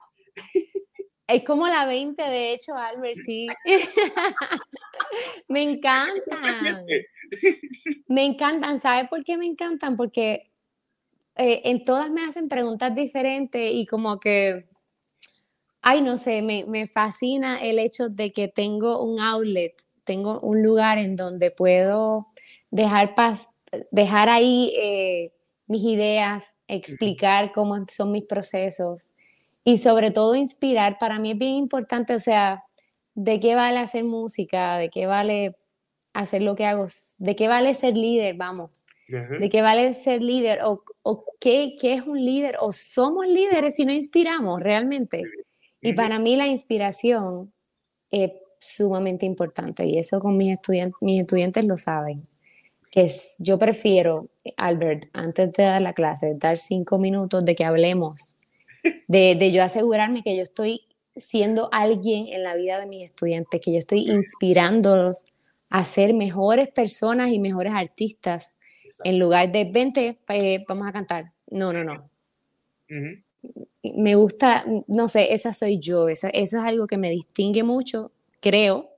Es 1.27 1.45
como 1.45 1.67
la 1.67 1.87
20, 1.87 2.23
de 2.23 2.53
hecho, 2.53 2.75
Albert, 2.75 3.17
sí. 3.25 3.47
me 5.49 5.63
encantan. 5.63 6.85
me 8.09 8.25
encantan. 8.25 8.81
¿Sabes 8.81 9.09
por 9.09 9.25
qué 9.25 9.37
me 9.37 9.47
encantan? 9.47 9.97
Porque 9.97 10.51
eh, 11.37 11.63
en 11.65 11.85
todas 11.85 12.11
me 12.11 12.25
hacen 12.25 12.49
preguntas 12.49 12.95
diferentes 12.95 13.73
y 13.73 13.87
como 13.87 14.19
que, 14.19 14.67
ay, 15.81 16.03
no 16.03 16.19
sé, 16.19 16.43
me, 16.43 16.65
me 16.67 16.89
fascina 16.89 17.63
el 17.63 17.79
hecho 17.79 18.09
de 18.09 18.33
que 18.33 18.49
tengo 18.49 19.03
un 19.03 19.21
outlet, 19.21 19.75
tengo 20.05 20.41
un 20.41 20.63
lugar 20.63 20.99
en 20.99 21.17
donde 21.17 21.51
puedo 21.51 22.29
dejar, 22.71 23.15
dejar 23.91 24.29
ahí 24.29 24.75
eh, 24.77 25.33
mis 25.67 25.85
ideas, 25.85 26.57
explicar 26.67 27.53
cómo 27.53 27.87
son 27.89 28.11
mis 28.13 28.25
procesos 28.25 29.13
y 29.65 29.79
sobre 29.79 30.11
todo 30.11 30.35
inspirar. 30.35 30.99
Para 30.99 31.19
mí 31.19 31.33
es 31.33 31.39
bien 31.39 31.57
importante, 31.57 32.15
o 32.15 32.21
sea, 32.21 32.65
¿de 33.15 33.41
qué 33.41 33.55
vale 33.55 33.79
hacer 33.79 34.05
música? 34.05 34.77
¿De 34.77 34.91
qué 34.91 35.07
vale 35.07 35.57
hacer 36.13 36.43
lo 36.43 36.55
que 36.55 36.67
hago? 36.67 36.87
¿De 37.19 37.37
qué 37.37 37.49
vale 37.49 37.75
ser 37.75 37.97
líder? 37.97 38.37
Vamos. 38.37 38.71
¿De 39.09 39.51
qué 39.51 39.61
vale 39.61 39.93
ser 39.93 40.23
líder? 40.23 40.61
¿O, 40.65 40.83
o 41.03 41.25
qué, 41.39 41.75
qué, 41.79 41.95
es 41.95 42.03
un 42.03 42.25
líder? 42.25 42.57
¿O 42.61 42.73
somos 42.73 43.27
líderes 43.27 43.77
si 43.77 43.85
no 43.85 43.93
inspiramos 43.93 44.61
realmente? 44.61 45.23
Y 45.83 45.93
para 45.93 46.19
mí 46.19 46.37
la 46.37 46.47
inspiración 46.47 47.53
eh, 48.11 48.41
sumamente 48.59 49.27
importante 49.27 49.85
y 49.85 49.99
eso 49.99 50.21
con 50.21 50.37
mis 50.37 50.53
estudiantes, 50.53 50.97
mis 51.03 51.21
estudiantes 51.21 51.65
lo 51.65 51.77
saben, 51.77 52.29
que 52.91 53.03
es, 53.03 53.37
yo 53.41 53.59
prefiero, 53.59 54.29
Albert, 54.57 55.07
antes 55.13 55.53
de 55.53 55.65
dar 55.65 55.83
la 55.83 55.93
clase, 55.93 56.35
dar 56.37 56.59
cinco 56.59 56.99
minutos 56.99 57.45
de 57.45 57.57
que 57.57 57.65
hablemos, 57.65 58.37
de, 58.83 59.35
de 59.35 59.53
yo 59.53 59.63
asegurarme 59.63 60.23
que 60.23 60.37
yo 60.37 60.43
estoy 60.43 60.87
siendo 61.17 61.69
alguien 61.73 62.29
en 62.29 62.43
la 62.43 62.55
vida 62.55 62.79
de 62.79 62.87
mis 62.87 63.05
estudiantes, 63.05 63.61
que 63.61 63.73
yo 63.73 63.79
estoy 63.79 64.11
inspirándolos 64.11 65.27
a 65.69 65.85
ser 65.85 66.15
mejores 66.15 66.69
personas 66.69 67.31
y 67.31 67.39
mejores 67.39 67.73
artistas, 67.75 68.59
en 69.05 69.19
lugar 69.19 69.51
de, 69.53 69.65
vente, 69.65 70.19
eh, 70.29 70.65
vamos 70.69 70.87
a 70.87 70.93
cantar. 70.93 71.33
No, 71.51 71.73
no, 71.73 71.83
no. 71.83 72.11
Me 73.83 74.15
gusta, 74.15 74.65
no 74.87 75.09
sé, 75.09 75.33
esa 75.33 75.55
soy 75.55 75.79
yo, 75.79 76.09
eso 76.09 76.29
es 76.33 76.55
algo 76.55 76.87
que 76.87 76.99
me 76.99 77.11
distingue 77.11 77.63
mucho, 77.63 78.13
creo, 78.41 78.91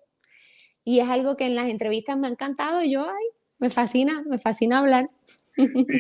y 0.85 1.01
es 1.01 1.09
algo 1.09 1.37
que 1.37 1.47
en 1.47 1.55
las 1.55 1.69
entrevistas 1.69 2.19
me 2.19 2.27
ha 2.27 2.31
encantado, 2.31 2.83
yo, 2.83 3.09
ay, 3.09 3.27
me 3.59 3.71
fascina, 3.71 4.23
me 4.27 4.39
fascina 4.39 4.81
hablar. 4.81 5.11
Sí, 5.57 5.99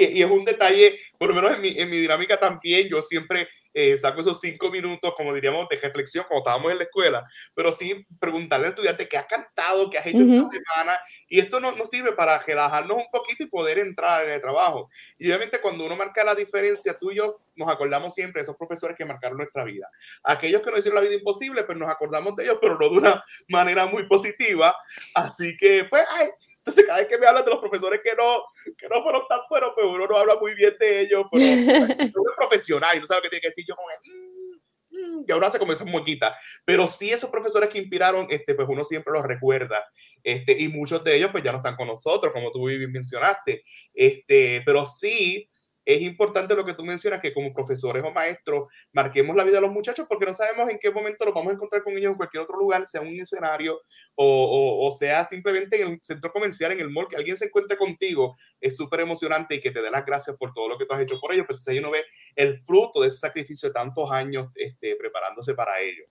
y, 0.00 0.22
es 0.22 0.30
un 0.30 0.44
detalle, 0.44 0.96
por 1.18 1.28
lo 1.28 1.34
menos 1.34 1.52
en 1.56 1.60
mi, 1.60 1.78
en 1.78 1.90
mi 1.90 1.98
dinámica 1.98 2.38
también, 2.38 2.88
yo 2.88 3.02
siempre 3.02 3.48
eh, 3.74 3.98
saco 3.98 4.20
esos 4.20 4.40
cinco 4.40 4.70
minutos, 4.70 5.12
como 5.16 5.34
diríamos, 5.34 5.68
de 5.68 5.76
reflexión 5.76 6.24
cuando 6.28 6.42
estábamos 6.42 6.72
en 6.72 6.78
la 6.78 6.84
escuela, 6.84 7.26
pero 7.54 7.72
sí 7.72 8.06
preguntarle 8.20 8.66
al 8.66 8.72
estudiante 8.72 9.08
qué 9.08 9.18
ha 9.18 9.26
cantado, 9.26 9.90
qué 9.90 9.98
has 9.98 10.06
hecho 10.06 10.22
esta 10.22 10.44
semana, 10.44 10.98
y 11.28 11.40
esto 11.40 11.60
nos 11.60 11.76
no 11.76 11.84
sirve 11.84 12.12
para 12.12 12.38
relajarnos 12.38 12.96
un 12.96 13.10
poquito 13.10 13.42
y 13.42 13.46
poder 13.46 13.78
entrar 13.80 14.24
en 14.24 14.30
el 14.30 14.40
trabajo. 14.40 14.88
Y 15.18 15.26
obviamente 15.26 15.60
cuando 15.60 15.84
uno 15.84 15.96
marca 15.96 16.22
la 16.24 16.34
diferencia, 16.34 16.96
tú 16.98 17.10
y 17.10 17.16
yo 17.16 17.40
nos 17.56 17.68
acordamos 17.68 18.14
siempre 18.14 18.40
de 18.40 18.44
esos 18.44 18.56
profesores 18.56 18.96
que 18.96 19.04
marcaron 19.04 19.38
nuestra 19.38 19.64
vida. 19.64 19.88
Aquellos 20.22 20.62
que 20.62 20.70
nos 20.70 20.80
hicieron 20.80 21.02
la 21.02 21.08
vida 21.08 21.18
imposible, 21.18 21.64
pues 21.64 21.76
nos 21.78 21.90
acordamos 21.90 22.34
de 22.36 22.44
ellos, 22.44 22.58
pero 22.60 22.78
no 22.78 22.88
de 22.88 22.96
una 22.96 23.24
manera 23.48 23.86
muy 23.86 24.06
positiva. 24.06 24.74
Así 25.14 25.56
que, 25.56 25.84
pues, 25.84 26.04
ay, 26.10 26.28
entonces 26.58 26.86
cada 26.86 27.00
vez 27.00 27.08
que 27.08 27.18
me 27.18 27.26
hablan 27.26 27.44
de 27.44 27.50
los 27.50 27.60
profesores 27.60 28.00
que 28.02 28.14
no, 28.14 28.44
que 28.78 28.88
no 28.88 29.02
fueron 29.02 29.22
tan 29.28 29.40
buenos, 29.50 29.72
pues 29.74 29.86
uno 29.86 30.06
no 30.06 30.16
habla 30.16 30.36
muy 30.36 30.54
bien 30.54 30.74
de 30.78 31.00
ellos, 31.02 31.26
pero 31.30 31.44
no 31.98 32.30
es 32.30 32.36
profesional 32.36 32.96
y 32.96 33.00
no 33.00 33.06
sabe 33.06 33.22
qué 33.22 33.28
tiene 33.28 33.42
que 33.42 33.48
decir 33.48 33.63
yo 33.66 33.74
como 33.76 33.88
mm, 33.88 35.18
mm", 35.20 35.24
y 35.28 35.32
ahora 35.32 35.50
se 35.50 35.58
comienza 35.58 35.84
muequita. 35.84 36.34
Pero 36.64 36.88
sí 36.88 37.10
esos 37.10 37.30
profesores 37.30 37.68
que 37.68 37.78
inspiraron, 37.78 38.26
este, 38.30 38.54
pues 38.54 38.68
uno 38.68 38.84
siempre 38.84 39.12
los 39.12 39.24
recuerda. 39.24 39.84
Este, 40.22 40.58
y 40.60 40.68
muchos 40.68 41.02
de 41.04 41.16
ellos 41.16 41.30
pues 41.32 41.44
ya 41.44 41.52
no 41.52 41.58
están 41.58 41.76
con 41.76 41.88
nosotros, 41.88 42.32
como 42.32 42.50
tú 42.50 42.66
bien 42.66 42.92
mencionaste. 42.92 43.62
Este, 43.92 44.62
pero 44.64 44.86
sí, 44.86 45.48
es 45.84 46.02
importante 46.02 46.54
lo 46.54 46.64
que 46.64 46.74
tú 46.74 46.84
mencionas, 46.84 47.20
que 47.20 47.32
como 47.32 47.52
profesores 47.52 48.02
o 48.04 48.10
maestros 48.10 48.68
marquemos 48.92 49.36
la 49.36 49.44
vida 49.44 49.56
de 49.56 49.62
los 49.62 49.72
muchachos 49.72 50.06
porque 50.08 50.26
no 50.26 50.34
sabemos 50.34 50.68
en 50.70 50.78
qué 50.78 50.90
momento 50.90 51.24
los 51.24 51.34
vamos 51.34 51.50
a 51.50 51.54
encontrar 51.54 51.82
con 51.82 51.96
ellos 51.96 52.12
en 52.12 52.16
cualquier 52.16 52.42
otro 52.42 52.56
lugar, 52.56 52.86
sea 52.86 53.00
un 53.00 53.20
escenario 53.20 53.80
o, 54.14 54.86
o, 54.86 54.90
sea 54.92 55.24
simplemente 55.24 55.80
en 55.80 55.92
el 55.92 56.00
centro 56.02 56.32
comercial, 56.32 56.72
en 56.72 56.80
el 56.80 56.90
mall, 56.90 57.08
que 57.08 57.16
alguien 57.16 57.36
se 57.36 57.46
encuentre 57.46 57.76
contigo, 57.76 58.34
es 58.60 58.76
súper 58.76 59.00
emocionante 59.00 59.54
y 59.54 59.60
que 59.60 59.70
te 59.70 59.82
dé 59.82 59.90
las 59.90 60.04
gracias 60.04 60.36
por 60.36 60.52
todo 60.52 60.68
lo 60.68 60.78
que 60.78 60.86
tú 60.86 60.94
has 60.94 61.02
hecho 61.02 61.18
por 61.20 61.32
ellos, 61.32 61.44
pero 61.46 61.56
entonces 61.56 61.78
uno 61.78 61.90
ve 61.90 62.04
el 62.36 62.62
fruto 62.64 63.00
de 63.00 63.08
ese 63.08 63.18
sacrificio 63.18 63.68
de 63.68 63.74
tantos 63.74 64.10
años 64.10 64.50
este, 64.56 64.96
preparándose 64.96 65.54
para 65.54 65.80
ello. 65.80 66.04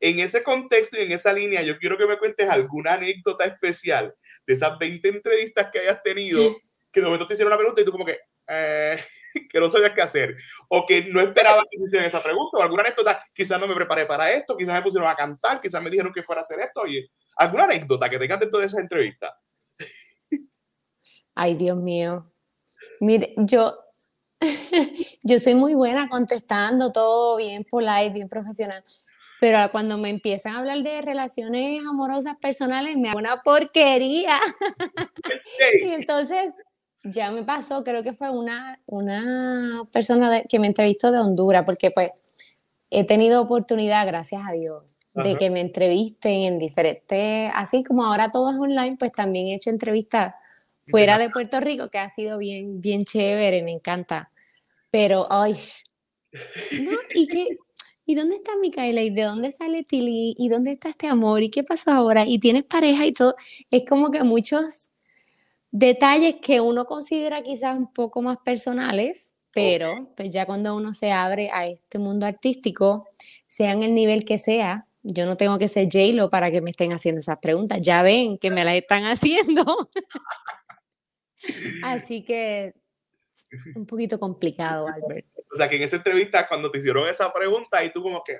En 0.00 0.20
ese 0.20 0.42
contexto 0.42 0.98
y 0.98 1.02
en 1.02 1.12
esa 1.12 1.32
línea, 1.32 1.62
yo 1.62 1.78
quiero 1.78 1.96
que 1.96 2.06
me 2.06 2.18
cuentes 2.18 2.48
alguna 2.48 2.94
anécdota 2.94 3.44
especial 3.44 4.14
de 4.46 4.54
esas 4.54 4.78
20 4.78 5.08
entrevistas 5.08 5.68
que 5.72 5.80
hayas 5.80 6.02
tenido, 6.02 6.42
que 6.92 7.00
de 7.00 7.06
momento 7.06 7.26
te 7.26 7.34
hicieron 7.34 7.52
una 7.52 7.58
pregunta 7.58 7.80
y 7.80 7.84
tú 7.84 7.92
como 7.92 8.04
que... 8.04 8.18
Eh, 8.48 8.98
que 9.50 9.60
no 9.60 9.68
sabías 9.68 9.92
qué 9.94 10.02
hacer 10.02 10.36
o 10.68 10.86
que 10.86 11.04
no 11.04 11.20
esperaba 11.20 11.62
que 11.70 11.78
me 11.78 11.84
hicieran 11.84 12.08
esa 12.08 12.22
pregunta 12.22 12.58
o 12.58 12.62
alguna 12.62 12.82
anécdota, 12.82 13.18
quizás 13.34 13.60
no 13.60 13.66
me 13.66 13.74
preparé 13.74 14.06
para 14.06 14.32
esto, 14.32 14.56
quizás 14.56 14.74
me 14.74 14.82
pusieron 14.82 15.08
a 15.08 15.14
cantar, 15.14 15.60
quizás 15.60 15.82
me 15.82 15.90
dijeron 15.90 16.12
que 16.12 16.22
fuera 16.22 16.40
a 16.40 16.42
hacer 16.42 16.60
esto, 16.60 16.86
y 16.86 17.06
alguna 17.36 17.64
anécdota 17.64 18.08
que 18.08 18.18
tengas 18.18 18.40
dentro 18.40 18.60
de 18.60 18.66
esa 18.66 18.80
entrevista. 18.80 19.38
Ay, 21.34 21.54
Dios 21.54 21.76
mío. 21.76 22.30
Mire, 23.00 23.34
yo, 23.36 23.78
yo 25.22 25.38
soy 25.38 25.54
muy 25.54 25.74
buena 25.74 26.08
contestando 26.08 26.92
todo 26.92 27.36
bien 27.36 27.64
polite, 27.64 28.10
bien 28.10 28.28
profesional, 28.28 28.84
pero 29.40 29.70
cuando 29.72 29.96
me 29.96 30.10
empiezan 30.10 30.54
a 30.54 30.58
hablar 30.58 30.82
de 30.82 31.00
relaciones 31.00 31.82
amorosas 31.86 32.36
personales, 32.36 32.96
me 32.98 33.08
hago 33.08 33.18
una 33.18 33.42
porquería. 33.42 34.38
y 35.82 35.88
entonces 35.88 36.52
ya 37.02 37.30
me 37.30 37.42
pasó, 37.44 37.82
creo 37.84 38.02
que 38.02 38.12
fue 38.12 38.30
una, 38.30 38.80
una 38.86 39.88
persona 39.92 40.42
que 40.42 40.58
me 40.58 40.66
entrevistó 40.66 41.10
de 41.10 41.18
Honduras, 41.18 41.64
porque 41.64 41.90
pues 41.90 42.10
he 42.90 43.04
tenido 43.04 43.40
oportunidad, 43.40 44.06
gracias 44.06 44.42
a 44.46 44.52
Dios, 44.52 45.00
de 45.14 45.36
que 45.36 45.50
me 45.50 45.60
entrevisten 45.60 46.32
en 46.32 46.58
diferentes, 46.58 47.50
así 47.54 47.84
como 47.84 48.04
ahora 48.04 48.30
todo 48.30 48.50
es 48.50 48.58
online, 48.58 48.96
pues 48.98 49.12
también 49.12 49.46
he 49.46 49.54
hecho 49.54 49.70
entrevistas 49.70 50.34
fuera 50.88 51.18
de 51.18 51.30
Puerto 51.30 51.60
Rico, 51.60 51.88
que 51.88 51.98
ha 51.98 52.10
sido 52.10 52.38
bien, 52.38 52.80
bien 52.80 53.04
chévere, 53.04 53.62
me 53.62 53.72
encanta. 53.72 54.30
Pero, 54.90 55.26
ay, 55.30 55.54
no, 56.80 56.92
¿y 57.14 57.26
qué? 57.28 57.46
¿Y 58.04 58.16
dónde 58.16 58.36
está 58.36 58.56
Micaela? 58.56 59.02
¿Y 59.02 59.10
de 59.10 59.22
dónde 59.22 59.52
sale 59.52 59.84
Tilly? 59.84 60.34
¿Y 60.36 60.48
dónde 60.48 60.72
está 60.72 60.88
este 60.88 61.06
amor? 61.06 61.44
¿Y 61.44 61.50
qué 61.50 61.62
pasó 61.62 61.92
ahora? 61.92 62.24
¿Y 62.26 62.40
tienes 62.40 62.64
pareja 62.64 63.06
y 63.06 63.12
todo? 63.12 63.36
Es 63.70 63.84
como 63.88 64.10
que 64.10 64.24
muchos 64.24 64.90
detalles 65.70 66.36
que 66.42 66.60
uno 66.60 66.84
considera 66.84 67.42
quizás 67.42 67.76
un 67.76 67.92
poco 67.92 68.22
más 68.22 68.38
personales, 68.44 69.34
pero 69.52 69.94
pues 70.16 70.30
ya 70.30 70.46
cuando 70.46 70.74
uno 70.74 70.94
se 70.94 71.12
abre 71.12 71.50
a 71.52 71.66
este 71.66 71.98
mundo 71.98 72.26
artístico, 72.26 73.08
sea 73.48 73.72
en 73.72 73.82
el 73.82 73.94
nivel 73.94 74.24
que 74.24 74.38
sea, 74.38 74.86
yo 75.02 75.26
no 75.26 75.36
tengo 75.36 75.58
que 75.58 75.68
ser 75.68 75.88
J-Lo 75.90 76.30
para 76.30 76.50
que 76.50 76.60
me 76.60 76.70
estén 76.70 76.92
haciendo 76.92 77.20
esas 77.20 77.38
preguntas. 77.38 77.80
Ya 77.80 78.02
ven 78.02 78.38
que 78.38 78.50
me 78.50 78.64
las 78.64 78.74
están 78.74 79.04
haciendo. 79.04 79.90
Así 81.82 82.22
que 82.24 82.74
un 83.74 83.86
poquito 83.86 84.20
complicado, 84.20 84.86
Albert. 84.86 85.26
O 85.52 85.56
sea, 85.56 85.68
que 85.68 85.76
en 85.76 85.82
esa 85.82 85.96
entrevista, 85.96 86.46
cuando 86.46 86.70
te 86.70 86.78
hicieron 86.78 87.08
esa 87.08 87.32
pregunta, 87.32 87.82
y 87.82 87.92
tú 87.92 88.02
como 88.02 88.22
que, 88.22 88.38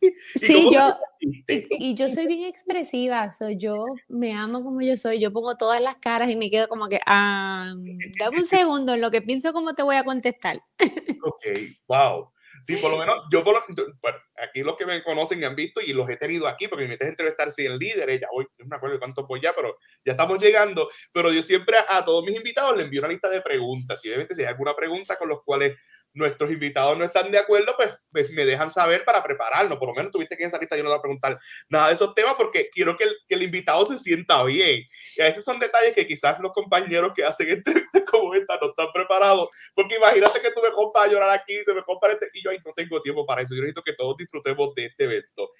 Sí, 0.36 0.68
yo, 0.72 0.96
y, 1.20 1.94
yo 1.94 2.08
soy 2.08 2.26
bien 2.26 2.44
expresiva, 2.44 3.30
soy 3.30 3.56
yo 3.56 3.84
me 4.08 4.32
amo 4.32 4.62
como 4.62 4.80
yo 4.80 4.96
soy, 4.96 5.20
yo 5.20 5.32
pongo 5.32 5.56
todas 5.56 5.80
las 5.80 5.96
caras 5.96 6.30
y 6.30 6.36
me 6.36 6.50
quedo 6.50 6.68
como 6.68 6.88
que, 6.88 7.00
ah, 7.06 7.74
dame 8.18 8.38
un 8.38 8.44
segundo 8.44 8.94
en 8.94 9.00
lo 9.00 9.10
que 9.10 9.22
pienso 9.22 9.52
cómo 9.52 9.74
te 9.74 9.82
voy 9.82 9.96
a 9.96 10.04
contestar. 10.04 10.60
Ok, 11.20 11.42
wow. 11.88 12.30
Sí, 12.64 12.76
por 12.76 12.90
lo 12.90 12.98
menos 12.98 13.24
yo, 13.30 13.44
por 13.44 13.64
bueno, 14.00 14.18
aquí 14.36 14.62
los 14.62 14.76
que 14.76 14.86
me 14.86 15.02
conocen 15.02 15.40
y 15.40 15.44
han 15.44 15.54
visto 15.54 15.80
y 15.80 15.92
los 15.92 16.08
he 16.08 16.16
tenido 16.16 16.46
aquí, 16.46 16.68
porque 16.68 16.84
me 16.84 16.90
metes 16.90 17.06
a 17.06 17.10
entrevistar 17.10 17.50
si 17.50 17.66
el 17.66 17.78
líder, 17.78 18.20
ya 18.20 18.28
voy, 18.32 18.46
no 18.58 18.66
me 18.66 18.76
acuerdo 18.76 18.94
de 18.94 18.98
cuánto 18.98 19.26
voy 19.26 19.40
ya, 19.40 19.54
pero 19.54 19.76
ya 20.04 20.12
estamos 20.12 20.38
llegando. 20.38 20.88
Pero 21.12 21.32
yo 21.32 21.42
siempre 21.42 21.76
a, 21.88 22.04
todos 22.04 22.24
mis 22.24 22.36
invitados 22.36 22.76
les 22.76 22.84
envío 22.84 23.00
una 23.00 23.08
lista 23.08 23.28
de 23.28 23.40
preguntas. 23.40 24.04
Y 24.04 24.08
obviamente 24.08 24.34
si 24.34 24.42
hay 24.42 24.48
alguna 24.48 24.74
pregunta 24.74 25.16
con 25.16 25.28
los 25.28 25.42
cuales 25.44 25.80
nuestros 26.18 26.50
invitados 26.50 26.98
no 26.98 27.04
están 27.04 27.30
de 27.30 27.38
acuerdo, 27.38 27.72
pues, 27.76 27.92
pues, 28.10 28.30
me 28.30 28.44
dejan 28.44 28.70
saber 28.70 29.04
para 29.04 29.22
prepararnos. 29.22 29.78
Por 29.78 29.88
lo 29.88 29.94
menos 29.94 30.12
tuviste 30.12 30.36
que 30.36 30.42
en 30.42 30.48
esa 30.48 30.58
lista 30.58 30.76
yo 30.76 30.82
no 30.82 30.90
voy 30.90 30.98
a 30.98 31.02
preguntar 31.02 31.38
nada 31.68 31.88
de 31.88 31.94
esos 31.94 32.12
temas 32.14 32.34
porque 32.36 32.68
quiero 32.70 32.96
que 32.96 33.04
el, 33.04 33.16
que 33.28 33.36
el 33.36 33.42
invitado 33.44 33.86
se 33.86 33.96
sienta 33.98 34.42
bien. 34.42 34.82
Y 35.16 35.20
a 35.22 35.24
veces 35.24 35.44
son 35.44 35.58
detalles 35.58 35.94
que 35.94 36.06
quizás 36.06 36.38
los 36.40 36.52
compañeros 36.52 37.12
que 37.14 37.24
hacen 37.24 37.48
entrevistas 37.48 38.02
como 38.10 38.34
esta 38.34 38.58
no 38.60 38.70
están 38.70 38.88
preparados. 38.92 39.48
Porque 39.74 39.96
imagínate 39.96 40.40
que 40.40 40.50
tú 40.50 40.60
me 40.62 40.70
compas 40.72 41.04
a 41.04 41.08
llorar 41.08 41.30
aquí, 41.30 41.62
se 41.64 41.72
me 41.72 41.82
compra 41.84 42.12
este, 42.12 42.28
y 42.34 42.42
yo 42.42 42.50
ahí 42.50 42.58
no 42.64 42.72
tengo 42.74 43.00
tiempo 43.00 43.24
para 43.24 43.42
eso. 43.42 43.54
Yo 43.54 43.60
necesito 43.60 43.82
que 43.82 43.94
todos 43.94 44.16
disfrutemos 44.16 44.74
de 44.74 44.86
este 44.86 45.04
evento. 45.04 45.52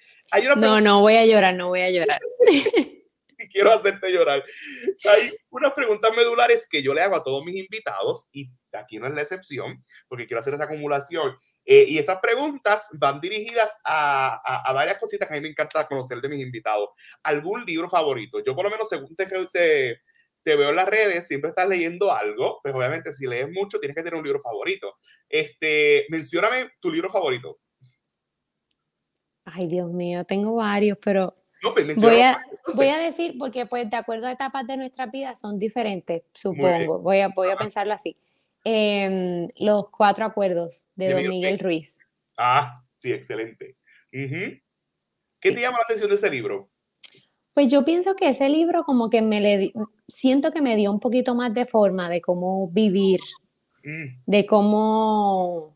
no, 0.57 0.81
no 0.81 1.01
voy 1.01 1.15
a 1.15 1.25
llorar, 1.25 1.55
no 1.55 1.69
voy 1.69 1.81
a 1.81 1.89
llorar. 1.89 2.19
y 3.39 3.47
quiero 3.49 3.71
hacerte 3.71 4.11
llorar. 4.11 4.43
Hay 5.09 5.35
unas 5.49 5.73
preguntas 5.73 6.11
medulares 6.15 6.67
que 6.69 6.83
yo 6.83 6.93
le 6.93 7.01
hago 7.01 7.15
a 7.15 7.23
todos 7.23 7.43
mis 7.43 7.55
invitados 7.55 8.29
y 8.31 8.51
aquí 8.73 8.99
no 8.99 9.07
es 9.07 9.15
la 9.15 9.21
excepción, 9.21 9.83
porque 10.07 10.27
quiero 10.27 10.39
hacer 10.39 10.53
esa 10.53 10.65
acumulación. 10.65 11.35
Eh, 11.65 11.85
y 11.87 11.97
esas 11.97 12.19
preguntas 12.19 12.89
van 12.93 13.19
dirigidas 13.21 13.75
a, 13.83 14.41
a, 14.67 14.73
varias 14.73 14.97
cositas 14.97 15.27
que 15.27 15.35
a 15.35 15.37
mí 15.37 15.41
me 15.41 15.49
encanta 15.49 15.87
conocer 15.87 16.19
de 16.19 16.29
mis 16.29 16.41
invitados. 16.41 16.89
¿Algún 17.23 17.63
libro 17.65 17.89
favorito? 17.89 18.43
Yo 18.43 18.55
por 18.55 18.65
lo 18.65 18.71
menos, 18.71 18.89
según 18.89 19.15
te, 19.15 19.25
te, 19.25 20.01
te 20.43 20.55
veo 20.55 20.69
en 20.69 20.75
las 20.75 20.89
redes, 20.89 21.27
siempre 21.27 21.49
estás 21.49 21.67
leyendo 21.67 22.11
algo, 22.11 22.59
pues 22.61 22.73
obviamente 22.73 23.13
si 23.13 23.27
lees 23.27 23.49
mucho 23.51 23.79
tienes 23.79 23.95
que 23.95 24.03
tener 24.03 24.17
un 24.17 24.23
libro 24.23 24.41
favorito. 24.41 24.93
Este, 25.27 26.05
mencióname 26.09 26.71
tu 26.79 26.91
libro 26.91 27.09
favorito. 27.09 27.59
Ay, 29.45 29.67
Dios 29.67 29.91
mío, 29.91 30.25
tengo 30.25 30.55
varios, 30.55 30.97
pero 31.03 31.35
pues, 31.61 31.95
voy, 31.95 32.21
a, 32.21 32.39
voy 32.75 32.87
a 32.87 32.97
decir, 32.97 33.35
porque 33.37 33.65
pues 33.65 33.89
de 33.89 33.97
acuerdo 33.97 34.27
a 34.27 34.31
etapas 34.31 34.65
de 34.67 34.77
nuestra 34.77 35.05
vida 35.05 35.35
son 35.35 35.59
diferentes, 35.59 36.23
supongo. 36.33 36.99
Voy 36.99 37.19
a, 37.19 37.29
voy 37.29 37.49
a 37.49 37.55
pensarlo 37.55 37.93
así. 37.93 38.17
Em, 38.63 39.47
los 39.57 39.89
cuatro 39.89 40.25
acuerdos 40.25 40.87
de, 40.95 41.13
Don 41.13 41.27
Miguel 41.29 41.59
Ruiz. 41.59 41.99
Ah, 42.37 42.83
sí, 42.97 43.11
excelente. 43.11 43.75
¿Qué 44.11 44.61
te 45.41 45.61
llama 45.61 45.77
la 45.77 45.83
atención 45.83 46.09
de 46.09 46.15
ese 46.15 46.29
libro? 46.29 46.69
Pues 47.53 47.71
yo 47.71 47.83
pienso 47.85 48.15
que 48.15 48.29
ese 48.29 48.49
libro 48.49 48.83
como 48.83 49.09
que 49.09 49.21
me 49.21 49.41
le 49.41 49.73
siento 50.07 50.51
que 50.51 50.61
me 50.61 50.75
dio 50.75 50.91
un 50.91 50.99
poquito 50.99 51.35
más 51.35 51.53
de 51.53 51.65
forma 51.65 52.09
de 52.09 52.21
cómo 52.21 52.69
vivir, 52.69 53.19
mm. 53.83 54.21
de 54.25 54.45
cómo 54.45 55.75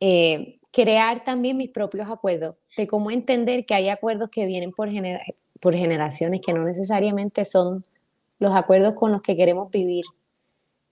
eh, 0.00 0.58
crear 0.72 1.24
también 1.24 1.56
mis 1.56 1.70
propios 1.70 2.08
acuerdos, 2.08 2.56
de 2.76 2.86
cómo 2.86 3.10
entender 3.10 3.66
que 3.66 3.74
hay 3.74 3.88
acuerdos 3.88 4.30
que 4.30 4.46
vienen 4.46 4.72
por, 4.72 4.88
por 5.62 5.76
generaciones 5.76 6.40
que 6.44 6.52
no 6.52 6.64
necesariamente 6.64 7.44
son 7.44 7.86
los 8.40 8.52
acuerdos 8.52 8.94
con 8.94 9.12
los 9.12 9.22
que 9.22 9.36
queremos 9.36 9.70
vivir. 9.70 10.04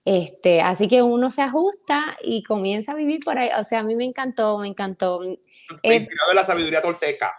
Este, 0.05 0.61
así 0.61 0.87
que 0.87 1.01
uno 1.01 1.29
se 1.29 1.41
ajusta 1.41 2.17
y 2.23 2.41
comienza 2.41 2.93
a 2.93 2.95
vivir 2.95 3.19
por 3.23 3.37
ahí. 3.37 3.49
O 3.59 3.65
sea, 3.65 3.81
a 3.81 3.83
mí 3.83 3.95
me 3.95 4.05
encantó, 4.05 4.57
me 4.57 4.69
encantó. 4.69 5.21
Eh, 5.23 5.37
de 5.83 6.07
la 6.33 6.45
sabiduría 6.45 6.81
tolteca. 6.81 7.33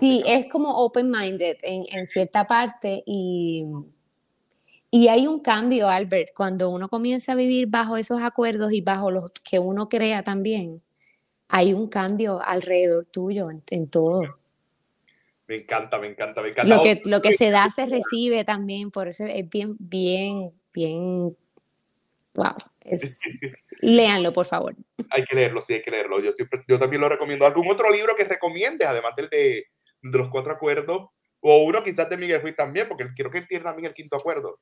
Sí, 0.00 0.22
es 0.26 0.50
como 0.50 0.76
open-minded 0.84 1.58
en, 1.62 1.84
en, 1.90 2.06
cierta 2.08 2.46
parte 2.46 3.02
y, 3.06 3.64
y 4.90 5.06
hay 5.08 5.26
un 5.28 5.40
cambio, 5.40 5.88
Albert, 5.88 6.30
cuando 6.34 6.70
uno 6.70 6.88
comienza 6.88 7.32
a 7.32 7.36
vivir 7.36 7.68
bajo 7.68 7.96
esos 7.96 8.20
acuerdos 8.20 8.72
y 8.72 8.82
bajo 8.82 9.10
los 9.10 9.30
que 9.48 9.58
uno 9.60 9.88
crea 9.88 10.22
también, 10.22 10.82
hay 11.46 11.72
un 11.72 11.88
cambio 11.88 12.42
alrededor 12.44 13.06
tuyo 13.06 13.46
en, 13.70 13.88
todo. 13.88 14.20
Me 15.48 15.56
encanta, 15.56 15.98
me 15.98 16.08
encanta, 16.08 16.42
me 16.42 16.50
encanta. 16.50 16.74
Lo 16.74 16.82
que, 16.82 17.00
lo 17.06 17.22
que 17.22 17.32
se 17.32 17.50
da 17.50 17.70
se 17.70 17.86
recibe 17.86 18.44
también, 18.44 18.90
por 18.90 19.08
eso 19.08 19.24
es 19.24 19.48
bien, 19.48 19.76
bien, 19.78 20.52
bien 20.74 21.34
wow. 22.34 22.54
Es... 22.80 23.38
Léanlo, 23.80 24.32
por 24.34 24.44
favor. 24.44 24.76
Hay 25.10 25.24
que 25.24 25.34
leerlo, 25.34 25.62
sí, 25.62 25.72
hay 25.72 25.82
que 25.82 25.90
leerlo. 25.90 26.20
Yo, 26.20 26.32
siempre, 26.32 26.62
yo 26.68 26.78
también 26.78 27.00
lo 27.00 27.08
recomiendo. 27.08 27.46
¿Algún 27.46 27.70
otro 27.70 27.90
libro 27.90 28.14
que 28.14 28.24
recomiendes, 28.24 28.86
además 28.86 29.14
del 29.16 29.30
de, 29.30 29.64
de 30.02 30.18
los 30.18 30.28
cuatro 30.28 30.52
acuerdos? 30.52 31.08
O 31.40 31.64
uno 31.64 31.82
quizás 31.82 32.10
de 32.10 32.18
Miguel 32.18 32.42
Ruiz 32.42 32.56
también, 32.56 32.86
porque 32.86 33.06
quiero 33.14 33.30
que 33.30 33.38
entienda 33.38 33.70
también 33.70 33.86
el 33.86 33.94
quinto 33.94 34.16
acuerdo. 34.16 34.60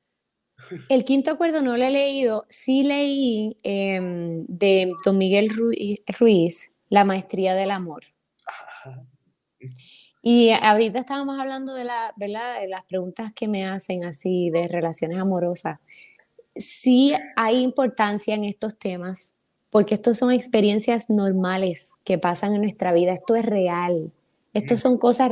El 0.89 1.05
quinto 1.05 1.29
acuerdo 1.29 1.61
no 1.61 1.77
lo 1.77 1.83
he 1.83 1.91
leído. 1.91 2.45
Sí 2.49 2.81
leí 2.81 3.59
em, 3.61 4.43
de 4.47 4.91
don 5.05 5.17
Miguel 5.17 5.49
Ruiz, 5.49 6.73
La 6.89 7.03
maestría 7.03 7.53
del 7.53 7.69
amor. 7.69 8.03
Y 10.29 10.49
ahorita 10.51 10.99
estábamos 10.99 11.39
hablando 11.39 11.73
de, 11.73 11.85
la, 11.85 12.13
¿verdad? 12.17 12.59
de 12.59 12.67
las 12.67 12.83
preguntas 12.83 13.31
que 13.33 13.47
me 13.47 13.65
hacen 13.65 14.03
así 14.03 14.49
de 14.49 14.67
relaciones 14.67 15.21
amorosas. 15.21 15.79
Sí 16.53 17.13
hay 17.37 17.61
importancia 17.61 18.35
en 18.35 18.43
estos 18.43 18.77
temas, 18.77 19.35
porque 19.69 19.93
estos 19.93 20.17
son 20.17 20.33
experiencias 20.33 21.09
normales 21.09 21.93
que 22.03 22.17
pasan 22.17 22.53
en 22.53 22.59
nuestra 22.59 22.91
vida, 22.91 23.13
esto 23.13 23.37
es 23.37 23.45
real, 23.45 24.11
estas 24.53 24.81
son 24.81 24.97
cosas 24.97 25.31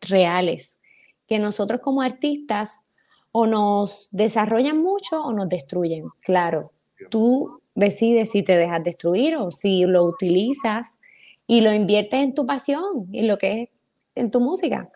reales, 0.00 0.78
que 1.26 1.40
nosotros 1.40 1.80
como 1.80 2.00
artistas 2.00 2.84
o 3.32 3.48
nos 3.48 4.10
desarrollan 4.12 4.80
mucho 4.80 5.24
o 5.24 5.32
nos 5.32 5.48
destruyen, 5.48 6.04
claro, 6.20 6.70
tú 7.10 7.60
decides 7.74 8.30
si 8.30 8.44
te 8.44 8.56
dejas 8.56 8.84
destruir 8.84 9.38
o 9.38 9.50
si 9.50 9.86
lo 9.86 10.04
utilizas 10.04 11.00
y 11.48 11.62
lo 11.62 11.74
inviertes 11.74 12.20
en 12.20 12.32
tu 12.32 12.46
pasión, 12.46 13.08
en 13.12 13.26
lo 13.26 13.36
que 13.36 13.62
es 13.62 13.68
en 14.20 14.30
tu 14.30 14.40
música. 14.40 14.88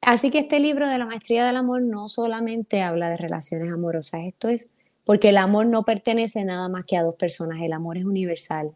Así 0.00 0.30
que 0.30 0.38
este 0.38 0.60
libro 0.60 0.88
de 0.88 0.98
la 0.98 1.06
maestría 1.06 1.46
del 1.46 1.56
amor 1.56 1.82
no 1.82 2.08
solamente 2.08 2.82
habla 2.82 3.08
de 3.08 3.16
relaciones 3.16 3.72
amorosas, 3.72 4.22
esto 4.24 4.48
es 4.48 4.68
porque 5.04 5.30
el 5.30 5.38
amor 5.38 5.66
no 5.66 5.84
pertenece 5.84 6.44
nada 6.44 6.68
más 6.68 6.84
que 6.84 6.96
a 6.96 7.02
dos 7.02 7.14
personas, 7.14 7.60
el 7.62 7.72
amor 7.72 7.98
es 7.98 8.04
universal. 8.04 8.72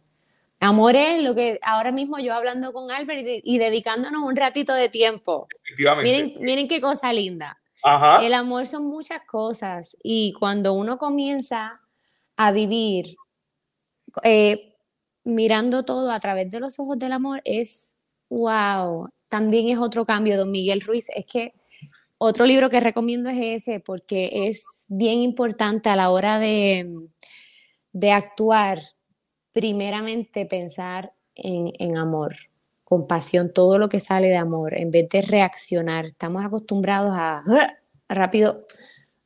Amor 0.60 0.96
es 0.96 1.22
lo 1.22 1.34
que 1.34 1.60
ahora 1.62 1.92
mismo 1.92 2.18
yo 2.18 2.34
hablando 2.34 2.72
con 2.72 2.90
Albert 2.90 3.24
y, 3.44 3.58
dedicándonos 3.58 4.22
un 4.22 4.34
ratito 4.34 4.74
de 4.74 4.88
tiempo. 4.88 5.46
Miren, 6.02 6.34
miren 6.40 6.66
qué 6.66 6.80
cosa 6.80 7.12
linda. 7.12 7.58
El 8.22 8.34
amor 8.34 8.66
son 8.66 8.86
muchas 8.86 9.22
cosas 9.24 9.96
y 10.02 10.32
cuando 10.32 10.72
uno 10.72 10.98
comienza 10.98 11.80
a 12.36 12.50
vivir 12.50 13.16
eh, 14.24 14.74
mirando 15.24 15.84
todo 15.84 16.10
a 16.10 16.18
través 16.18 16.50
de 16.50 16.60
los 16.60 16.80
ojos 16.80 16.98
del 16.98 17.12
amor 17.12 17.40
es 17.44 17.94
wow. 18.28 19.08
También 19.28 19.68
es 19.68 19.78
otro 19.78 20.04
cambio, 20.04 20.36
don 20.36 20.50
Miguel 20.50 20.80
Ruiz. 20.80 21.06
Es 21.14 21.26
que 21.26 21.54
otro 22.18 22.46
libro 22.46 22.70
que 22.70 22.80
recomiendo 22.80 23.30
es 23.30 23.62
ese 23.62 23.80
porque 23.80 24.48
es 24.48 24.86
bien 24.88 25.20
importante 25.20 25.88
a 25.88 25.96
la 25.96 26.10
hora 26.10 26.38
de, 26.38 26.90
de 27.92 28.12
actuar, 28.12 28.82
primeramente 29.52 30.46
pensar 30.46 31.12
en, 31.34 31.72
en 31.78 31.96
amor, 31.96 32.34
compasión, 32.84 33.52
todo 33.52 33.78
lo 33.78 33.88
que 33.88 34.00
sale 34.00 34.28
de 34.28 34.36
amor, 34.36 34.76
en 34.76 34.90
vez 34.90 35.08
de 35.10 35.22
reaccionar. 35.22 36.06
Estamos 36.06 36.44
acostumbrados 36.44 37.12
a 37.14 37.44
rápido 38.08 38.66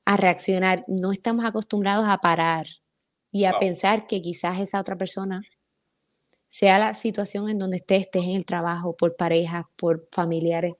a 0.04 0.16
reaccionar, 0.16 0.84
no 0.88 1.12
estamos 1.12 1.44
acostumbrados 1.44 2.06
a 2.08 2.18
parar 2.18 2.66
y 3.30 3.44
a 3.44 3.56
pensar 3.56 4.06
que 4.06 4.20
quizás 4.20 4.60
esa 4.60 4.80
otra 4.80 4.96
persona 4.96 5.42
sea 6.52 6.78
la 6.78 6.92
situación 6.92 7.48
en 7.48 7.58
donde 7.58 7.78
estés, 7.78 8.02
estés 8.02 8.24
en 8.24 8.32
el 8.32 8.44
trabajo, 8.44 8.94
por 8.94 9.16
pareja, 9.16 9.70
por 9.76 10.06
familiares, 10.12 10.74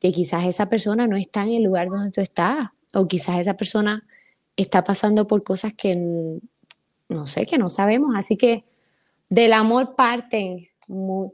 que 0.00 0.12
quizás 0.12 0.46
esa 0.46 0.68
persona 0.68 1.08
no 1.08 1.16
está 1.16 1.42
en 1.42 1.50
el 1.50 1.64
lugar 1.64 1.88
donde 1.88 2.12
tú 2.12 2.20
estás, 2.20 2.68
o 2.94 3.04
quizás 3.06 3.40
esa 3.40 3.54
persona 3.54 4.06
está 4.56 4.84
pasando 4.84 5.26
por 5.26 5.42
cosas 5.42 5.74
que 5.74 5.96
no 7.08 7.26
sé, 7.26 7.44
que 7.44 7.58
no 7.58 7.68
sabemos. 7.68 8.14
Así 8.16 8.36
que 8.36 8.64
del 9.28 9.52
amor 9.52 9.96
parten 9.96 10.68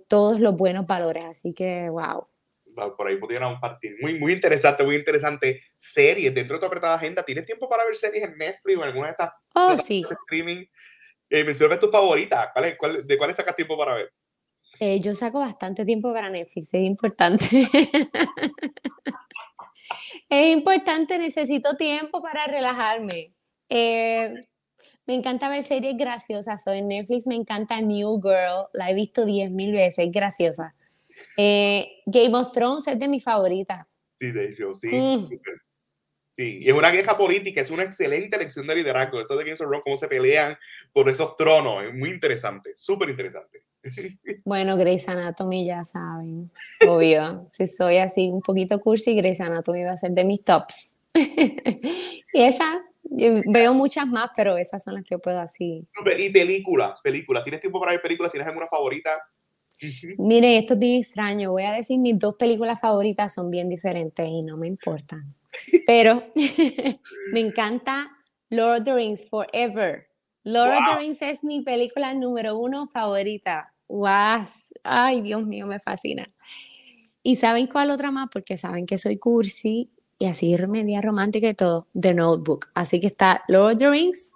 todos 0.09 0.41
los 0.41 0.57
buenos 0.57 0.87
valores. 0.87 1.25
Así 1.25 1.53
que, 1.53 1.91
wow. 1.91 2.27
Por 2.97 3.07
ahí 3.07 3.19
pudieran 3.19 3.61
partir. 3.61 3.97
Muy, 4.01 4.19
muy 4.19 4.33
interesante, 4.33 4.83
muy 4.83 4.97
interesante. 4.97 5.61
Series 5.77 6.35
dentro 6.35 6.57
de 6.57 6.61
tu 6.61 6.67
apretada 6.67 6.95
agenda. 6.95 7.23
¿Tienes 7.23 7.45
tiempo 7.45 7.69
para 7.69 7.85
ver 7.85 7.95
series 7.95 8.25
en 8.25 8.39
Netflix 8.39 8.79
o 8.79 8.81
en 8.81 8.89
alguna 8.89 9.07
de 9.09 9.11
estas 9.13 9.31
oh, 9.55 9.77
sí. 9.77 10.03
streaming? 10.11 10.65
Eh, 11.35 11.43
menciona 11.43 11.76
tu 11.76 11.89
favorita. 11.89 12.53
¿Cuál, 12.78 13.05
¿De 13.05 13.18
cuáles 13.18 13.37
sacas 13.37 13.57
tiempo 13.57 13.76
para 13.76 13.95
ver? 13.95 14.12
Eh, 14.78 15.01
yo 15.01 15.14
saco 15.14 15.41
bastante 15.41 15.85
tiempo 15.85 16.12
para 16.12 16.30
Netflix, 16.30 16.72
es 16.72 16.82
importante. 16.82 17.45
es 20.28 20.53
importante, 20.53 21.18
necesito 21.18 21.76
tiempo 21.76 22.22
para 22.22 22.47
relajarme. 22.47 23.35
Eh, 23.68 24.32
me 25.09 25.14
encanta 25.14 25.49
ver 25.49 25.64
series 25.64 25.97
graciosas. 25.97 26.62
Soy 26.62 26.78
en 26.78 26.87
Netflix, 26.87 27.26
me 27.26 27.35
encanta 27.35 27.80
New 27.80 28.22
Girl, 28.22 28.68
la 28.72 28.93
he 28.93 28.95
visto 28.95 29.24
10.000 29.24 29.72
veces, 29.72 30.12
graciosa. 30.12 30.76
Eh, 31.37 32.01
Game 32.07 32.37
of 32.37 32.53
Thrones 32.53 32.87
es 32.87 32.97
de 32.97 33.09
mis 33.09 33.24
favoritas. 33.24 33.89
Sí, 34.14 34.30
de 34.30 34.51
hecho, 34.51 34.72
sí. 34.72 34.89
Mm. 34.89 35.18
Sí, 36.35 36.59
y 36.62 36.68
es 36.68 36.74
una 36.74 36.91
queja 36.91 37.16
política, 37.16 37.61
es 37.61 37.70
una 37.70 37.85
excelente 37.85 38.37
lección 38.37 38.66
de 38.66 38.74
liderazgo. 38.74 39.20
Eso 39.20 39.37
de 39.37 39.45
Game 39.45 39.53
of 39.53 39.59
Thrones, 39.59 39.82
cómo 39.85 39.97
se 39.97 40.09
pelean 40.09 40.57
por 40.93 41.09
esos 41.09 41.37
tronos, 41.37 41.85
es 41.85 41.95
muy 41.95 42.11
interesante, 42.11 42.72
súper 42.74 43.11
interesante. 43.11 43.62
Bueno, 44.45 44.76
Grey's 44.76 45.07
Anatomy 45.09 45.66
ya 45.66 45.85
saben, 45.85 46.51
obvio. 46.89 47.45
si 47.49 47.66
soy 47.66 47.99
así 47.99 48.30
un 48.30 48.41
poquito 48.41 48.80
cursi, 48.80 49.14
Grey's 49.14 49.41
Anatomy 49.41 49.85
va 49.85 49.93
a 49.93 49.97
ser 49.97 50.11
de 50.11 50.24
mis 50.24 50.43
tops. 50.43 51.01
y 51.14 52.43
esa, 52.43 52.82
veo 53.47 53.74
muchas 53.74 54.09
más, 54.09 54.30
pero 54.35 54.57
esas 54.57 54.82
son 54.82 54.95
las 54.95 55.05
que 55.05 55.18
puedo 55.18 55.39
así. 55.39 55.87
Y 56.18 56.30
películas, 56.30 57.01
películas. 57.03 57.45
¿Tienes 57.45 57.61
tiempo 57.61 57.78
para 57.78 57.93
ver 57.93 58.03
películas? 58.03 58.32
¿Tienes 58.32 58.49
alguna 58.49 58.66
favorita? 58.66 59.11
Mire, 60.18 60.59
esto 60.59 60.74
es 60.74 60.80
bien 60.80 61.01
extraño. 61.01 61.53
Voy 61.53 61.64
a 61.64 61.72
decir, 61.72 61.99
mis 61.99 62.18
dos 62.18 62.35
películas 62.37 62.80
favoritas 62.80 63.32
son 63.35 63.51
bien 63.51 63.68
diferentes 63.68 64.26
y 64.26 64.43
no 64.43 64.57
me 64.57 64.66
importan. 64.66 65.24
Pero 65.87 66.25
me 67.33 67.41
encanta 67.41 68.11
Lord 68.51 68.81
of 68.81 68.85
the 68.85 68.95
Rings 68.95 69.29
Forever. 69.29 70.07
Lord 70.45 70.75
of 70.75 70.85
the 70.91 70.99
Rings 70.99 71.23
es 71.23 71.43
mi 71.43 71.63
película 71.63 72.15
número 72.15 72.59
uno 72.59 72.89
favorita. 72.89 73.73
¡Wow! 73.89 74.45
Ay, 74.83 75.23
Dios 75.23 75.45
mío, 75.47 75.67
me 75.67 75.81
fascina. 75.81 76.31
¿Y 77.23 77.37
saben 77.37 77.67
cuál 77.67 77.91
otra 77.91 78.11
más? 78.11 78.29
Porque 78.31 78.59
saben 78.59 78.87
que 78.87 78.99
soy 78.99 79.19
cursi 79.19 79.91
y 80.19 80.27
así 80.27 80.55
media 80.69 81.01
romántica 81.01 81.49
y 81.49 81.55
todo. 81.55 81.87
The 81.99 82.15
Notebook. 82.15 82.67
Así 82.75 83.01
que 83.01 83.07
está 83.07 83.43
Lord 83.49 83.73
of 83.73 83.79
the 83.79 83.91
Rings 83.91 84.35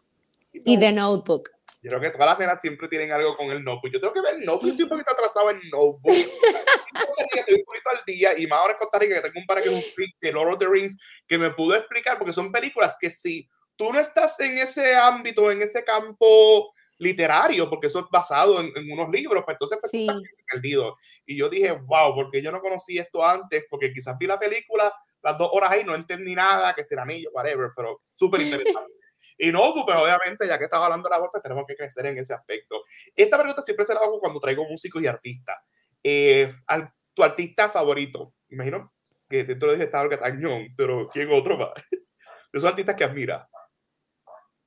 y 0.64 0.78
The 0.78 0.92
Notebook. 0.92 1.50
Yo 1.80 1.90
creo 1.90 2.00
que 2.00 2.10
todas 2.10 2.26
las 2.26 2.38
nenas 2.38 2.60
siempre 2.60 2.88
tienen 2.88 3.12
algo 3.12 3.36
con 3.36 3.50
el 3.50 3.62
notebook. 3.62 3.92
Yo 3.92 4.00
tengo 4.00 4.12
que 4.12 4.20
ver 4.20 4.34
el 4.34 4.44
notebook, 4.44 4.70
estoy 4.70 4.82
un 4.84 4.88
poquito 4.88 5.12
atrasado 5.12 5.50
en 5.50 5.60
notebook. 5.70 6.02
estoy 7.32 7.54
un 7.54 7.64
poquito 7.64 7.90
al 7.90 8.04
día 8.06 8.38
y 8.38 8.46
más 8.46 8.58
ahora 8.58 8.72
en 8.72 8.78
Costa 8.78 8.98
Rica 8.98 9.14
que 9.16 9.20
tengo 9.22 9.40
un 9.40 9.46
par 9.46 9.62
que 9.62 9.68
es 9.68 9.74
un 9.74 9.92
freak 9.94 10.16
de 10.20 10.32
Lord 10.32 10.54
of 10.54 10.58
the 10.58 10.66
Rings 10.66 10.96
que 11.26 11.38
me 11.38 11.50
pudo 11.50 11.76
explicar 11.76 12.18
porque 12.18 12.32
son 12.32 12.50
películas 12.50 12.96
que 13.00 13.10
si 13.10 13.48
tú 13.76 13.92
no 13.92 14.00
estás 14.00 14.40
en 14.40 14.58
ese 14.58 14.96
ámbito, 14.96 15.50
en 15.50 15.62
ese 15.62 15.84
campo 15.84 16.72
literario, 16.98 17.70
porque 17.70 17.86
eso 17.86 18.00
es 18.00 18.06
basado 18.10 18.60
en, 18.60 18.72
unos 18.90 19.08
libros, 19.10 19.44
pues 19.44 19.54
entonces 19.54 19.78
pues, 19.80 19.92
sí. 19.92 20.06
perdido. 20.50 20.96
Y 21.24 21.36
yo 21.38 21.48
dije, 21.48 21.70
wow, 21.70 22.12
porque 22.12 22.42
yo 22.42 22.50
no 22.50 22.60
conocí 22.60 22.98
esto 22.98 23.24
antes, 23.24 23.66
porque 23.70 23.92
quizás 23.92 24.18
vi 24.18 24.26
la 24.26 24.38
película 24.38 24.92
las 25.22 25.36
dos 25.36 25.50
horas 25.52 25.72
ahí, 25.72 25.84
no 25.84 25.94
entendí 25.94 26.34
nada, 26.34 26.74
que 26.74 26.84
será 26.84 27.02
anillo, 27.02 27.30
whatever, 27.32 27.70
pero 27.74 28.00
súper 28.02 28.40
interesante. 28.40 28.97
Y 29.38 29.52
no, 29.52 29.72
pues 29.86 29.96
obviamente, 29.96 30.48
ya 30.48 30.58
que 30.58 30.64
estaba 30.64 30.86
hablando 30.86 31.08
de 31.08 31.14
la 31.14 31.20
voz, 31.20 31.28
pues 31.30 31.42
tenemos 31.42 31.64
que 31.66 31.76
crecer 31.76 32.06
en 32.06 32.18
ese 32.18 32.34
aspecto. 32.34 32.80
Esta 33.14 33.38
pregunta 33.38 33.62
siempre 33.62 33.84
se 33.84 33.94
la 33.94 34.00
hago 34.00 34.18
cuando 34.18 34.40
traigo 34.40 34.64
músicos 34.68 35.00
y 35.00 35.06
artistas. 35.06 35.56
Eh, 36.02 36.52
al, 36.66 36.92
tu 37.14 37.22
artista 37.22 37.68
favorito, 37.68 38.34
imagino 38.48 38.92
que 39.28 39.44
dentro 39.44 39.68
de 39.68 39.76
ese 39.76 39.84
estado 39.84 40.08
que 40.08 40.16
Tañón, 40.16 40.74
pero 40.76 41.08
¿quién 41.08 41.30
otro 41.32 41.56
más? 41.56 41.70
De 41.90 41.98
esos 42.58 42.68
artistas 42.68 42.96
que 42.96 43.04
admira. 43.04 43.48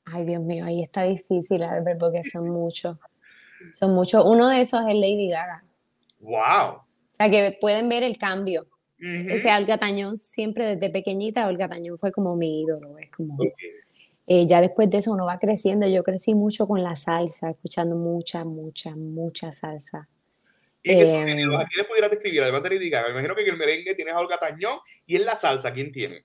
Ay, 0.06 0.26
Dios 0.26 0.42
mío, 0.42 0.66
ahí 0.66 0.84
está 0.84 1.04
difícil, 1.04 1.64
Albert, 1.64 2.00
porque 2.00 2.24
son 2.24 2.50
muchos. 2.50 2.98
Son 3.74 3.94
muchos. 3.94 4.24
Uno 4.26 4.48
de 4.48 4.62
esos 4.62 4.82
es 4.82 4.96
Lady 4.96 5.30
Gaga. 5.30 5.64
¡Wow! 6.20 6.76
O 6.76 6.86
sea, 7.18 7.30
que 7.30 7.58
pueden 7.60 7.90
ver 7.90 8.04
el 8.04 8.18
cambio. 8.18 8.68
Ese 9.00 9.52
Olga 9.52 9.80
Tañón, 9.80 10.16
siempre 10.16 10.76
desde 10.76 10.92
pequeñita, 10.92 11.48
Olga 11.48 11.68
Tañón 11.68 11.98
fue 11.98 12.12
como 12.12 12.36
mi 12.36 12.62
ídolo. 12.62 13.00
Es 13.00 13.10
como. 13.10 13.38
Eh, 14.34 14.48
ya 14.48 14.62
después 14.62 14.90
de 14.90 15.00
eso 15.00 15.12
uno 15.12 15.26
va 15.26 15.40
creciendo. 15.40 15.86
Yo 15.90 16.04
crecí 16.04 16.34
mucho 16.34 16.66
con 16.66 16.82
la 16.82 16.96
salsa, 16.96 17.50
escuchando 17.50 17.98
mucha, 17.98 18.46
mucha, 18.46 18.96
mucha 18.96 19.52
salsa. 19.52 20.08
¿Y 20.82 20.90
qué 20.90 21.02
eh, 21.02 21.18
¿A 21.18 21.26
quiénes 21.26 21.86
pudieras 21.86 22.12
describir? 22.12 22.42
Además 22.42 22.64
de 22.64 22.70
Lady 22.70 22.90
Gaga, 22.90 23.08
me 23.08 23.12
imagino 23.12 23.36
que 23.36 23.42
en 23.42 23.50
el 23.50 23.58
merengue 23.58 23.94
tienes 23.94 24.14
a 24.14 24.20
Olga 24.20 24.40
Tañón 24.40 24.80
y 25.06 25.18
en 25.18 25.26
la 25.26 25.36
salsa, 25.36 25.74
¿quién 25.74 25.92
tiene? 25.92 26.24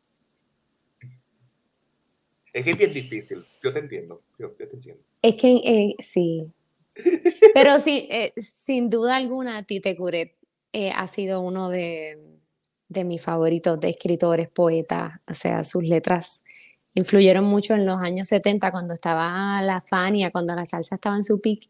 Es 2.53 2.65
que 2.65 2.71
es 2.71 2.79
bien 2.79 2.93
difícil, 2.93 3.39
yo 3.61 3.73
te 3.73 3.81
entiendo, 3.81 4.23
yo, 4.39 4.53
te 4.53 4.65
entiendo. 4.73 5.03
Es 5.21 5.35
que 5.35 5.57
eh, 5.65 5.97
sí, 5.99 6.47
pero 7.55 7.81
sí, 7.81 8.07
eh, 8.09 8.33
sin 8.37 8.89
duda 8.89 9.17
alguna, 9.17 9.65
Tite 9.65 9.97
Curet 9.97 10.37
ha 10.95 11.07
sido 11.09 11.41
uno 11.41 11.71
de, 11.71 12.21
de, 12.89 13.05
mis 13.05 13.21
favoritos 13.21 13.81
de 13.81 13.89
escritores, 13.89 14.49
poetas, 14.49 15.21
o 15.27 15.35
sea, 15.35 15.65
sus 15.65 15.83
letras 15.83 16.45
influyeron 16.97 17.45
mucho 17.45 17.75
en 17.75 17.87
los 17.87 17.99
años 17.99 18.29
70 18.29 18.73
cuando 18.73 18.95
estaba 18.95 19.61
la 19.63 19.81
Fania, 19.83 20.31
cuando 20.31 20.55
la 20.55 20.65
salsa 20.65 20.97
estaba 20.97 21.15
en 21.15 21.23
su 21.23 21.41
pic. 21.41 21.69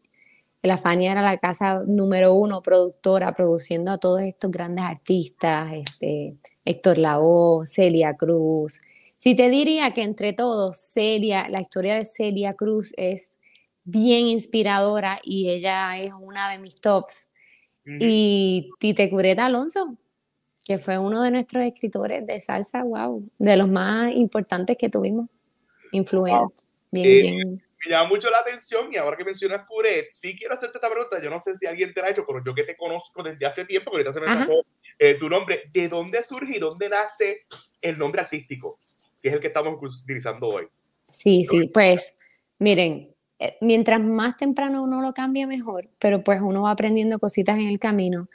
La 0.63 0.77
Fania 0.77 1.11
era 1.11 1.21
la 1.21 1.37
casa 1.37 1.83
número 1.85 2.33
uno 2.33 2.61
productora, 2.61 3.33
produciendo 3.33 3.91
a 3.91 3.97
todos 3.99 4.21
estos 4.21 4.49
grandes 4.49 4.83
artistas, 4.85 5.71
este, 5.73 6.37
Héctor 6.65 6.97
Lavoe, 6.97 7.65
Celia 7.65 8.15
Cruz. 8.15 8.79
Si 9.17 9.35
te 9.35 9.49
diría 9.49 9.91
que 9.91 10.03
entre 10.03 10.33
todos, 10.33 10.77
Celia, 10.77 11.49
la 11.49 11.61
historia 11.61 11.95
de 11.95 12.05
Celia 12.05 12.53
Cruz 12.53 12.93
es 12.97 13.37
bien 13.83 14.27
inspiradora 14.27 15.19
y 15.23 15.49
ella 15.49 15.97
es 15.97 16.13
una 16.19 16.49
de 16.49 16.59
mis 16.59 16.75
tops. 16.79 17.31
Y 17.99 18.69
Tite 18.79 19.09
Cureta 19.09 19.45
Alonso, 19.45 19.95
que 20.67 20.79
fue 20.79 20.97
uno 20.97 21.21
de 21.23 21.31
nuestros 21.31 21.65
escritores 21.65 22.27
de 22.27 22.41
salsa, 22.41 22.83
wow, 22.83 23.23
de 23.39 23.55
los 23.55 23.69
más 23.69 24.13
importantes 24.13 24.75
que 24.77 24.89
tuvimos, 24.89 25.29
influentes. 25.93 26.67
Bien, 26.91 27.07
eh, 27.07 27.21
bien. 27.21 27.63
Me 27.85 27.91
llama 27.91 28.09
mucho 28.09 28.29
la 28.29 28.39
atención 28.39 28.91
y 28.91 28.97
ahora 28.97 29.15
que 29.15 29.23
mencionas 29.23 29.65
Curet, 29.65 30.07
sí 30.11 30.35
quiero 30.37 30.55
hacerte 30.55 30.77
esta 30.77 30.89
pregunta, 30.89 31.21
yo 31.23 31.29
no 31.29 31.39
sé 31.39 31.55
si 31.55 31.65
alguien 31.65 31.93
te 31.93 32.01
la 32.01 32.07
ha 32.07 32.09
hecho, 32.09 32.25
pero 32.27 32.43
yo 32.43 32.53
que 32.53 32.63
te 32.63 32.75
conozco 32.75 33.23
desde 33.23 33.45
hace 33.45 33.63
tiempo, 33.63 33.91
que 33.91 33.97
ahorita 33.97 34.11
se 34.11 34.19
me 34.19 34.27
sacó 34.27 34.65
eh, 34.99 35.13
tu 35.13 35.29
nombre, 35.29 35.63
¿de 35.71 35.87
dónde 35.87 36.21
surge 36.21 36.57
y 36.57 36.59
dónde 36.59 36.89
nace 36.89 37.45
el 37.81 37.97
nombre 37.97 38.19
artístico, 38.19 38.77
que 39.21 39.29
es 39.29 39.35
el 39.35 39.39
que 39.39 39.47
estamos 39.47 39.79
utilizando 40.03 40.49
hoy? 40.49 40.67
Sí, 41.13 41.45
sí, 41.45 41.69
pues 41.73 42.13
miren, 42.59 43.15
eh, 43.39 43.55
mientras 43.61 44.01
más 44.01 44.35
temprano 44.35 44.83
uno 44.83 45.01
lo 45.01 45.13
cambia, 45.13 45.47
mejor, 45.47 45.89
pero 45.97 46.25
pues 46.25 46.41
uno 46.41 46.63
va 46.63 46.71
aprendiendo 46.71 47.19
cositas 47.19 47.57
en 47.57 47.67
el 47.67 47.79
camino. 47.79 48.27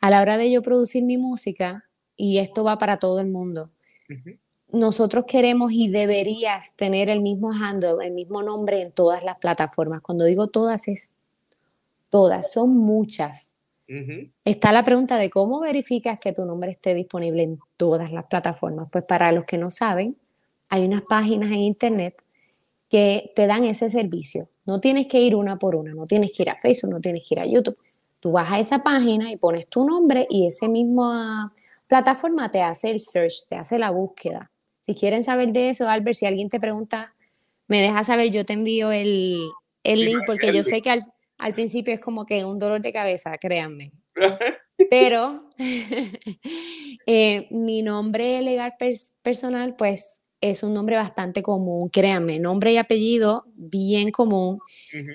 A 0.00 0.10
la 0.10 0.20
hora 0.20 0.36
de 0.36 0.50
yo 0.50 0.62
producir 0.62 1.02
mi 1.04 1.18
música, 1.18 1.84
y 2.16 2.38
esto 2.38 2.64
va 2.64 2.78
para 2.78 2.98
todo 2.98 3.20
el 3.20 3.28
mundo, 3.28 3.70
nosotros 4.70 5.24
queremos 5.26 5.72
y 5.72 5.88
deberías 5.88 6.74
tener 6.76 7.10
el 7.10 7.20
mismo 7.20 7.52
handle, 7.52 8.04
el 8.06 8.12
mismo 8.12 8.42
nombre 8.42 8.82
en 8.82 8.92
todas 8.92 9.24
las 9.24 9.38
plataformas. 9.38 10.02
Cuando 10.02 10.24
digo 10.24 10.48
todas, 10.48 10.88
es 10.88 11.14
todas, 12.10 12.52
son 12.52 12.76
muchas. 12.76 13.54
Está 14.44 14.70
la 14.70 14.84
pregunta 14.84 15.16
de 15.16 15.30
cómo 15.30 15.60
verificas 15.60 16.20
que 16.20 16.34
tu 16.34 16.44
nombre 16.44 16.70
esté 16.70 16.94
disponible 16.94 17.42
en 17.42 17.58
todas 17.78 18.12
las 18.12 18.26
plataformas. 18.26 18.88
Pues 18.92 19.04
para 19.04 19.32
los 19.32 19.46
que 19.46 19.56
no 19.56 19.70
saben, 19.70 20.16
hay 20.68 20.84
unas 20.84 21.02
páginas 21.02 21.50
en 21.50 21.60
internet 21.60 22.22
que 22.90 23.32
te 23.34 23.46
dan 23.46 23.64
ese 23.64 23.88
servicio. 23.88 24.48
No 24.66 24.80
tienes 24.80 25.06
que 25.06 25.20
ir 25.20 25.34
una 25.34 25.58
por 25.58 25.74
una, 25.74 25.94
no 25.94 26.04
tienes 26.04 26.32
que 26.32 26.42
ir 26.42 26.50
a 26.50 26.60
Facebook, 26.60 26.90
no 26.90 27.00
tienes 27.00 27.26
que 27.26 27.34
ir 27.34 27.40
a 27.40 27.46
YouTube. 27.46 27.78
Tú 28.20 28.32
vas 28.32 28.52
a 28.52 28.58
esa 28.58 28.82
página 28.82 29.30
y 29.30 29.36
pones 29.36 29.68
tu 29.68 29.86
nombre 29.86 30.26
y 30.28 30.46
esa 30.46 30.68
misma 30.68 31.52
plataforma 31.86 32.50
te 32.50 32.62
hace 32.62 32.90
el 32.90 33.00
search, 33.00 33.46
te 33.48 33.56
hace 33.56 33.78
la 33.78 33.90
búsqueda. 33.90 34.50
Si 34.86 34.94
quieren 34.94 35.22
saber 35.22 35.52
de 35.52 35.70
eso, 35.70 35.88
Albert, 35.88 36.16
si 36.16 36.26
alguien 36.26 36.48
te 36.48 36.58
pregunta, 36.58 37.14
me 37.68 37.80
deja 37.80 38.02
saber, 38.04 38.30
yo 38.30 38.44
te 38.44 38.54
envío 38.54 38.90
el, 38.90 39.50
link 39.84 40.20
porque 40.26 40.52
yo 40.52 40.64
sé 40.64 40.82
que 40.82 40.90
al, 40.90 41.54
principio 41.54 41.94
es 41.94 42.00
como 42.00 42.26
que 42.26 42.44
un 42.44 42.58
dolor 42.58 42.80
de 42.80 42.92
cabeza, 42.92 43.36
créanme. 43.38 43.92
Pero 44.90 45.40
eh, 47.06 47.46
mi 47.50 47.82
nombre 47.82 48.40
legal 48.42 48.74
personal, 49.22 49.76
pues 49.76 50.20
es 50.40 50.62
un 50.62 50.72
nombre 50.72 50.96
bastante 50.96 51.42
común, 51.42 51.88
créanme, 51.88 52.38
nombre 52.38 52.72
y 52.72 52.76
apellido 52.76 53.44
bien 53.54 54.10
común. 54.10 54.60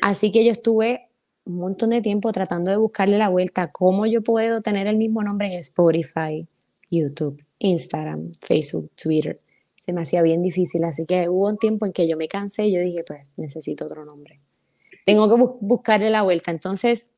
Así 0.02 0.32
que 0.32 0.44
yo 0.44 0.52
estuve 0.52 1.10
un 1.46 1.58
montón 1.58 1.90
de 1.90 2.02
tiempo 2.02 2.32
tratando 2.32 2.72
de 2.72 2.78
buscarle 2.78 3.18
la 3.18 3.30
vuelta, 3.30 3.72
cómo 3.72 4.06
yo 4.06 4.22
puedo 4.22 4.62
tener 4.62 4.88
el 4.88 4.98
mismo 4.98 5.24
nombre 5.24 5.48
en 5.48 5.60
Spotify, 5.60 6.48
YouTube, 6.90 7.44
Instagram, 7.60 8.32
Facebook, 8.40 8.92
Twitter. 9.02 9.40
Se 9.86 9.92
me 9.92 10.02
hacía 10.02 10.22
bien 10.22 10.42
difícil, 10.42 10.84
así 10.86 11.06
que 11.06 11.28
hubo 11.28 11.48
un 11.48 11.58
tiempo 11.58 11.86
en 11.86 11.92
que 11.92 12.08
yo 12.08 12.16
me 12.16 12.28
cansé 12.28 12.68
y 12.68 12.74
yo 12.74 12.80
dije, 12.80 13.04
pues 13.06 13.26
necesito 13.36 13.86
otro 13.86 14.06
nombre. 14.06 14.40
Tengo 15.06 15.28
que 15.28 15.56
buscarle 15.60 16.10
la 16.10 16.22
vuelta. 16.22 16.52
Entonces, 16.52 17.10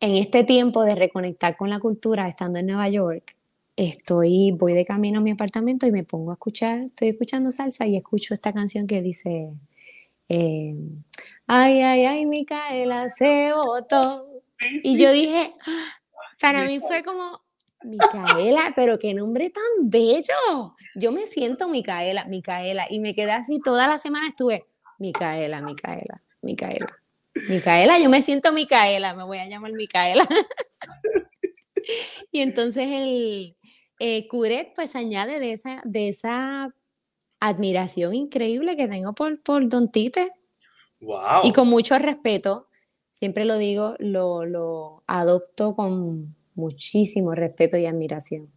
en 0.00 0.16
este 0.16 0.42
tiempo 0.42 0.82
de 0.82 0.96
reconectar 0.96 1.56
con 1.56 1.70
la 1.70 1.78
cultura, 1.78 2.26
estando 2.26 2.58
en 2.58 2.66
Nueva 2.66 2.88
York, 2.88 3.36
estoy, 3.76 4.50
voy 4.50 4.72
de 4.72 4.84
camino 4.84 5.20
a 5.20 5.22
mi 5.22 5.30
apartamento 5.30 5.86
y 5.86 5.92
me 5.92 6.02
pongo 6.02 6.32
a 6.32 6.34
escuchar, 6.34 6.80
estoy 6.80 7.08
escuchando 7.08 7.52
salsa 7.52 7.86
y 7.86 7.96
escucho 7.96 8.34
esta 8.34 8.52
canción 8.52 8.88
que 8.88 9.02
dice, 9.02 9.50
eh, 10.28 10.74
ay, 11.46 11.80
ay, 11.80 12.04
ay, 12.04 12.26
Micaela 12.26 13.08
se 13.10 13.52
votó. 13.52 14.42
y 14.82 14.98
yo 14.98 15.12
dije, 15.12 15.54
para 16.40 16.64
mí 16.64 16.80
fue 16.80 17.02
como, 17.02 17.40
Micaela, 17.84 18.72
pero 18.74 18.98
qué 18.98 19.14
nombre 19.14 19.50
tan 19.50 19.88
bello. 19.88 20.74
Yo 20.96 21.12
me 21.12 21.26
siento 21.26 21.68
Micaela, 21.68 22.24
Micaela, 22.24 22.86
y 22.90 23.00
me 23.00 23.14
quedé 23.14 23.32
así 23.32 23.60
toda 23.60 23.86
la 23.86 23.98
semana, 23.98 24.28
estuve, 24.28 24.62
Micaela, 24.98 25.60
Micaela, 25.60 26.22
Micaela. 26.42 26.96
Micaela, 27.48 27.98
yo 27.98 28.08
me 28.08 28.22
siento 28.22 28.52
Micaela, 28.52 29.14
me 29.14 29.22
voy 29.22 29.38
a 29.38 29.46
llamar 29.46 29.72
Micaela. 29.72 30.26
y 32.32 32.40
entonces 32.40 32.88
el, 32.88 33.56
eh, 34.00 34.26
Curet 34.28 34.72
pues 34.74 34.96
añade 34.96 35.38
de 35.38 35.52
esa, 35.52 35.80
de 35.84 36.08
esa 36.08 36.74
admiración 37.40 38.14
increíble 38.14 38.76
que 38.76 38.88
tengo 38.88 39.14
por, 39.14 39.40
por 39.42 39.68
Don 39.68 39.90
Tite. 39.90 40.32
Wow. 41.00 41.42
Y 41.44 41.52
con 41.52 41.68
mucho 41.68 41.98
respeto, 41.98 42.68
siempre 43.12 43.44
lo 43.44 43.56
digo, 43.56 43.94
lo, 43.98 44.44
lo 44.44 45.04
adopto 45.06 45.74
con 45.74 46.34
muchísimo 46.54 47.34
respeto 47.34 47.76
y 47.76 47.86
admiración. 47.86 48.52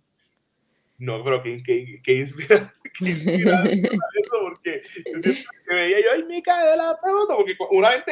No, 0.97 1.23
pero 1.23 1.41
qué, 1.41 1.61
qué, 1.63 1.99
qué 2.03 2.13
inspiración, 2.19 2.69
porque 4.43 4.83
yo 5.11 5.19
siempre 5.19 5.43
que 5.67 5.75
veía 5.75 5.99
yo, 5.99 6.07
ay, 6.13 6.23
Micaela, 6.25 6.95
porque 7.27 7.55
una 7.71 7.89
vez 7.89 8.03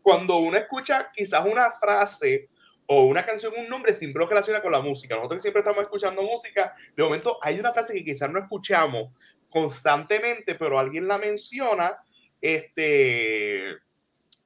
cuando 0.00 0.38
uno 0.38 0.56
escucha 0.56 1.10
quizás 1.14 1.44
una 1.44 1.70
frase 1.72 2.48
o 2.86 3.04
una 3.04 3.26
canción, 3.26 3.52
un 3.58 3.68
nombre 3.68 3.92
siempre 3.92 4.20
lo 4.20 4.26
relaciona 4.26 4.62
con 4.62 4.72
la 4.72 4.80
música. 4.80 5.14
Nosotros 5.14 5.42
siempre 5.42 5.60
estamos 5.60 5.82
escuchando 5.82 6.22
música, 6.22 6.72
de 6.96 7.02
momento 7.02 7.38
hay 7.42 7.60
una 7.60 7.74
frase 7.74 7.92
que 7.92 8.02
quizás 8.02 8.30
no 8.30 8.38
escuchamos 8.38 9.12
constantemente, 9.50 10.54
pero 10.54 10.78
alguien 10.78 11.08
la 11.08 11.18
menciona, 11.18 11.96
este, 12.40 13.76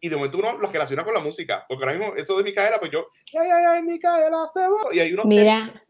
y 0.00 0.08
de 0.08 0.16
momento 0.16 0.38
uno 0.38 0.58
lo 0.58 0.70
relaciona 0.70 1.04
con 1.04 1.14
la 1.14 1.20
música, 1.20 1.64
porque 1.68 1.84
ahora 1.84 1.98
mismo 1.98 2.16
eso 2.16 2.36
de 2.36 2.44
Micaela, 2.44 2.78
pues 2.78 2.90
yo, 2.90 3.06
ay, 3.38 3.48
ay, 3.50 3.64
ay, 3.68 3.82
Micaela, 3.82 4.50
y 4.92 4.98
hay 4.98 5.12
unos 5.12 5.26
Mira. 5.26 5.82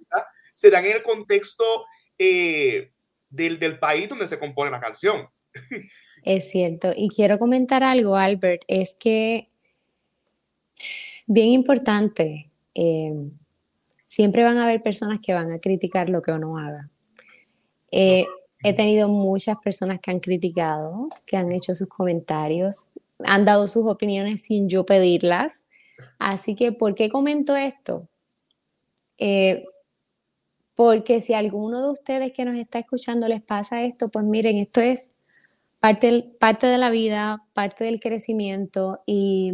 se 0.55 0.71
dan 0.71 0.85
en 0.87 0.97
el 0.97 1.03
contexto 1.03 1.65
eh, 2.19 2.91
del, 3.29 3.59
del 3.59 3.79
país 3.79 4.09
donde 4.09 4.27
se 4.27 4.39
compone 4.39 4.71
la 4.71 4.81
canción. 4.81 5.29
Es 6.25 6.51
cierto, 6.51 6.93
y 6.97 7.09
quiero 7.09 7.39
comentar 7.39 7.83
algo, 7.83 8.17
Albert, 8.17 8.63
es 8.69 8.95
que 8.95 9.49
bien 11.27 11.49
importante. 11.49 12.51
Eh, 12.75 13.13
siempre 14.07 14.45
van 14.45 14.59
a 14.59 14.65
haber 14.65 14.83
personas 14.83 15.21
que 15.21 15.33
van 15.33 15.51
a 15.53 15.59
criticar 15.59 16.11
lo 16.11 16.21
que 16.21 16.33
uno 16.33 16.59
haga. 16.59 16.91
Eh, 17.91 18.27
he 18.63 18.73
tenido 18.75 19.09
muchas 19.09 19.59
personas 19.59 20.01
que 20.01 20.11
han 20.11 20.21
criticado, 20.21 21.09
que 21.27 21.37
han 21.37 21.53
hecho 21.53 21.75
sus 21.75 21.89
comentarios, 21.89 22.91
han 23.25 23.45
dado 23.45 23.67
sus 23.67 23.87
opiniones 23.87 24.43
sin 24.43 24.69
yo 24.69 24.85
pedirlas. 24.85 25.67
Así 26.19 26.55
que, 26.55 26.73
¿por 26.73 26.95
qué 26.95 27.09
comento 27.09 27.57
esto? 27.57 28.09
Eh, 29.19 29.65
porque 30.75 31.21
si 31.21 31.35
a 31.35 31.39
alguno 31.39 31.83
de 31.83 31.93
ustedes 31.93 32.33
que 32.33 32.45
nos 32.45 32.59
está 32.59 32.79
escuchando 32.79 33.29
les 33.29 33.43
pasa 33.43 33.83
esto, 33.83 34.09
pues 34.09 34.25
miren, 34.25 34.57
esto 34.57 34.81
es 34.81 35.11
parte, 35.81 36.33
parte 36.41 36.67
de 36.67 36.79
la 36.79 36.91
vida, 36.91 37.45
parte 37.53 37.85
del 37.85 38.01
crecimiento 38.01 39.03
y 39.07 39.53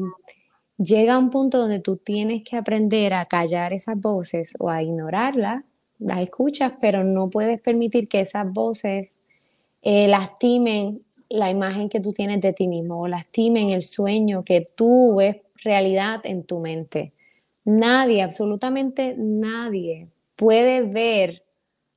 llega 0.79 1.19
un 1.19 1.31
punto 1.31 1.59
donde 1.59 1.81
tú 1.81 1.97
tienes 1.97 2.43
que 2.45 2.57
aprender 2.57 3.15
a 3.15 3.27
callar 3.27 3.73
esas 3.73 3.99
voces 3.99 4.55
o 4.59 4.71
a 4.71 4.83
ignorarlas, 4.83 5.65
las 5.99 6.21
escuchas, 6.21 6.75
pero 6.81 7.05
no 7.05 7.29
puedes 7.29 7.61
permitir 7.61 8.09
que 8.09 8.21
esas 8.21 8.51
voces 8.53 9.19
eh, 9.83 10.09
lastimen 10.09 11.01
la 11.29 11.51
imagen 11.51 11.89
que 11.89 12.01
tú 12.01 12.13
tienes 12.13 12.41
de 12.41 12.53
ti 12.53 12.69
mismo 12.69 13.01
o 13.01 13.09
lastimen 13.09 13.71
el 13.71 13.83
sueño 13.83 14.45
que 14.45 14.69
tú 14.75 15.17
ves 15.17 15.37
realidad 15.63 16.21
en 16.25 16.45
tu 16.45 16.59
mente. 16.59 17.13
Nadie, 17.65 18.23
absolutamente 18.23 19.15
nadie 19.19 20.09
puede 20.37 20.83
ver 20.83 21.43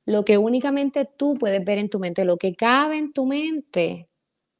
lo 0.04 0.24
que 0.24 0.36
únicamente 0.36 1.08
tú 1.16 1.34
puedes 1.34 1.64
ver 1.64 1.78
en 1.78 1.88
tu 1.88 1.98
mente, 1.98 2.24
lo 2.24 2.36
que 2.36 2.54
cabe 2.54 2.98
en 2.98 3.12
tu 3.12 3.24
mente, 3.24 4.08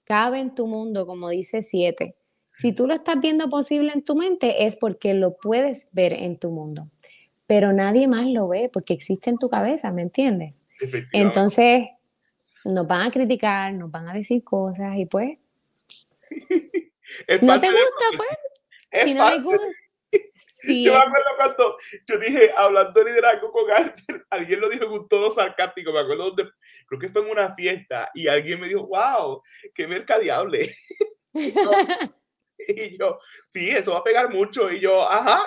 cabe 0.04 0.40
en 0.40 0.54
tu 0.54 0.66
mundo, 0.66 1.06
como 1.06 1.28
dice 1.28 1.62
siete. 1.62 2.14
Si 2.58 2.72
tú 2.72 2.86
lo 2.86 2.94
estás 2.94 3.20
viendo 3.20 3.48
posible 3.48 3.92
en 3.92 4.04
tu 4.04 4.14
mente 4.14 4.64
es 4.64 4.76
porque 4.76 5.14
lo 5.14 5.36
puedes 5.36 5.90
ver 5.92 6.12
en 6.12 6.38
tu 6.38 6.50
mundo, 6.50 6.88
pero 7.52 7.70
nadie 7.70 8.08
más 8.08 8.24
lo 8.24 8.48
ve 8.48 8.70
porque 8.72 8.94
existe 8.94 9.28
en 9.28 9.36
tu 9.36 9.50
cabeza, 9.50 9.92
¿me 9.92 10.00
entiendes? 10.00 10.64
Entonces, 11.12 11.84
nos 12.64 12.86
van 12.86 13.02
a 13.02 13.10
criticar, 13.10 13.74
nos 13.74 13.90
van 13.90 14.08
a 14.08 14.14
decir 14.14 14.42
cosas 14.42 14.96
y 14.96 15.04
pues... 15.04 15.36
¿No 17.42 17.60
te 17.60 17.66
gusta, 17.66 18.06
pues? 18.16 19.04
Si 19.04 19.12
no 19.12 19.28
les 19.28 19.42
gusta... 19.42 19.66
yo 20.62 20.92
me 20.94 20.98
acuerdo 20.98 21.26
cuando 21.36 21.76
yo 22.06 22.18
dije, 22.20 22.50
hablando 22.56 22.98
de 22.98 23.10
liderazgo 23.10 23.50
con 23.50 23.70
alguien, 23.70 23.94
alguien 24.30 24.58
lo 24.58 24.70
dijo 24.70 24.84
en 24.86 24.92
un 24.92 25.06
tono 25.06 25.30
sarcástico, 25.30 25.92
me 25.92 26.00
acuerdo 26.00 26.30
donde, 26.30 26.50
creo 26.86 27.00
que 27.00 27.10
fue 27.10 27.20
en 27.20 27.32
una 27.32 27.54
fiesta, 27.54 28.10
y 28.14 28.28
alguien 28.28 28.60
me 28.60 28.68
dijo, 28.68 28.86
wow, 28.86 29.42
qué 29.74 29.86
mercadiable. 29.86 30.70
y 31.34 32.98
yo, 32.98 33.18
sí, 33.46 33.68
eso 33.68 33.92
va 33.92 33.98
a 33.98 34.04
pegar 34.04 34.32
mucho, 34.32 34.72
y 34.72 34.80
yo, 34.80 35.06
ajá, 35.06 35.44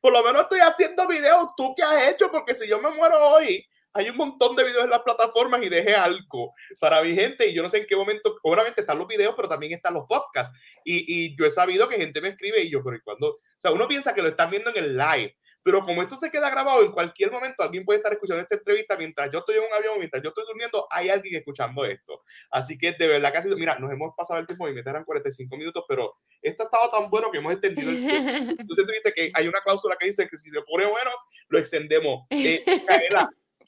por 0.00 0.12
lo 0.12 0.22
menos 0.22 0.42
estoy 0.42 0.60
haciendo 0.60 1.06
videos, 1.06 1.48
¿tú 1.56 1.74
qué 1.76 1.82
has 1.82 2.08
hecho? 2.08 2.30
Porque 2.30 2.54
si 2.54 2.68
yo 2.68 2.80
me 2.80 2.90
muero 2.90 3.18
hoy, 3.18 3.66
hay 3.94 4.08
un 4.08 4.16
montón 4.16 4.56
de 4.56 4.64
videos 4.64 4.84
en 4.84 4.90
las 4.90 5.02
plataformas 5.02 5.62
y 5.62 5.68
dejé 5.68 5.94
algo 5.94 6.54
para 6.78 7.02
mi 7.02 7.14
gente 7.14 7.46
y 7.46 7.54
yo 7.54 7.62
no 7.62 7.68
sé 7.68 7.78
en 7.78 7.86
qué 7.86 7.94
momento, 7.94 8.36
obviamente 8.42 8.80
están 8.80 8.98
los 8.98 9.06
videos, 9.06 9.34
pero 9.36 9.48
también 9.48 9.72
están 9.72 9.94
los 9.94 10.06
podcasts. 10.06 10.56
Y, 10.84 11.04
y 11.06 11.36
yo 11.36 11.44
he 11.44 11.50
sabido 11.50 11.88
que 11.88 11.96
gente 11.96 12.20
me 12.20 12.28
escribe 12.28 12.62
y 12.62 12.70
yo, 12.70 12.82
pero 12.82 12.98
cuando, 13.04 13.28
o 13.28 13.40
sea, 13.58 13.70
uno 13.70 13.86
piensa 13.88 14.14
que 14.14 14.22
lo 14.22 14.28
están 14.28 14.50
viendo 14.50 14.70
en 14.70 14.76
el 14.76 14.96
live, 14.96 15.36
pero 15.62 15.84
como 15.84 16.02
esto 16.02 16.16
se 16.16 16.30
queda 16.30 16.50
grabado, 16.50 16.82
en 16.82 16.92
cualquier 16.92 17.30
momento 17.30 17.62
alguien 17.62 17.84
puede 17.84 17.98
estar 17.98 18.12
escuchando 18.12 18.42
esta 18.42 18.56
entrevista 18.56 18.96
mientras 18.96 19.30
yo 19.30 19.40
estoy 19.40 19.56
en 19.56 19.62
un 19.62 19.74
avión, 19.74 19.98
mientras 19.98 20.22
yo 20.22 20.30
estoy 20.30 20.44
durmiendo, 20.46 20.86
hay 20.90 21.08
alguien 21.08 21.36
escuchando 21.36 21.84
esto. 21.84 22.20
Así 22.50 22.76
que 22.76 22.92
de 22.92 23.06
verdad 23.06 23.32
casi, 23.32 23.48
mira, 23.54 23.78
nos 23.78 23.92
hemos 23.92 24.14
pasado 24.16 24.40
el 24.40 24.46
tiempo 24.46 24.68
y 24.68 24.74
me 24.74 24.80
eran 24.80 25.04
45 25.04 25.56
minutos, 25.56 25.84
pero 25.88 26.16
esto 26.40 26.64
ha 26.64 26.66
estado 26.66 26.90
tan 26.90 27.10
bueno 27.10 27.30
que 27.30 27.38
hemos 27.38 27.52
extendido 27.52 27.90
el 27.90 27.98
tiempo. 27.98 28.54
Entonces 28.60 28.86
tú 28.86 28.92
viste 28.92 29.12
que 29.12 29.30
hay 29.34 29.48
una 29.48 29.60
cláusula 29.60 29.96
que 29.98 30.06
dice 30.06 30.26
que 30.26 30.36
si 30.36 30.50
se 30.50 30.60
pone 30.62 30.86
bueno, 30.86 31.10
lo 31.48 31.58
extendemos. 31.58 32.26
Eh, 32.44 32.60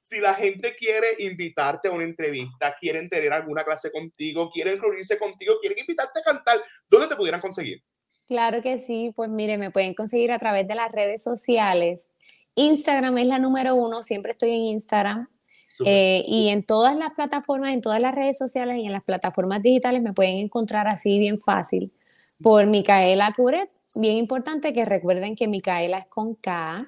si 0.01 0.21
la 0.21 0.35
gente 0.35 0.75
quiere 0.75 1.17
invitarte 1.21 1.89
a 1.89 1.93
una 1.93 2.05
entrevista, 2.05 2.77
quieren 2.79 3.09
tener 3.09 3.33
alguna 3.33 3.65
clase 3.65 3.91
contigo, 3.91 4.51
quieren 4.51 4.79
reunirse 4.79 5.19
contigo, 5.19 5.55
quieren 5.61 5.79
invitarte 5.79 6.21
a 6.21 6.23
cantar, 6.23 6.63
¿dónde 6.91 7.09
te 7.09 7.17
pudieran 7.17 7.41
conseguir? 7.41 7.83
Claro 8.29 8.63
que 8.63 8.79
sí, 8.79 9.13
pues 9.15 9.29
mire, 9.29 9.59
me 9.59 9.71
pueden 9.71 9.95
conseguir 9.95 10.33
a 10.33 10.39
través 10.39 10.67
de 10.67 10.75
las 10.75 10.91
redes 10.91 11.23
sociales. 11.23 12.11
Instagram 12.55 13.19
es 13.19 13.27
la 13.27 13.39
número 13.39 13.75
uno, 13.75 14.03
siempre 14.03 14.33
estoy 14.33 14.51
en 14.51 14.61
Instagram. 14.65 15.29
Eh, 15.85 16.25
y 16.29 16.51
en 16.51 16.65
todas 16.65 16.97
las 16.97 17.15
plataformas, 17.15 17.73
en 17.73 17.81
todas 17.81 18.01
las 18.01 18.15
redes 18.15 18.39
sociales 18.39 18.79
y 18.79 18.87
en 18.87 18.93
las 18.93 19.03
plataformas 19.03 19.61
digitales 19.61 20.03
me 20.03 20.13
pueden 20.13 20.37
encontrar 20.37 20.87
así 20.87 21.19
bien 21.19 21.41
fácil 21.41 21.93
por 22.41 22.67
Micaela 22.67 23.33
Curet. 23.35 23.71
Bien 23.97 24.17
importante 24.17 24.73
que 24.73 24.85
recuerden 24.85 25.35
que 25.35 25.49
Micaela 25.49 25.99
es 25.99 26.07
con 26.07 26.37
K, 26.37 26.87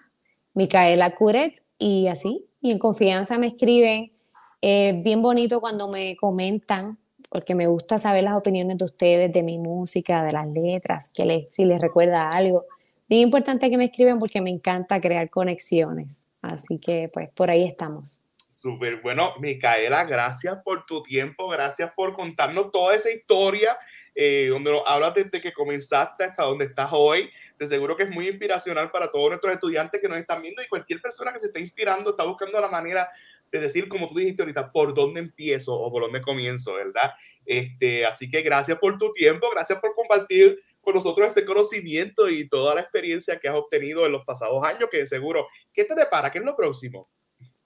Micaela 0.54 1.14
Curet 1.16 1.62
y 1.78 2.06
así 2.06 2.46
y 2.60 2.70
en 2.70 2.78
confianza 2.78 3.38
me 3.38 3.48
escriben. 3.48 4.12
Es 4.60 5.02
bien 5.02 5.22
bonito 5.22 5.60
cuando 5.60 5.88
me 5.88 6.16
comentan, 6.16 6.98
porque 7.30 7.54
me 7.54 7.66
gusta 7.66 7.98
saber 7.98 8.24
las 8.24 8.34
opiniones 8.34 8.78
de 8.78 8.84
ustedes, 8.84 9.32
de 9.32 9.42
mi 9.42 9.58
música, 9.58 10.22
de 10.24 10.32
las 10.32 10.46
letras, 10.48 11.12
que 11.12 11.24
les, 11.24 11.54
si 11.54 11.64
les 11.64 11.80
recuerda 11.80 12.30
algo. 12.30 12.64
Bien 13.08 13.22
importante 13.22 13.70
que 13.70 13.78
me 13.78 13.86
escriben 13.86 14.18
porque 14.18 14.40
me 14.40 14.50
encanta 14.50 15.00
crear 15.00 15.30
conexiones. 15.30 16.24
Así 16.42 16.78
que 16.78 17.10
pues 17.12 17.30
por 17.30 17.50
ahí 17.50 17.64
estamos. 17.64 18.20
Súper 18.48 19.00
bueno, 19.02 19.34
Micaela, 19.40 20.04
gracias 20.04 20.56
por 20.64 20.86
tu 20.86 21.02
tiempo, 21.02 21.48
gracias 21.48 21.90
por 21.96 22.14
contarnos 22.14 22.70
toda 22.70 22.94
esa 22.94 23.10
historia, 23.10 23.76
eh, 24.14 24.46
donde 24.48 24.70
nos 24.70 24.82
hablas 24.86 25.14
desde 25.14 25.40
que 25.40 25.52
comenzaste 25.52 26.22
hasta 26.22 26.44
donde 26.44 26.66
estás 26.66 26.90
hoy. 26.92 27.28
De 27.58 27.66
seguro 27.66 27.96
que 27.96 28.04
es 28.04 28.10
muy 28.10 28.28
inspiracional 28.28 28.92
para 28.92 29.10
todos 29.10 29.30
nuestros 29.30 29.52
estudiantes 29.52 30.00
que 30.00 30.08
nos 30.08 30.18
están 30.18 30.42
viendo 30.42 30.62
y 30.62 30.68
cualquier 30.68 31.00
persona 31.00 31.32
que 31.32 31.40
se 31.40 31.48
esté 31.48 31.58
inspirando, 31.58 32.10
está 32.10 32.22
buscando 32.22 32.60
la 32.60 32.68
manera 32.68 33.08
de 33.56 33.64
decir, 33.64 33.88
como 33.88 34.08
tú 34.08 34.14
dijiste 34.14 34.42
ahorita, 34.42 34.72
por 34.72 34.94
dónde 34.94 35.20
empiezo 35.20 35.74
o 35.74 35.90
por 35.90 36.02
dónde 36.02 36.22
comienzo, 36.22 36.74
¿verdad? 36.74 37.12
Este, 37.44 38.06
así 38.06 38.28
que 38.28 38.42
gracias 38.42 38.78
por 38.78 38.98
tu 38.98 39.12
tiempo, 39.12 39.48
gracias 39.52 39.78
por 39.80 39.94
compartir 39.94 40.56
con 40.80 40.94
nosotros 40.94 41.28
ese 41.28 41.44
conocimiento 41.44 42.28
y 42.28 42.48
toda 42.48 42.74
la 42.74 42.80
experiencia 42.80 43.38
que 43.38 43.48
has 43.48 43.56
obtenido 43.56 44.06
en 44.06 44.12
los 44.12 44.24
pasados 44.24 44.64
años, 44.64 44.88
que 44.90 45.06
seguro, 45.06 45.46
¿qué 45.72 45.84
te 45.84 45.94
depara? 45.94 46.30
¿Qué 46.30 46.38
es 46.38 46.44
lo 46.44 46.54
próximo? 46.54 47.08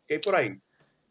¿Qué 0.07 0.15
hay 0.15 0.21
por 0.21 0.35
ahí? 0.35 0.59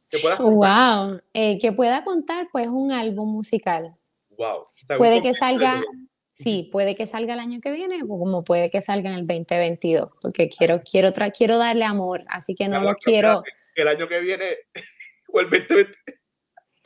que 0.10 0.18
Wow, 0.40 1.22
eh, 1.34 1.60
que 1.60 1.72
pueda 1.72 2.04
contar 2.04 2.48
pues 2.52 2.68
un 2.68 2.92
álbum 2.92 3.32
musical. 3.32 3.96
Wow. 4.38 4.68
puede 4.98 5.22
que 5.22 5.34
salga, 5.34 5.84
sí, 6.32 6.70
puede 6.72 6.96
que 6.96 7.06
salga 7.06 7.34
el 7.34 7.40
año 7.40 7.60
que 7.62 7.72
viene, 7.72 8.02
o 8.04 8.08
como 8.08 8.44
puede 8.44 8.70
que 8.70 8.82
salga 8.82 9.10
en 9.10 9.18
el 9.18 9.28
2022, 9.28 10.10
porque 10.22 10.50
quiero, 10.50 10.82
quiero, 10.82 11.12
quiero 11.14 11.58
darle 11.58 11.86
amor, 11.86 12.24
así 12.30 12.56
que 12.56 12.68
no 12.68 12.82
lo 12.82 12.96
quiero. 12.96 13.44
El 13.82 13.88
año 13.88 14.08
que 14.08 14.20
viene 14.20 14.58
o 15.28 15.40
el 15.40 15.50
2020. 15.50 15.98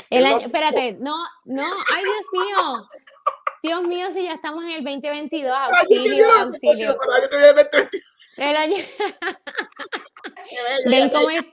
El 0.09 0.25
año, 0.25 0.45
espérate, 0.45 0.97
no, 0.99 1.15
no, 1.45 1.65
ay 1.93 2.03
Dios 2.03 2.25
mío. 2.33 2.87
Dios 3.63 3.83
mío, 3.87 4.11
si 4.11 4.25
ya 4.25 4.33
estamos 4.33 4.65
en 4.65 4.71
el 4.71 4.83
2022, 4.83 5.51
auxilio, 5.51 6.29
auxilio. 6.31 6.97
El 8.37 8.55
año. 8.55 8.75
Ven 10.85 11.09
cómo 11.09 11.29
es 11.29 11.43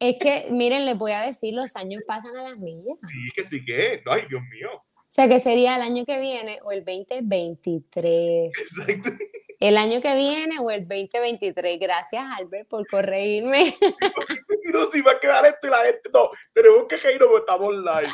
es 0.00 0.16
que, 0.18 0.48
miren, 0.50 0.84
les 0.84 0.98
voy 0.98 1.12
a 1.12 1.22
decir, 1.22 1.54
los 1.54 1.76
años 1.76 2.02
pasan 2.06 2.36
a 2.36 2.50
las 2.50 2.58
millas. 2.58 2.98
Sí, 3.04 3.30
que 3.34 3.44
sí 3.44 3.64
que, 3.64 4.02
ay, 4.04 4.22
Dios 4.28 4.42
mío. 4.52 4.70
O 4.74 4.82
sea, 5.08 5.28
que 5.28 5.40
sería 5.40 5.76
el 5.76 5.82
año 5.82 6.04
que 6.04 6.18
viene 6.18 6.58
o 6.64 6.72
el 6.72 6.84
2023. 6.84 8.52
Exacto. 8.58 9.10
El 9.60 9.76
año 9.76 10.00
que 10.00 10.14
viene 10.14 10.58
o 10.58 10.70
el 10.70 10.86
2023. 10.88 11.78
Gracias, 11.78 12.24
Albert, 12.36 12.68
por 12.68 12.86
corregirme. 12.86 13.72
si 13.72 14.72
no, 14.72 14.84
si 14.90 15.00
va 15.00 15.12
a 15.12 15.20
quedar 15.20 15.46
esto 15.46 15.66
y 15.66 15.70
la 15.70 15.84
gente, 15.84 16.10
no, 16.12 16.30
tenemos 16.52 16.86
que 16.88 16.96
reírnos 16.96 17.28
porque 17.28 17.52
estamos 17.52 17.74
live. 17.74 18.12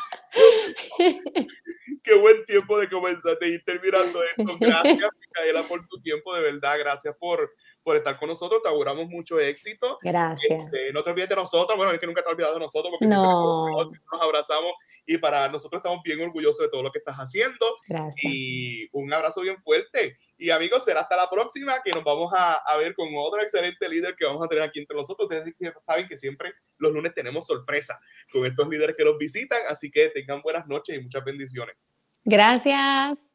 Qué 2.02 2.14
buen 2.14 2.44
tiempo 2.44 2.78
de 2.78 2.88
comenzar, 2.88 3.38
de 3.38 3.48
ir 3.48 3.64
terminando 3.64 4.22
esto. 4.22 4.56
Gracias, 4.60 5.10
Micaela, 5.20 5.66
por 5.68 5.86
tu 5.88 5.98
tiempo, 6.00 6.34
de 6.34 6.42
verdad. 6.42 6.78
Gracias 6.78 7.14
por 7.18 7.50
por 7.82 7.96
estar 7.96 8.18
con 8.18 8.28
nosotros. 8.28 8.62
Te 8.62 8.68
auguramos 8.68 9.08
mucho 9.08 9.38
éxito. 9.38 9.98
Gracias. 10.02 10.64
Este, 10.64 10.92
no 10.92 11.02
te 11.02 11.10
olvides 11.10 11.28
de 11.28 11.36
nosotros. 11.36 11.76
Bueno, 11.76 11.92
es 11.92 11.98
que 11.98 12.06
nunca 12.06 12.22
te 12.22 12.28
has 12.28 12.32
olvidado 12.32 12.54
de 12.54 12.60
nosotros 12.60 12.90
porque 12.90 13.06
no. 13.06 13.74
siempre 13.84 14.00
nos, 14.12 14.22
abrazamos 14.22 14.72
y 15.06 15.18
para 15.18 15.48
nosotros 15.48 15.78
estamos 15.78 16.02
bien 16.02 16.20
orgullosos 16.20 16.66
de 16.66 16.68
todo 16.68 16.82
lo 16.82 16.90
que 16.90 16.98
estás 16.98 17.16
haciendo. 17.16 17.66
Gracias. 17.88 18.32
Y 18.32 18.88
un 18.92 19.12
abrazo 19.12 19.40
bien 19.40 19.58
fuerte. 19.60 20.18
Y 20.40 20.48
amigos, 20.48 20.84
será 20.84 21.02
hasta 21.02 21.16
la 21.16 21.28
próxima 21.28 21.82
que 21.84 21.90
nos 21.90 22.02
vamos 22.02 22.32
a, 22.34 22.54
a, 22.54 22.76
ver 22.78 22.94
con 22.94 23.08
otro 23.14 23.42
excelente 23.42 23.86
líder 23.86 24.14
que 24.16 24.24
vamos 24.24 24.42
a 24.42 24.48
tener 24.48 24.64
aquí 24.64 24.78
entre 24.78 24.96
nosotros. 24.96 25.28
Ustedes 25.30 25.54
saben 25.82 26.08
que 26.08 26.16
siempre 26.16 26.54
los 26.78 26.92
lunes 26.92 27.12
tenemos 27.12 27.46
sorpresa 27.46 28.00
con 28.32 28.46
estos 28.46 28.66
líderes 28.66 28.96
que 28.96 29.04
nos 29.04 29.18
visitan. 29.18 29.60
Así 29.68 29.90
que 29.90 30.08
tengan 30.08 30.40
buenas 30.40 30.66
noches 30.66 30.96
y 30.96 31.00
muchas 31.02 31.22
bendiciones. 31.26 31.76
Gracias. 32.24 33.34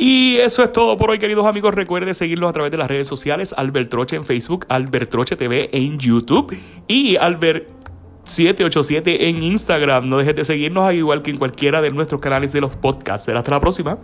Y 0.00 0.36
eso 0.36 0.62
es 0.62 0.72
todo 0.72 0.96
por 0.96 1.10
hoy, 1.10 1.18
queridos 1.18 1.44
amigos. 1.44 1.74
Recuerden 1.74 2.14
seguirnos 2.14 2.50
a 2.50 2.52
través 2.52 2.70
de 2.70 2.76
las 2.76 2.86
redes 2.86 3.08
sociales. 3.08 3.52
Albert 3.56 3.90
Troche 3.90 4.14
en 4.14 4.24
Facebook, 4.24 4.64
Albert 4.68 5.10
Troche 5.10 5.34
TV 5.34 5.70
en 5.72 5.98
YouTube 5.98 6.56
y 6.86 7.16
Albert 7.16 7.77
787 8.28 9.28
en 9.28 9.42
Instagram. 9.42 10.08
No 10.08 10.18
dejes 10.18 10.36
de 10.36 10.44
seguirnos, 10.44 10.84
al 10.84 10.96
igual 10.96 11.22
que 11.22 11.30
en 11.30 11.38
cualquiera 11.38 11.80
de 11.80 11.90
nuestros 11.90 12.20
canales 12.20 12.52
de 12.52 12.60
los 12.60 12.76
podcasts. 12.76 13.28
Hasta 13.28 13.50
la 13.50 13.60
próxima. 13.60 13.98